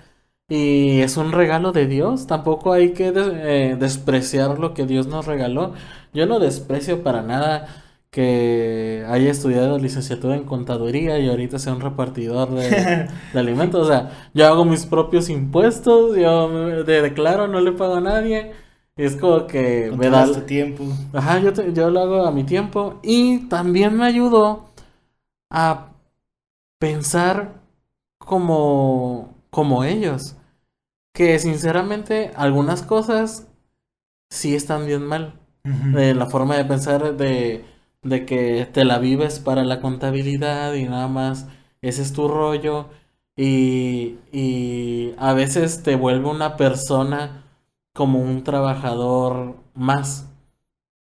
Y 0.48 1.00
es 1.02 1.16
un 1.16 1.32
regalo 1.32 1.72
de 1.72 1.86
Dios. 1.86 2.26
Tampoco 2.26 2.72
hay 2.72 2.92
que 2.92 3.12
eh, 3.14 3.76
despreciar 3.78 4.58
lo 4.58 4.74
que 4.74 4.86
Dios 4.86 5.06
nos 5.06 5.26
regaló. 5.26 5.74
Yo 6.12 6.26
no 6.26 6.38
desprecio 6.40 7.02
para 7.02 7.22
nada 7.22 7.84
que 8.10 9.04
haya 9.08 9.30
estudiado 9.30 9.78
licenciatura 9.78 10.34
en 10.36 10.44
contaduría 10.44 11.18
y 11.20 11.28
ahorita 11.28 11.58
sea 11.60 11.72
un 11.74 11.80
repartidor 11.80 12.50
de, 12.50 13.08
de 13.32 13.38
alimentos. 13.40 13.86
O 13.86 13.90
sea, 13.90 14.30
yo 14.34 14.46
hago 14.48 14.64
mis 14.64 14.86
propios 14.86 15.28
impuestos, 15.28 16.16
yo 16.16 16.48
me 16.48 16.82
de- 16.82 17.02
declaro, 17.02 17.46
no 17.48 17.60
le 17.60 17.72
pago 17.72 17.94
a 17.96 18.00
nadie. 18.00 18.52
Es 19.04 19.16
como 19.16 19.46
que 19.46 19.92
me 19.96 20.10
da... 20.10 20.26
Tu 20.26 20.40
tiempo. 20.42 20.84
Ajá, 21.12 21.38
yo, 21.40 21.52
te- 21.52 21.72
yo 21.72 21.90
lo 21.90 22.00
hago 22.00 22.24
a 22.24 22.30
mi 22.32 22.44
tiempo. 22.44 22.98
Y 23.02 23.48
también 23.48 23.96
me 23.96 24.04
ayudó 24.06 24.66
a 25.50 25.92
pensar 26.78 27.62
como, 28.18 29.34
como 29.50 29.84
ellos. 29.84 30.36
Que 31.14 31.38
sinceramente 31.38 32.32
algunas 32.36 32.82
cosas 32.82 33.48
sí 34.30 34.54
están 34.54 34.86
bien 34.86 35.04
mal. 35.04 35.34
De 35.64 36.14
la 36.14 36.26
forma 36.26 36.56
de 36.56 36.64
pensar 36.64 37.16
de, 37.16 37.64
de 38.02 38.26
que 38.26 38.66
te 38.72 38.84
la 38.84 38.98
vives 38.98 39.40
para 39.40 39.64
la 39.64 39.80
contabilidad 39.80 40.74
y 40.74 40.84
nada 40.84 41.08
más 41.08 41.46
ese 41.82 42.02
es 42.02 42.12
tu 42.12 42.28
rollo. 42.28 42.88
Y, 43.36 44.18
y 44.32 45.14
a 45.18 45.32
veces 45.34 45.82
te 45.82 45.96
vuelve 45.96 46.28
una 46.28 46.56
persona 46.56 47.44
como 47.92 48.20
un 48.20 48.44
trabajador 48.44 49.56
más. 49.74 50.26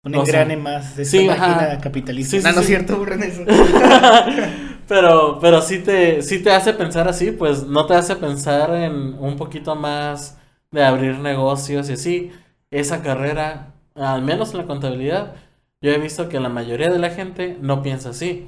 Un 0.04 0.16
O 0.16 0.26
sea, 0.26 0.44
engrane 0.44 0.58
más 0.58 0.96
de 0.96 1.06
sí, 1.06 1.20
esta 1.20 1.34
ajá. 1.34 1.48
máquina 1.48 1.80
capitalista. 1.82 2.38
Sí, 2.38 2.42
sí, 2.42 2.48
no, 2.48 2.54
no 2.54 2.62
es 2.62 2.66
sí. 2.66 2.68
cierto, 2.68 3.06
eso. 3.08 3.44
pero, 4.88 5.40
pero 5.40 5.62
sí 5.62 5.80
te, 5.80 6.22
sí 6.22 6.42
te 6.42 6.52
hace 6.52 6.74
pensar 6.74 7.08
así, 7.08 7.32
pues 7.32 7.64
no 7.68 7.86
te 7.86 7.94
hace 7.96 8.16
pensar 8.16 8.74
en 8.76 8.94
un 9.20 9.36
poquito 9.38 9.76
más 9.76 10.38
de 10.72 10.84
abrir 10.84 11.20
negocios 11.20 11.90
y 11.90 11.94
así. 11.94 12.32
Esa 12.72 13.02
carrera, 13.04 13.74
al 13.96 14.22
menos 14.22 14.52
en 14.52 14.60
la 14.60 14.66
contabilidad, 14.66 15.36
yo 15.82 15.92
he 15.92 15.98
visto 16.00 16.30
que 16.30 16.40
la 16.40 16.50
mayoría 16.50 16.90
de 16.90 17.00
la 17.00 17.10
gente 17.12 17.58
no 17.62 17.82
piensa 17.84 18.10
así. 18.10 18.48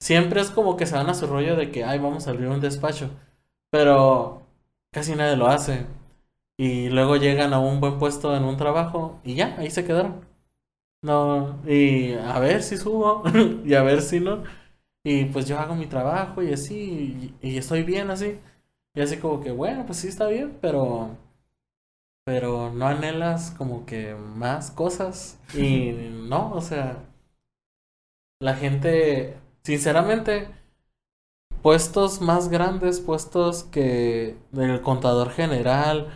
Siempre 0.00 0.40
es 0.40 0.50
como 0.50 0.76
que 0.76 0.86
se 0.86 0.94
van 0.96 1.08
a 1.10 1.14
su 1.14 1.26
rollo 1.26 1.56
de 1.56 1.70
que, 1.70 1.84
ay, 1.84 1.98
vamos 1.98 2.26
a 2.26 2.30
abrir 2.30 2.48
un 2.48 2.60
despacho. 2.60 3.10
Pero 3.70 4.42
casi 4.92 5.14
nadie 5.16 5.36
lo 5.36 5.48
hace. 5.48 5.86
Y 6.56 6.88
luego 6.90 7.16
llegan 7.16 7.52
a 7.52 7.58
un 7.60 7.80
buen 7.80 7.98
puesto 7.98 8.36
en 8.36 8.44
un 8.44 8.56
trabajo 8.56 9.20
y 9.24 9.34
ya, 9.34 9.56
ahí 9.58 9.70
se 9.70 9.84
quedaron. 9.84 10.24
No, 11.02 11.60
y 11.66 12.14
a 12.14 12.38
ver 12.40 12.62
si 12.62 12.76
subo 12.78 13.24
y 13.64 13.74
a 13.74 13.82
ver 13.82 14.02
si 14.02 14.20
no. 14.20 14.44
Y 15.04 15.26
pues 15.26 15.48
yo 15.48 15.58
hago 15.60 15.74
mi 15.76 15.86
trabajo 15.86 16.42
y 16.42 16.52
así, 16.52 17.34
y, 17.42 17.48
y 17.50 17.58
estoy 17.58 17.82
bien 17.84 18.10
así. 18.10 18.40
Y 18.94 19.02
así 19.02 19.18
como 19.18 19.40
que, 19.42 19.52
bueno, 19.52 19.86
pues 19.86 19.98
sí 20.00 20.08
está 20.08 20.28
bien, 20.28 20.58
pero, 20.62 21.16
pero 22.24 22.70
no 22.72 22.86
anhelas 22.86 23.50
como 23.52 23.86
que 23.86 24.14
más 24.14 24.70
cosas. 24.70 25.38
Y 25.54 25.90
no, 26.28 26.52
o 26.52 26.60
sea, 26.60 26.98
la 28.40 28.54
gente, 28.54 29.36
sinceramente, 29.64 30.48
puestos 31.62 32.20
más 32.20 32.48
grandes, 32.48 33.00
puestos 33.00 33.64
que 33.64 34.36
el 34.56 34.80
contador 34.82 35.30
general 35.30 36.08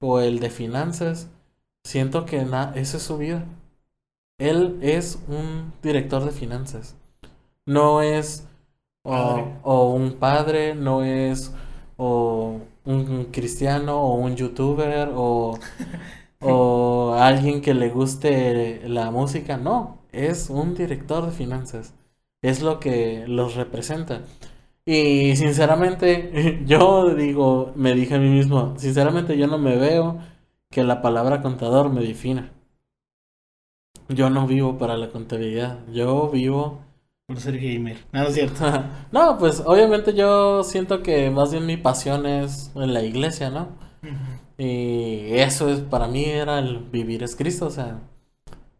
o 0.00 0.20
el 0.20 0.40
de 0.40 0.50
finanzas, 0.50 1.28
siento 1.84 2.26
que 2.26 2.44
na 2.44 2.72
esa 2.76 2.96
es 2.98 3.02
su 3.04 3.18
vida. 3.18 3.46
Él 4.38 4.78
es 4.82 5.18
un 5.28 5.72
director 5.82 6.24
de 6.24 6.32
finanzas. 6.32 6.96
No 7.66 8.02
es 8.02 8.46
o, 9.04 9.48
o 9.62 9.90
un 9.94 10.14
padre, 10.14 10.74
no 10.74 11.02
es 11.04 11.52
o 11.96 12.60
un 12.84 13.26
cristiano 13.26 14.00
o 14.02 14.16
un 14.16 14.36
youtuber 14.36 15.10
o, 15.14 15.58
o 16.40 17.14
alguien 17.18 17.62
que 17.62 17.74
le 17.74 17.90
guste 17.90 18.88
la 18.88 19.10
música. 19.10 19.56
No, 19.56 19.98
es 20.12 20.50
un 20.50 20.74
director 20.74 21.26
de 21.26 21.32
finanzas. 21.32 21.94
Es 22.42 22.62
lo 22.62 22.80
que 22.80 23.24
los 23.28 23.54
representa. 23.54 24.22
Y 24.86 25.34
sinceramente, 25.34 26.62
yo 26.66 27.14
digo, 27.14 27.72
me 27.74 27.92
dije 27.94 28.14
a 28.14 28.18
mí 28.18 28.28
mismo, 28.28 28.74
sinceramente 28.78 29.36
yo 29.36 29.48
no 29.48 29.58
me 29.58 29.76
veo 29.76 30.20
que 30.70 30.84
la 30.84 31.02
palabra 31.02 31.42
contador 31.42 31.90
me 31.90 32.02
defina. 32.02 32.52
Yo 34.08 34.30
no 34.30 34.46
vivo 34.46 34.78
para 34.78 34.96
la 34.96 35.10
contabilidad, 35.10 35.80
yo 35.92 36.30
vivo... 36.30 36.80
Por 37.26 37.40
ser 37.40 37.58
gamer. 37.58 37.96
No, 38.12 38.22
no 38.22 38.28
es 38.28 38.34
cierto. 38.34 38.64
No, 39.12 39.36
pues 39.38 39.60
obviamente 39.66 40.14
yo 40.14 40.62
siento 40.62 41.02
que 41.02 41.30
más 41.30 41.50
bien 41.50 41.66
mi 41.66 41.76
pasión 41.76 42.24
es 42.24 42.70
en 42.76 42.94
la 42.94 43.02
iglesia, 43.02 43.50
¿no? 43.50 43.68
Y 44.56 45.34
eso 45.34 45.68
es, 45.68 45.80
para 45.80 46.06
mí 46.06 46.24
era 46.24 46.60
el 46.60 46.78
vivir 46.78 47.24
es 47.24 47.34
Cristo, 47.34 47.66
o 47.66 47.70
sea, 47.70 47.98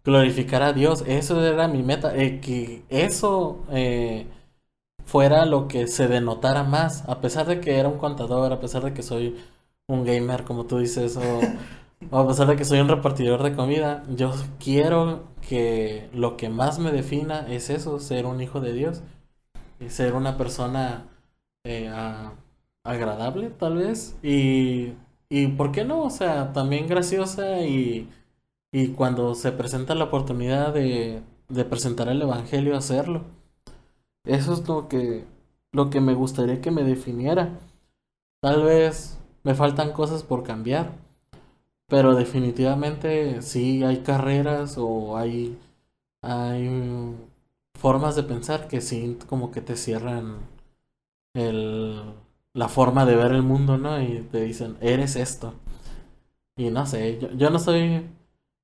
glorificar 0.05 0.63
a 0.63 0.73
Dios, 0.73 1.03
eso 1.07 1.45
era 1.45 1.67
mi 1.67 1.83
meta, 1.83 2.17
eh, 2.17 2.41
que 2.41 2.85
eso 2.89 3.65
eh, 3.73 4.27
fuera 5.07 5.47
lo 5.47 5.69
que 5.69 5.89
se 5.89 6.09
denotara 6.09 6.65
más, 6.65 7.09
a 7.09 7.21
pesar 7.23 7.47
de 7.49 7.61
que 7.63 7.79
era 7.79 7.89
un 7.91 7.99
contador, 7.99 8.53
a 8.53 8.61
pesar 8.61 8.85
de 8.85 8.95
que 8.95 9.03
soy 9.05 9.37
un 9.89 10.05
gamer, 10.05 10.45
como 10.45 10.67
tú 10.67 10.79
dices, 10.79 11.17
o, 11.19 11.41
o 12.11 12.19
a 12.19 12.29
pesar 12.29 12.49
de 12.49 12.57
que 12.57 12.65
soy 12.67 12.81
un 12.81 12.89
repartidor 12.89 13.43
de 13.45 13.55
comida, 13.57 14.05
yo 14.17 14.33
quiero 14.61 15.25
que 15.49 16.11
lo 16.15 16.37
que 16.37 16.49
más 16.51 16.79
me 16.81 16.93
defina 16.93 17.47
es 17.53 17.71
eso, 17.71 18.01
ser 18.01 18.27
un 18.27 18.41
hijo 18.43 18.61
de 18.61 18.73
Dios, 18.75 19.03
y 19.81 19.91
ser 19.91 20.15
una 20.15 20.37
persona 20.37 21.07
eh, 21.65 21.89
a- 21.89 22.33
agradable, 22.85 23.51
tal 23.51 23.77
vez, 23.77 24.17
y, 24.23 24.95
y 25.29 25.49
¿por 25.49 25.73
qué 25.73 25.85
no? 25.85 26.05
O 26.05 26.11
sea, 26.11 26.53
también 26.53 26.87
graciosa 26.89 27.61
y, 27.63 28.09
y 28.73 28.89
cuando 28.91 29.35
se 29.35 29.53
presenta 29.53 29.95
la 29.95 30.05
oportunidad 30.07 30.75
de, 30.75 31.23
de 31.49 31.65
presentar 31.65 32.09
el 32.09 32.23
Evangelio, 32.23 32.77
hacerlo. 32.77 33.25
Eso 34.27 34.53
es 34.55 34.67
lo 34.69 34.89
que, 34.89 35.25
lo 35.73 35.91
que 35.91 36.01
me 36.01 36.15
gustaría 36.15 36.61
que 36.61 36.71
me 36.71 36.83
definiera. 36.85 37.59
Tal 38.43 38.65
vez 38.65 39.19
me 39.45 39.55
faltan 39.55 39.93
cosas 39.93 40.23
por 40.23 40.43
cambiar, 40.43 40.93
pero 41.89 42.15
definitivamente 42.15 43.43
sí 43.43 43.85
hay 43.85 43.99
carreras 43.99 44.77
o 44.79 45.17
hay, 45.17 45.59
hay 46.23 47.15
formas 47.79 48.17
de 48.17 48.25
pensar 48.25 48.69
que 48.69 48.81
sí 48.81 49.19
como 49.29 49.51
que 49.53 49.61
te 49.63 49.77
cierran 49.77 50.39
el, 51.35 52.03
la 52.55 52.69
forma 52.69 53.05
de 53.07 53.17
ver 53.17 53.33
el 53.33 53.43
mundo, 53.43 53.79
¿no? 53.79 54.01
Y 54.03 54.21
te 54.31 54.41
dicen, 54.43 54.77
eres 54.81 55.17
esto. 55.17 55.55
Y 56.57 56.71
no 56.71 56.87
sé, 56.87 57.19
yo, 57.21 57.31
yo 57.33 57.51
no 57.51 57.59
soy, 57.59 58.07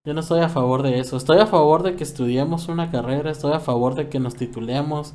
yo 0.05 0.15
no 0.15 0.21
estoy 0.21 0.41
a 0.41 0.49
favor 0.49 0.83
de 0.83 0.99
eso. 1.01 1.17
Estoy 1.17 1.39
a 1.39 1.47
favor 1.47 1.83
de 1.83 1.97
que 1.97 2.05
estudiemos 2.05 2.69
una 2.69 2.91
carrera, 2.91 3.31
estoy 3.31 3.53
a 3.53 3.61
favor 3.61 3.95
de 3.95 4.09
que 4.09 4.19
nos 4.21 4.35
titulemos 4.37 5.15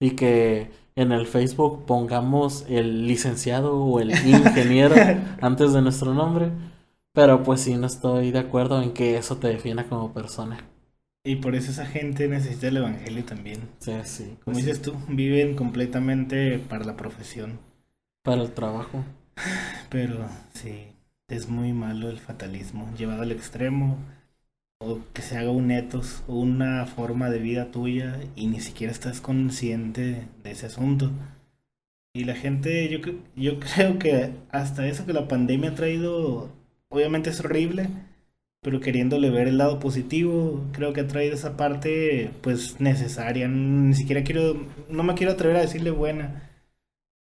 y 0.00 0.12
que 0.12 0.70
en 0.96 1.12
el 1.12 1.26
Facebook 1.26 1.86
pongamos 1.86 2.64
el 2.68 3.06
licenciado 3.06 3.76
o 3.78 4.00
el 4.00 4.10
ingeniero 4.26 4.96
antes 5.40 5.72
de 5.72 5.82
nuestro 5.82 6.14
nombre. 6.14 6.50
Pero 7.12 7.42
pues 7.42 7.60
sí, 7.62 7.76
no 7.76 7.86
estoy 7.86 8.30
de 8.32 8.40
acuerdo 8.40 8.82
en 8.82 8.92
que 8.92 9.16
eso 9.16 9.36
te 9.38 9.48
defina 9.48 9.88
como 9.88 10.12
persona. 10.12 10.58
Y 11.24 11.36
por 11.36 11.54
eso 11.54 11.70
esa 11.70 11.84
gente 11.86 12.28
necesita 12.28 12.68
el 12.68 12.78
evangelio 12.78 13.24
también. 13.24 13.68
Sí, 13.78 13.92
sí. 14.04 14.36
Como 14.44 14.54
pues 14.54 14.58
sí, 14.58 14.64
dices 14.64 14.82
tú, 14.82 14.96
viven 15.08 15.54
completamente 15.54 16.58
para 16.58 16.84
la 16.84 16.96
profesión. 16.96 17.60
para 18.22 18.42
el 18.42 18.52
trabajo. 18.52 19.04
Pero 19.90 20.26
sí, 20.54 20.88
es 21.28 21.48
muy 21.48 21.72
malo 21.72 22.08
el 22.10 22.18
fatalismo 22.18 22.90
llevado 22.96 23.22
al 23.22 23.32
extremo. 23.32 23.98
Que 25.12 25.22
se 25.22 25.36
haga 25.38 25.50
un 25.50 25.70
etos 25.70 26.22
o 26.26 26.34
una 26.36 26.86
forma 26.86 27.30
de 27.30 27.38
vida 27.38 27.70
tuya 27.70 28.20
y 28.36 28.46
ni 28.46 28.60
siquiera 28.60 28.92
estás 28.92 29.20
consciente 29.20 30.26
de 30.42 30.50
ese 30.50 30.66
asunto. 30.66 31.10
Y 32.14 32.24
la 32.24 32.34
gente, 32.34 32.88
yo, 32.88 32.98
yo 33.36 33.58
creo 33.74 33.98
que 33.98 34.30
hasta 34.50 34.86
eso 34.86 35.06
que 35.06 35.12
la 35.12 35.28
pandemia 35.28 35.70
ha 35.70 35.74
traído, 35.74 36.50
obviamente 36.88 37.30
es 37.30 37.40
horrible, 37.40 37.88
pero 38.62 38.80
queriéndole 38.80 39.30
ver 39.30 39.48
el 39.48 39.58
lado 39.58 39.78
positivo, 39.80 40.64
creo 40.72 40.92
que 40.92 41.02
ha 41.02 41.08
traído 41.08 41.34
esa 41.34 41.56
parte 41.56 42.30
pues 42.40 42.80
necesaria. 42.80 43.48
Ni 43.48 43.94
siquiera 43.94 44.24
quiero, 44.24 44.66
no 44.88 45.02
me 45.02 45.14
quiero 45.14 45.32
atrever 45.32 45.56
a 45.56 45.60
decirle 45.60 45.90
buena, 45.90 46.50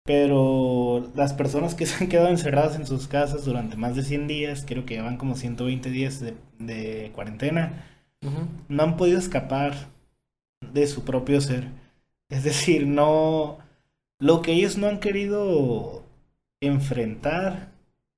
pero 0.04 1.12
las 1.16 1.34
personas 1.34 1.76
que 1.76 1.86
se 1.86 2.04
han 2.04 2.10
quedado 2.10 2.30
encerradas 2.30 2.76
en 2.76 2.86
sus 2.88 3.08
casas 3.08 3.46
durante 3.46 3.78
más 3.78 3.96
de 3.96 4.04
100 4.04 4.28
días, 4.28 4.64
creo 4.68 4.86
que 4.86 4.96
llevan 4.96 5.18
como 5.18 5.36
120 5.36 5.90
días 5.90 6.20
de, 6.20 6.36
de 6.60 7.12
cuarentena, 7.16 7.86
no 8.70 8.84
han 8.84 8.98
podido 8.98 9.20
escapar 9.20 9.74
de 10.74 10.88
su 10.88 11.04
propio 11.04 11.42
ser. 11.42 11.68
Es 12.30 12.44
decir, 12.44 12.88
no... 12.88 13.60
Lo 14.20 14.42
que 14.42 14.54
ellos 14.54 14.78
no 14.78 14.88
han 14.88 15.00
querido 15.00 16.04
enfrentar, 16.62 17.72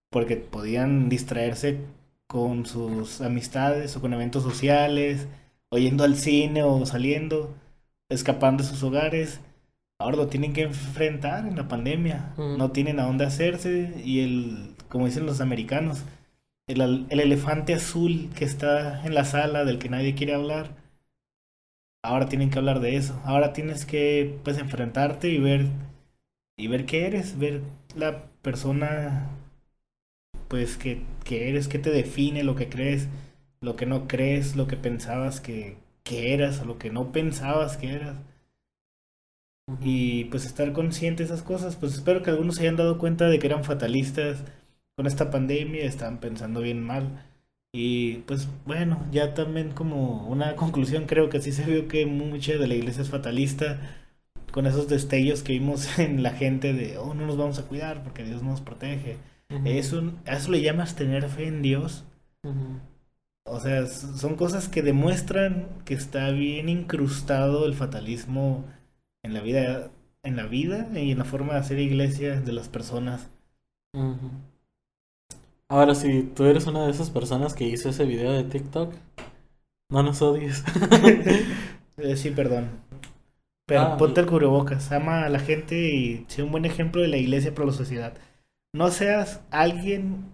porque 0.10 0.38
podían 0.38 1.10
distraerse 1.10 1.80
con 2.28 2.66
sus 2.66 3.22
amistades 3.22 3.96
o 3.98 4.02
con 4.02 4.14
eventos 4.14 4.44
sociales, 4.44 5.28
o 5.70 5.78
yendo 5.78 6.04
al 6.04 6.16
cine 6.18 6.64
o 6.64 6.86
saliendo, 6.86 7.54
escapando 8.10 8.64
de 8.64 8.70
sus 8.70 8.84
hogares, 8.84 9.40
ahora 10.00 10.18
lo 10.18 10.28
tienen 10.28 10.54
que 10.54 10.64
enfrentar 10.64 11.48
en 11.48 11.56
la 11.56 11.68
pandemia. 11.68 12.34
Mm. 12.38 12.58
No 12.58 12.72
tienen 12.72 13.00
a 13.00 13.04
dónde 13.06 13.26
hacerse 13.26 14.02
y 14.04 14.22
el, 14.22 14.76
como 14.90 15.06
dicen 15.06 15.26
los 15.26 15.42
americanos, 15.42 16.04
el, 16.68 16.82
el 17.10 17.20
elefante 17.20 17.74
azul 17.74 18.30
que 18.36 18.46
está 18.46 19.06
en 19.06 19.14
la 19.14 19.26
sala 19.26 19.66
del 19.66 19.80
que 19.80 19.90
nadie 19.90 20.16
quiere 20.16 20.34
hablar, 20.34 20.72
ahora 22.04 22.28
tienen 22.30 22.50
que 22.50 22.60
hablar 22.60 22.80
de 22.80 22.96
eso. 22.98 23.20
Ahora 23.26 23.54
tienes 23.54 23.86
que 23.86 24.40
pues 24.44 24.58
enfrentarte 24.58 25.30
y 25.30 25.40
ver 25.40 25.68
y 26.58 26.68
ver 26.68 26.86
qué 26.86 27.08
eres, 27.08 27.38
ver 27.38 27.62
la 27.96 28.24
persona 28.42 29.30
pues 30.48 30.78
que, 30.78 31.02
que 31.24 31.50
eres, 31.50 31.68
qué 31.68 31.80
te 31.80 31.90
define, 31.92 32.44
lo 32.44 32.56
que 32.56 32.70
crees, 32.70 33.08
lo 33.62 33.76
que 33.76 33.86
no 33.86 34.08
crees, 34.08 34.56
lo 34.56 34.68
que 34.68 34.78
pensabas 34.78 35.42
que, 35.42 35.78
que 36.04 36.34
eras 36.34 36.62
o 36.62 36.66
lo 36.66 36.78
que 36.78 36.92
no 36.92 37.12
pensabas 37.12 37.78
que 37.78 37.94
eras. 37.94 38.18
Y 39.84 40.26
pues 40.26 40.46
estar 40.46 40.74
consciente 40.74 41.24
de 41.24 41.28
esas 41.28 41.42
cosas, 41.42 41.76
pues 41.76 41.94
espero 41.96 42.22
que 42.22 42.30
algunos 42.30 42.56
se 42.56 42.62
hayan 42.62 42.76
dado 42.76 43.00
cuenta 43.00 43.28
de 43.28 43.40
que 43.40 43.48
eran 43.48 43.64
fatalistas 43.64 44.44
con 44.96 45.08
esta 45.08 45.32
pandemia, 45.32 45.84
estaban 45.86 46.20
pensando 46.20 46.62
bien 46.62 46.84
mal. 46.84 47.26
Y 47.74 48.18
pues 48.28 48.48
bueno, 48.66 49.06
ya 49.12 49.34
también 49.34 49.72
como 49.72 50.28
una 50.28 50.56
conclusión 50.56 51.06
creo 51.08 51.30
que 51.30 51.42
sí 51.42 51.52
se 51.52 51.66
vio 51.66 51.88
que 51.88 52.06
mucha 52.06 52.54
de 52.54 52.68
la 52.68 52.76
iglesia 52.76 53.02
es 53.02 53.10
fatalista 53.10 53.80
con 54.52 54.68
esos 54.68 54.88
destellos 54.88 55.44
que 55.44 55.54
vimos 55.54 56.00
en 56.00 56.24
la 56.24 56.32
gente 56.32 56.74
de, 56.74 56.98
oh, 56.98 57.14
no 57.14 57.26
nos 57.26 57.38
vamos 57.38 57.60
a 57.60 57.64
cuidar 57.68 58.04
porque 58.04 58.24
Dios 58.24 58.44
nos 58.44 58.62
protege. 58.62 59.18
Ujú. 59.50 59.68
Eso, 59.68 60.14
¿A 60.26 60.36
eso 60.38 60.52
le 60.52 60.62
llamas 60.62 60.96
tener 60.96 61.28
fe 61.30 61.48
en 61.48 61.62
Dios? 61.62 62.06
O 63.46 63.60
sea, 63.60 63.86
son 63.88 64.36
cosas 64.36 64.70
que 64.70 64.82
demuestran 64.82 65.68
que 65.86 65.94
está 65.96 66.30
bien 66.32 66.70
incrustado 66.70 67.66
el 67.66 67.74
fatalismo 67.74 68.66
en 69.26 69.34
la 69.34 69.42
vida, 69.42 69.90
en 70.24 70.36
la 70.36 70.46
vida 70.46 70.88
y 70.94 71.12
en 71.12 71.18
la 71.18 71.26
forma 71.26 71.54
de 71.54 71.60
hacer 71.60 71.80
iglesia 71.80 72.40
de 72.40 72.52
las 72.54 72.70
personas. 72.70 73.30
Ahora, 75.68 75.96
si 75.96 76.24
tú 76.24 76.46
eres 76.46 76.68
una 76.68 76.86
de 76.86 76.92
esas 76.92 77.10
personas 77.10 77.56
que 77.56 77.68
hizo 77.68 77.90
ese 77.90 78.06
video 78.06 78.32
de 78.32 78.44
TikTok, 78.44 78.94
no 79.90 80.04
nos 80.04 80.22
odies. 80.22 80.64
Eh, 81.98 82.18
sí, 82.18 82.30
perdón. 82.32 82.72
Pero 83.66 83.82
ah, 83.82 83.98
ponte 83.98 84.20
el 84.20 84.28
cubrebocas, 84.28 84.92
ama 84.92 85.24
a 85.24 85.30
la 85.30 85.40
gente 85.40 85.94
y 85.94 86.26
sé 86.28 86.44
un 86.44 86.52
buen 86.52 86.66
ejemplo 86.66 87.02
de 87.02 87.08
la 87.08 87.16
iglesia 87.16 87.56
para 87.56 87.68
la 87.68 87.72
sociedad. 87.72 88.14
No 88.74 88.92
seas 88.92 89.40
alguien 89.50 90.26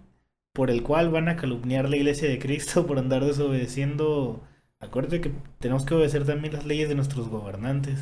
por 0.52 0.70
el 0.70 0.82
cual 0.82 1.10
van 1.10 1.28
a 1.28 1.36
calumniar 1.36 1.88
la 1.88 1.96
iglesia 1.96 2.28
de 2.28 2.40
Cristo 2.40 2.84
por 2.88 2.98
andar 2.98 3.24
desobedeciendo. 3.24 4.42
Acuérdate 4.80 5.20
que 5.20 5.30
tenemos 5.60 5.86
que 5.86 5.94
obedecer 5.94 6.26
también 6.26 6.54
las 6.54 6.66
leyes 6.66 6.88
de 6.88 6.96
nuestros 6.96 7.28
gobernantes. 7.28 8.00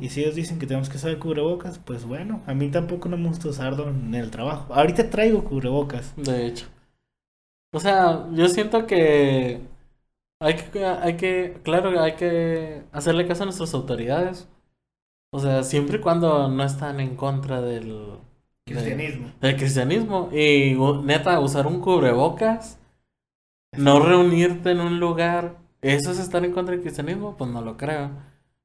Y 0.00 0.08
si 0.08 0.22
ellos 0.22 0.34
dicen 0.34 0.58
que 0.58 0.66
tenemos 0.66 0.88
que 0.88 0.96
usar 0.96 1.16
cubrebocas, 1.18 1.78
pues 1.78 2.04
bueno, 2.04 2.42
a 2.46 2.54
mí 2.54 2.70
tampoco 2.70 3.08
no 3.08 3.16
me 3.16 3.28
gusta 3.28 3.48
usarlo 3.48 3.88
en 3.88 4.14
el 4.16 4.30
trabajo. 4.30 4.74
Ahorita 4.74 5.10
traigo 5.10 5.44
cubrebocas. 5.44 6.12
De 6.16 6.46
hecho. 6.46 6.66
O 7.72 7.78
sea, 7.78 8.28
yo 8.32 8.48
siento 8.48 8.86
que 8.86 9.60
hay 10.40 10.54
que, 10.56 10.84
hay 10.84 11.16
que, 11.16 11.60
claro, 11.62 12.00
hay 12.00 12.16
que 12.16 12.82
hacerle 12.92 13.26
caso 13.26 13.44
a 13.44 13.46
nuestras 13.46 13.72
autoridades. 13.74 14.48
O 15.32 15.38
sea, 15.38 15.62
siempre 15.62 15.98
y 15.98 16.00
cuando 16.00 16.48
no 16.48 16.64
están 16.64 16.98
en 16.98 17.14
contra 17.14 17.60
del 17.60 18.18
cristianismo. 18.66 19.30
del 19.40 19.56
cristianismo. 19.56 20.30
Y 20.32 20.76
neta, 21.04 21.38
usar 21.40 21.66
un 21.68 21.80
cubrebocas, 21.80 22.80
no 23.76 24.00
reunirte 24.00 24.72
en 24.72 24.80
un 24.80 24.98
lugar, 24.98 25.58
¿eso 25.82 26.10
es 26.10 26.18
estar 26.18 26.44
en 26.44 26.52
contra 26.52 26.74
del 26.74 26.82
cristianismo? 26.82 27.36
Pues 27.36 27.50
no 27.50 27.60
lo 27.62 27.76
creo. 27.76 28.10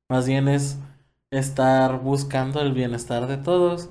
Más 0.09 0.27
bien 0.27 0.47
es 0.47 0.79
estar 1.31 1.99
buscando 2.01 2.61
el 2.61 2.73
bienestar 2.73 3.27
de 3.27 3.37
todos. 3.37 3.89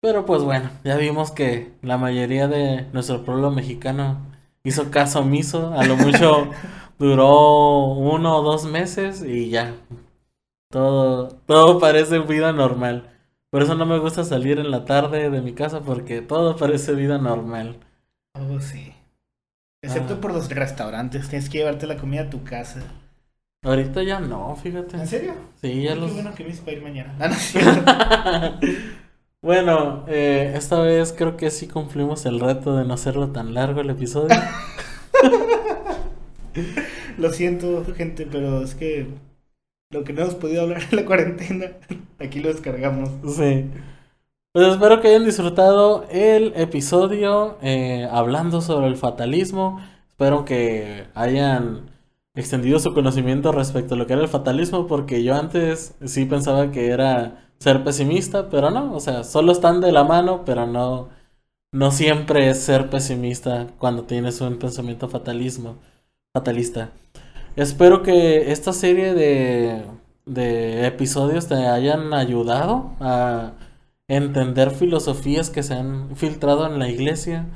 Pero 0.00 0.26
pues 0.26 0.42
bueno, 0.42 0.70
ya 0.84 0.96
vimos 0.96 1.32
que 1.32 1.72
la 1.82 1.98
mayoría 1.98 2.46
de 2.46 2.86
nuestro 2.92 3.24
pueblo 3.24 3.50
mexicano 3.50 4.18
hizo 4.62 4.90
caso 4.90 5.20
omiso, 5.20 5.72
a 5.74 5.84
lo 5.84 5.96
mucho 5.96 6.50
duró 6.98 7.94
uno 7.94 8.38
o 8.38 8.42
dos 8.42 8.64
meses 8.64 9.22
y 9.22 9.50
ya. 9.50 9.74
Todo, 10.70 11.28
todo 11.46 11.78
parece 11.80 12.18
vida 12.20 12.52
normal. 12.52 13.10
Por 13.50 13.62
eso 13.62 13.74
no 13.74 13.86
me 13.86 13.98
gusta 13.98 14.24
salir 14.24 14.58
en 14.58 14.70
la 14.70 14.84
tarde 14.84 15.30
de 15.30 15.40
mi 15.40 15.54
casa 15.54 15.80
porque 15.80 16.20
todo 16.20 16.56
parece 16.56 16.94
vida 16.94 17.18
normal. 17.18 17.78
Oh, 18.34 18.60
sí. 18.60 18.94
Excepto 19.82 20.14
ah. 20.14 20.20
por 20.20 20.32
los 20.32 20.50
restaurantes, 20.50 21.28
tienes 21.28 21.48
que 21.48 21.58
llevarte 21.58 21.86
la 21.86 21.96
comida 21.96 22.22
a 22.22 22.30
tu 22.30 22.44
casa. 22.44 22.82
Ahorita 23.62 24.02
ya 24.02 24.20
no, 24.20 24.54
fíjate. 24.56 24.96
¿En 24.96 25.06
serio? 25.06 25.34
Sí, 25.60 25.82
ya 25.82 25.94
los... 25.94 26.10
Qué 26.10 26.14
bueno 26.14 26.34
que 26.34 26.44
me 26.44 26.54
para 26.54 26.72
ir 26.72 26.82
mañana. 26.82 27.14
Ah, 27.18 28.58
no, 28.60 28.60
Bueno, 29.40 30.04
eh, 30.08 30.52
esta 30.56 30.80
vez 30.80 31.14
creo 31.16 31.36
que 31.36 31.50
sí 31.50 31.68
cumplimos 31.68 32.26
el 32.26 32.40
reto 32.40 32.76
de 32.76 32.84
no 32.84 32.94
hacerlo 32.94 33.30
tan 33.30 33.54
largo 33.54 33.80
el 33.80 33.90
episodio. 33.90 34.34
Lo 37.18 37.32
siento, 37.32 37.84
gente, 37.96 38.26
pero 38.30 38.62
es 38.62 38.74
que 38.74 39.08
lo 39.90 40.04
que 40.04 40.12
no 40.12 40.22
hemos 40.22 40.34
podido 40.34 40.62
hablar 40.62 40.82
en 40.90 40.96
la 40.96 41.04
cuarentena, 41.04 41.72
aquí 42.18 42.40
lo 42.40 42.48
descargamos. 42.48 43.10
Sí. 43.34 43.66
Pues 44.52 44.68
espero 44.68 45.00
que 45.00 45.08
hayan 45.08 45.24
disfrutado 45.24 46.06
el 46.10 46.52
episodio 46.56 47.58
eh, 47.62 48.08
hablando 48.10 48.60
sobre 48.60 48.88
el 48.88 48.96
fatalismo. 48.96 49.80
Espero 50.08 50.44
que 50.44 51.06
hayan 51.14 51.90
extendido 52.38 52.78
su 52.78 52.94
conocimiento 52.94 53.50
respecto 53.50 53.94
a 53.94 53.96
lo 53.98 54.06
que 54.06 54.12
era 54.12 54.22
el 54.22 54.28
fatalismo, 54.28 54.86
porque 54.86 55.24
yo 55.24 55.34
antes 55.34 55.96
sí 56.04 56.24
pensaba 56.24 56.70
que 56.70 56.90
era 56.90 57.50
ser 57.58 57.82
pesimista, 57.82 58.48
pero 58.48 58.70
no, 58.70 58.94
o 58.94 59.00
sea, 59.00 59.24
solo 59.24 59.50
están 59.50 59.80
de 59.80 59.90
la 59.90 60.04
mano, 60.04 60.44
pero 60.44 60.64
no, 60.64 61.08
no 61.72 61.90
siempre 61.90 62.48
es 62.48 62.60
ser 62.60 62.90
pesimista 62.90 63.66
cuando 63.78 64.04
tienes 64.04 64.40
un 64.40 64.56
pensamiento 64.58 65.08
fatalismo, 65.08 65.78
fatalista. 66.32 66.90
Espero 67.56 68.04
que 68.04 68.52
esta 68.52 68.72
serie 68.72 69.14
de, 69.14 69.82
de 70.24 70.86
episodios 70.86 71.48
te 71.48 71.54
hayan 71.54 72.14
ayudado 72.14 72.92
a 73.00 73.54
entender 74.06 74.70
filosofías 74.70 75.50
que 75.50 75.64
se 75.64 75.74
han 75.74 76.14
filtrado 76.14 76.66
en 76.66 76.78
la 76.78 76.88
iglesia 76.88 77.46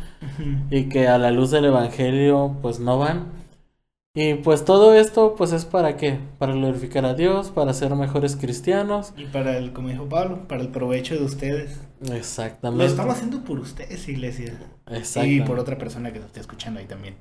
y 0.71 0.89
que 0.89 1.07
a 1.07 1.19
la 1.19 1.31
luz 1.31 1.53
del 1.53 1.67
evangelio 1.67 2.57
pues 2.61 2.81
no 2.81 2.99
van. 2.99 3.42
Y 4.15 4.35
pues 4.35 4.67
todo 4.67 4.95
esto 4.95 5.35
pues 5.37 5.53
es 5.53 5.65
para 5.65 5.97
qué? 5.97 6.19
Para 6.39 6.53
glorificar 6.53 7.07
a 7.07 7.15
Dios, 7.15 7.51
para 7.51 7.73
ser 7.73 7.95
mejores 7.95 8.37
cristianos. 8.37 9.15
Y 9.17 9.25
para 9.25 9.57
el, 9.57 9.73
como 9.73 9.89
dijo 9.89 10.07
Pablo, 10.07 10.47
para 10.49 10.61
el 10.61 10.69
provecho 10.69 11.15
de 11.15 11.25
ustedes. 11.25 11.81
Exactamente. 12.13 12.85
Lo 12.85 12.91
estamos 12.91 13.15
haciendo 13.15 13.43
por 13.43 13.59
ustedes, 13.59 14.07
iglesia. 14.09 14.59
Y 15.25 15.41
por 15.41 15.59
otra 15.59 15.79
persona 15.79 16.13
que 16.13 16.19
nos 16.19 16.27
esté 16.27 16.41
escuchando 16.41 16.81
ahí 16.81 16.87
también. 16.87 17.17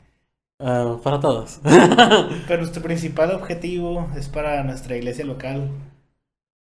Ah, 0.60 0.98
para 1.02 1.22
todos. 1.22 1.62
Pero 2.48 2.58
nuestro 2.58 2.84
principal 2.84 3.32
objetivo 3.32 4.10
es 4.18 4.28
para 4.28 4.62
nuestra 4.64 4.98
iglesia 4.98 5.24
local. 5.24 5.70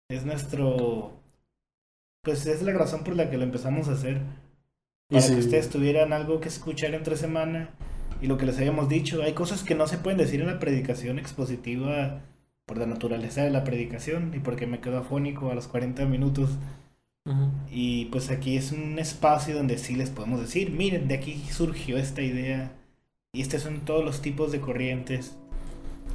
Es 0.10 0.26
nuestro... 0.26 1.12
Pues 2.22 2.46
es 2.46 2.62
la 2.62 2.74
razón 2.74 3.04
por 3.04 3.16
la 3.16 3.32
que 3.32 3.38
lo 3.38 3.46
empezamos 3.46 3.88
a 3.88 3.94
hacer. 3.94 4.22
Para 5.10 5.26
que 5.26 5.38
ustedes 5.38 5.70
tuvieran 5.72 6.14
algo 6.14 6.40
que 6.40 6.50
escuchar 6.50 6.94
entre 6.94 7.18
semana 7.18 7.72
y 8.22 8.28
lo 8.28 8.38
que 8.38 8.46
les 8.46 8.58
habíamos 8.58 8.90
dicho, 8.90 9.24
hay 9.24 9.34
cosas 9.34 9.64
que 9.64 9.76
no 9.76 9.88
se 9.88 9.98
pueden 9.98 10.18
decir 10.18 10.42
en 10.42 10.48
la 10.48 10.60
predicación 10.60 11.20
expositiva 11.20 12.22
por 12.66 12.78
la 12.78 12.86
naturaleza 12.86 13.44
de 13.44 13.50
la 13.50 13.64
predicación 13.64 14.32
y 14.36 14.40
porque 14.40 14.68
me 14.68 14.80
quedo 14.80 15.00
afónico 15.00 15.50
a 15.50 15.56
los 15.56 15.68
40 15.68 16.06
minutos. 16.06 16.52
Y 17.70 18.06
pues 18.06 18.32
aquí 18.32 18.58
es 18.58 18.72
un 18.72 18.98
espacio 18.98 19.56
donde 19.56 19.78
sí 19.78 19.96
les 19.96 20.10
podemos 20.10 20.42
decir, 20.42 20.72
miren, 20.72 21.08
de 21.08 21.14
aquí 21.14 21.44
surgió 21.52 21.98
esta 21.98 22.24
idea 22.24 22.72
y 23.34 23.42
estos 23.42 23.62
son 23.62 23.82
todos 23.82 24.04
los 24.04 24.22
tipos 24.22 24.52
de 24.52 24.60
corrientes. 24.60 25.38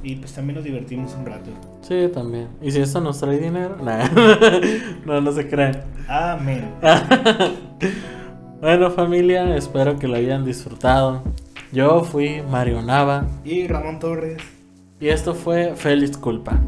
Y 0.03 0.17
pues 0.17 0.33
también 0.33 0.55
nos 0.55 0.65
divertimos 0.65 1.15
un 1.15 1.25
rato. 1.25 1.51
Sí, 1.81 2.09
también. 2.13 2.49
¿Y 2.61 2.71
si 2.71 2.81
esto 2.81 2.99
nos 2.99 3.19
trae 3.19 3.39
dinero? 3.39 3.77
no, 5.05 5.21
no 5.21 5.31
se 5.31 5.47
creen. 5.47 5.81
Amén. 6.07 6.69
bueno 8.61 8.91
familia, 8.91 9.55
espero 9.55 9.97
que 9.97 10.07
lo 10.07 10.15
hayan 10.15 10.43
disfrutado. 10.43 11.23
Yo 11.71 12.03
fui 12.03 12.41
Mario 12.49 12.81
Nava. 12.81 13.25
Y 13.43 13.67
Ramón 13.67 13.99
Torres. 13.99 14.41
Y 14.99 15.09
esto 15.09 15.33
fue 15.35 15.75
Feliz 15.75 16.17
Culpa. 16.17 16.59